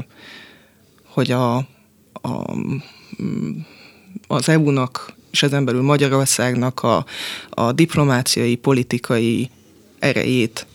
hogy 1.04 1.30
a, 1.30 1.66
a, 2.22 2.56
az 4.26 4.48
EU-nak, 4.48 5.12
és 5.30 5.42
ezen 5.42 5.64
belül 5.64 5.82
Magyarországnak 5.82 6.82
a, 6.82 7.04
a 7.50 7.72
diplomáciai, 7.72 8.56
politikai 8.56 9.50
erejét 9.98 10.66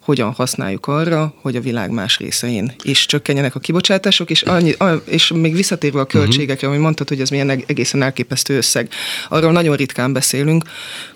hogyan 0.00 0.32
használjuk 0.32 0.86
arra, 0.86 1.34
hogy 1.40 1.56
a 1.56 1.60
világ 1.60 1.90
más 1.90 2.18
részein 2.18 2.72
is 2.82 3.06
csökkenjenek 3.06 3.54
a 3.54 3.60
kibocsátások, 3.60 4.30
és, 4.30 4.42
annyi, 4.42 4.74
és 5.04 5.32
még 5.32 5.54
visszatérve 5.54 6.00
a 6.00 6.04
költségekre, 6.04 6.68
ami 6.68 6.76
mondtad, 6.76 7.08
hogy 7.08 7.20
ez 7.20 7.30
milyen 7.30 7.50
egészen 7.50 8.02
elképesztő 8.02 8.56
összeg, 8.56 8.88
arról 9.28 9.52
nagyon 9.52 9.76
ritkán 9.76 10.12
beszélünk, 10.12 10.64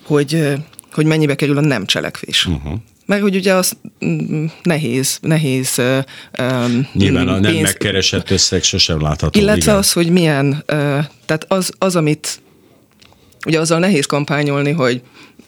hogy, 0.03 0.53
hogy 0.91 1.05
mennyibe 1.05 1.35
kerül 1.35 1.57
a 1.57 1.61
nem 1.61 1.85
cselekvés. 1.85 2.45
Uh-huh. 2.45 2.79
Mert 3.07 3.21
hogy 3.21 3.35
ugye 3.35 3.53
az 3.53 3.77
mm, 4.05 4.45
nehéz, 4.63 5.17
nehéz 5.21 5.81
Nyilván 6.93 7.27
a 7.27 7.39
nem 7.39 7.51
pénz... 7.51 7.61
megkeresett 7.61 8.29
összeg 8.29 8.63
sosem 8.63 9.01
látható. 9.01 9.39
Illetve 9.39 9.61
igen. 9.61 9.75
az, 9.75 9.93
hogy 9.93 10.09
milyen, 10.09 10.63
tehát 11.25 11.45
az, 11.47 11.71
az, 11.77 11.95
amit 11.95 12.41
ugye 13.45 13.59
azzal 13.59 13.79
nehéz 13.79 14.05
kampányolni, 14.05 14.71
hogy 14.71 15.01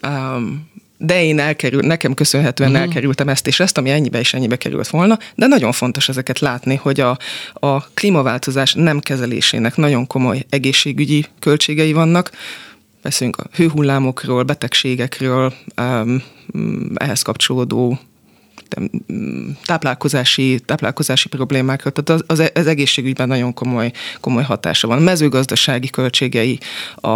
um, 0.08 0.68
de 1.02 1.24
én 1.24 1.40
elkerül, 1.40 1.82
nekem 1.82 2.14
köszönhetően 2.14 2.70
uh-huh. 2.70 2.86
elkerültem 2.86 3.30
ezt 3.30 3.48
és 3.48 3.60
ezt, 3.60 3.78
ami 3.78 3.90
ennyibe 3.90 4.20
és 4.20 4.34
ennyibe 4.34 4.56
került 4.56 4.88
volna, 4.88 5.20
de 5.36 5.48
nagyon 5.48 5.72
fontos 5.72 6.10
ezeket 6.10 6.40
látni, 6.40 6.76
hogy 6.76 7.00
a, 7.00 7.18
a 7.54 7.84
klímaváltozás 7.84 8.74
nem 8.74 9.00
kezelésének 9.00 9.76
nagyon 9.76 10.08
komoly 10.08 10.46
egészségügyi 10.50 11.26
költségei 11.40 11.94
vannak, 11.94 12.32
beszélünk 13.02 13.38
a 13.38 13.44
hőhullámokról, 13.54 14.44
betegségekről, 14.44 15.54
um, 15.78 16.24
ehhez 16.96 17.22
kapcsolódó 17.22 18.00
táplálkozási, 19.66 20.60
táplálkozási 20.66 21.28
problémákra, 21.28 21.90
tehát 21.90 22.22
az, 22.22 22.40
az, 22.40 22.52
az 22.54 22.68
egészségügyben 22.68 23.28
nagyon 23.28 23.54
komoly, 23.54 23.92
komoly 24.20 24.44
hatása 24.44 24.88
van. 24.88 24.98
A 24.98 25.02
mezőgazdasági 25.02 25.90
költségei 25.90 26.60
a, 26.96 27.10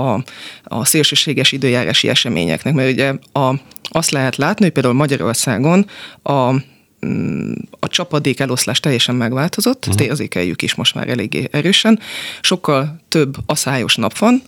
a 0.64 0.86
szélsőséges 0.86 1.52
időjárási 1.52 2.10
eseményeknek, 2.10 2.74
mert 2.74 2.92
ugye 2.92 3.14
a, 3.34 3.60
azt 3.84 4.12
lehet 4.12 4.36
látni, 4.36 4.64
hogy 4.64 4.74
például 4.74 4.96
Magyarországon 4.96 5.86
a 6.24 6.54
a 7.80 7.88
csapadék 7.88 8.40
eloszlás 8.40 8.80
teljesen 8.80 9.16
megváltozott, 9.16 9.78
uh-huh. 9.78 9.90
ezt 9.90 10.00
mhm. 10.00 10.10
érzékeljük 10.10 10.62
is 10.62 10.76
most 10.76 10.96
már 10.96 11.10
eléggé 11.10 11.48
erősen. 11.52 12.00
Sokkal 12.42 13.00
több 13.08 13.36
aszályos 13.46 13.96
nap 13.96 14.18
van, 14.18 14.42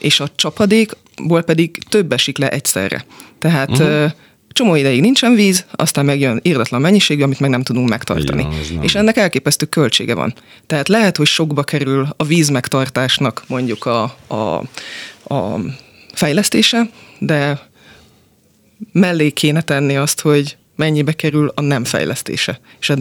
és 0.00 0.20
a 0.20 0.28
csapadékból 0.34 1.42
pedig 1.42 1.78
több 1.88 2.12
esik 2.12 2.38
le 2.38 2.48
egyszerre. 2.48 3.04
Tehát 3.38 3.70
uh-huh 3.70 4.12
csomó 4.52 4.74
ideig 4.74 5.00
nincsen 5.00 5.34
víz, 5.34 5.64
aztán 5.72 6.04
megjön 6.04 6.40
írdatlan 6.42 6.80
mennyiségű, 6.80 7.22
amit 7.22 7.40
meg 7.40 7.50
nem 7.50 7.62
tudunk 7.62 7.88
megtartani. 7.88 8.46
Igen, 8.70 8.82
és 8.82 8.94
ennek 8.94 9.16
elképesztő 9.16 9.66
költsége 9.66 10.14
van. 10.14 10.34
Tehát 10.66 10.88
lehet, 10.88 11.16
hogy 11.16 11.26
sokba 11.26 11.62
kerül 11.62 12.08
a 12.16 12.24
víz 12.24 12.48
megtartásnak 12.48 13.44
mondjuk 13.46 13.86
a, 13.86 14.16
a, 14.26 14.34
a 15.34 15.60
fejlesztése, 16.12 16.90
de 17.18 17.68
mellé 18.92 19.30
kéne 19.30 19.62
tenni 19.62 19.96
azt, 19.96 20.20
hogy 20.20 20.56
mennyibe 20.80 21.12
kerül 21.12 21.52
a 21.54 21.60
nem 21.60 21.84
fejlesztése, 21.84 22.60
és 22.80 22.92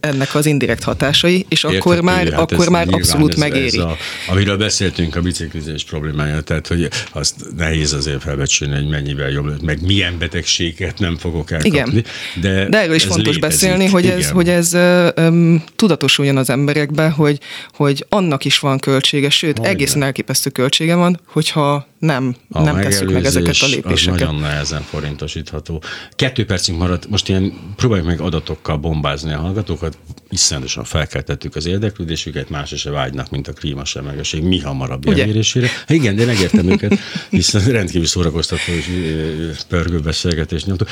ennek 0.00 0.34
az 0.34 0.46
indirekt 0.46 0.82
hatásai, 0.82 1.46
és 1.48 1.64
Értető, 1.64 1.78
akkor 1.78 2.00
már, 2.00 2.32
hát 2.32 2.52
akkor 2.52 2.68
már 2.68 2.86
abszolút 2.90 3.32
ez, 3.32 3.38
megéri. 3.38 3.78
Ez 3.78 3.84
a, 3.84 3.96
amiről 4.28 4.56
beszéltünk 4.56 5.16
a 5.16 5.20
biciklizés 5.20 5.84
problémája, 5.84 6.40
tehát 6.40 6.66
hogy 6.66 6.88
azt 7.12 7.34
nehéz 7.56 7.92
azért 7.92 8.22
felbecsülni, 8.22 8.74
hogy 8.74 8.88
mennyivel 8.88 9.30
jobb, 9.30 9.62
meg 9.62 9.82
milyen 9.82 10.18
betegséget 10.18 10.98
nem 10.98 11.16
fogok 11.16 11.50
elkapni. 11.50 11.68
Igen. 11.70 12.04
De, 12.40 12.68
de 12.68 12.78
erről 12.78 12.94
is 12.94 13.04
fontos 13.04 13.34
létezik. 13.34 13.40
beszélni, 13.40 13.86
hogy 13.86 14.04
Igen. 14.04 14.18
ez, 14.18 14.30
hogy 14.30 14.48
ez 14.48 14.74
um, 15.16 15.64
tudatosuljon 15.76 16.36
az 16.36 16.50
emberekbe, 16.50 17.08
hogy, 17.08 17.38
hogy 17.72 18.06
annak 18.08 18.44
is 18.44 18.58
van 18.58 18.78
költsége, 18.78 19.30
sőt, 19.30 19.56
Hogyne. 19.56 19.72
egészen 19.72 20.02
elképesztő 20.02 20.50
költsége 20.50 20.94
van, 20.94 21.20
hogyha 21.26 21.86
nem, 21.98 22.36
a 22.50 22.62
nem 22.62 22.80
tesszük 22.80 23.12
meg 23.12 23.24
ezeket 23.24 23.56
a 23.60 23.66
lépéseket. 23.66 24.20
Az 24.20 24.20
nagyon 24.20 24.40
nehezen 24.40 24.82
forintosítható. 24.82 25.82
Kettő 26.10 26.44
percünk 26.44 26.78
maradt, 26.78 27.08
most 27.08 27.28
ilyen 27.28 27.52
próbáljuk 27.76 28.06
meg 28.06 28.20
adatokkal 28.20 28.76
bombázni 28.76 29.32
a 29.32 29.38
hallgatókat, 29.38 29.98
iszonyatosan 30.30 30.84
felkeltettük 30.84 31.56
az 31.56 31.66
érdeklődésüket, 31.66 32.50
más 32.50 32.74
se 32.76 32.90
vágynak, 32.90 33.30
mint 33.30 33.48
a 33.48 33.52
klímasemlegesség 33.52 34.42
mi 34.42 34.60
hamarabb 34.60 35.08
elérésére. 35.08 35.66
Hát 35.66 35.90
igen, 35.90 36.16
de 36.16 36.24
megértem 36.24 36.68
őket, 36.70 36.98
hiszen 37.30 37.64
rendkívül 37.64 38.06
szórakoztató 38.06 38.72
és 38.72 39.60
pörgő 39.68 40.00
beszélgetést 40.00 40.66
nyomtuk. 40.66 40.88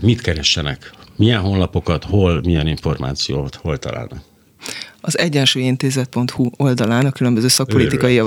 Mit 0.00 0.20
keressenek? 0.20 0.92
Milyen 1.16 1.40
honlapokat, 1.40 2.04
hol, 2.04 2.40
milyen 2.44 2.66
információt, 2.66 3.54
hol 3.54 3.78
találnak? 3.78 4.29
Az 5.00 5.18
egyensúlyintézet.hu 5.18 6.50
oldalán 6.56 7.06
a 7.06 7.10
különböző 7.10 7.48
szakpolitikai 7.48 8.22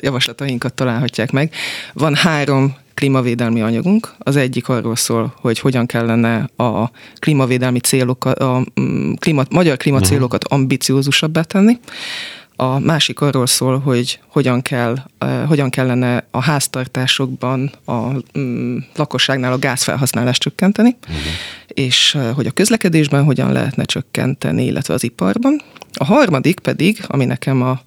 javaslatainkat 0.00 0.74
találhatják 0.74 1.30
meg. 1.30 1.54
Van 1.92 2.14
három 2.14 2.74
klímavédelmi 2.94 3.60
anyagunk. 3.60 4.14
Az 4.18 4.36
egyik 4.36 4.68
arról 4.68 4.96
szól, 4.96 5.34
hogy 5.40 5.58
hogyan 5.58 5.86
kellene 5.86 6.50
a 6.56 6.90
klímavédelmi 7.18 7.80
célokat, 7.80 8.38
a 8.38 8.64
mm, 8.80 9.12
klíma, 9.12 9.42
magyar 9.50 9.76
klímacélokat 9.76 10.44
uh-huh. 10.44 10.58
ambiciózusabbá 10.58 11.42
tenni. 11.42 11.78
A 12.56 12.78
másik 12.78 13.20
arról 13.20 13.46
szól, 13.46 13.78
hogy 13.78 14.20
hogyan, 14.26 14.62
kell, 14.62 14.96
hogyan 15.46 15.70
kellene 15.70 16.26
a 16.30 16.42
háztartásokban 16.42 17.72
a 17.84 17.92
um, 18.34 18.86
lakosságnál 18.94 19.52
a 19.52 19.58
gázfelhasználást 19.58 20.40
csökkenteni, 20.40 20.96
uh-huh. 21.00 21.16
és 21.66 22.18
hogy 22.34 22.46
a 22.46 22.50
közlekedésben 22.50 23.24
hogyan 23.24 23.52
lehetne 23.52 23.84
csökkenteni, 23.84 24.64
illetve 24.64 24.94
az 24.94 25.04
iparban. 25.04 25.62
A 25.92 26.04
harmadik 26.04 26.58
pedig, 26.58 27.04
ami 27.06 27.24
nekem 27.24 27.62
a, 27.62 27.80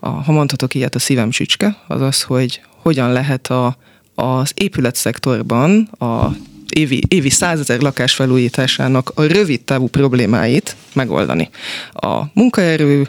a 0.00 0.08
ha 0.08 0.32
mondhatok 0.32 0.74
ilyet, 0.74 0.94
a 0.94 0.98
szívem 0.98 1.30
csücske, 1.30 1.76
az 1.86 2.00
az, 2.00 2.22
hogy 2.22 2.60
hogyan 2.82 3.12
lehet 3.12 3.46
a, 3.46 3.76
az 4.14 4.52
épületszektorban 4.54 5.88
a 5.98 6.28
évi, 6.74 7.02
évi 7.08 7.30
százezer 7.30 7.80
lakás 7.80 8.14
felújításának 8.14 9.12
a 9.14 9.22
rövid 9.22 9.60
távú 9.60 9.86
problémáit 9.86 10.76
megoldani. 10.92 11.50
A 11.92 12.22
munkaerő, 12.32 13.08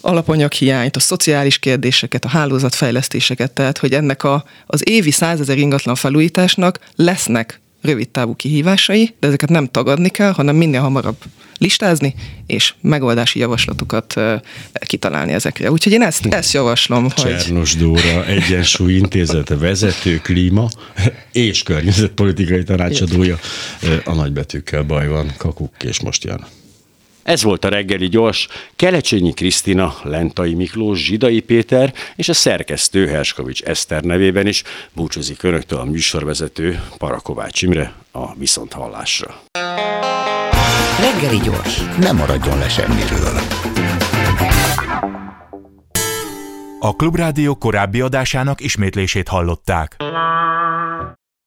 alapanyaghiányt, 0.00 0.96
a 0.96 1.00
szociális 1.00 1.58
kérdéseket, 1.58 2.24
a 2.24 2.28
hálózatfejlesztéseket, 2.28 3.50
tehát 3.52 3.78
hogy 3.78 3.92
ennek 3.92 4.24
a, 4.24 4.44
az 4.66 4.88
évi 4.88 5.10
százezer 5.10 5.58
ingatlan 5.58 5.94
felújításnak 5.94 6.78
lesznek 6.96 7.60
rövid 7.82 8.08
távú 8.08 8.34
kihívásai, 8.34 9.14
de 9.20 9.26
ezeket 9.26 9.48
nem 9.48 9.66
tagadni 9.66 10.08
kell, 10.08 10.32
hanem 10.32 10.56
minél 10.56 10.80
hamarabb 10.80 11.16
listázni, 11.58 12.14
és 12.46 12.74
megoldási 12.80 13.38
javaslatokat 13.38 14.14
kitalálni 14.72 15.32
ezekre. 15.32 15.70
Úgyhogy 15.70 15.92
én 15.92 16.02
ezt, 16.02 16.26
ezt 16.26 16.52
javaslom, 16.52 17.02
hogy... 17.02 17.14
Csernos 17.14 17.76
Dóra, 17.76 18.26
Egyensúly 18.26 18.92
Intézete 18.92 19.56
vezető, 19.56 20.18
klíma 20.18 20.68
és 21.32 21.62
környezetpolitikai 21.62 22.62
tanácsadója. 22.62 23.38
A 24.04 24.14
nagybetűkkel 24.14 24.82
baj 24.82 25.08
van, 25.08 25.32
kakuk, 25.36 25.74
és 25.84 26.00
most 26.00 26.24
jön. 26.24 26.46
Ez 27.22 27.42
volt 27.42 27.64
a 27.64 27.68
reggeli 27.68 28.08
gyors. 28.08 28.48
Kelecsényi 28.76 29.32
Krisztina, 29.32 29.94
Lentai 30.02 30.54
Miklós, 30.54 31.04
Zsidai 31.04 31.40
Péter 31.40 31.94
és 32.16 32.28
a 32.28 32.34
szerkesztő 32.34 33.06
Herskovics 33.06 33.62
Eszter 33.62 34.02
nevében 34.02 34.46
is 34.46 34.62
búcsúzik 34.92 35.42
önöktől 35.42 35.78
a 35.78 35.84
műsorvezető 35.84 36.82
Parakovács 36.98 37.62
Imre 37.62 37.92
a 38.12 38.34
Viszonthallásra. 38.34 39.40
Reggeli 41.00 41.38
gyors, 41.44 41.80
nem 42.00 42.16
maradjon 42.16 42.58
le 42.58 42.68
semmiről. 42.68 43.40
A 46.82 46.96
Klubrádió 46.96 47.54
korábbi 47.54 48.00
adásának 48.00 48.60
ismétlését 48.60 49.28
hallották. 49.28 49.96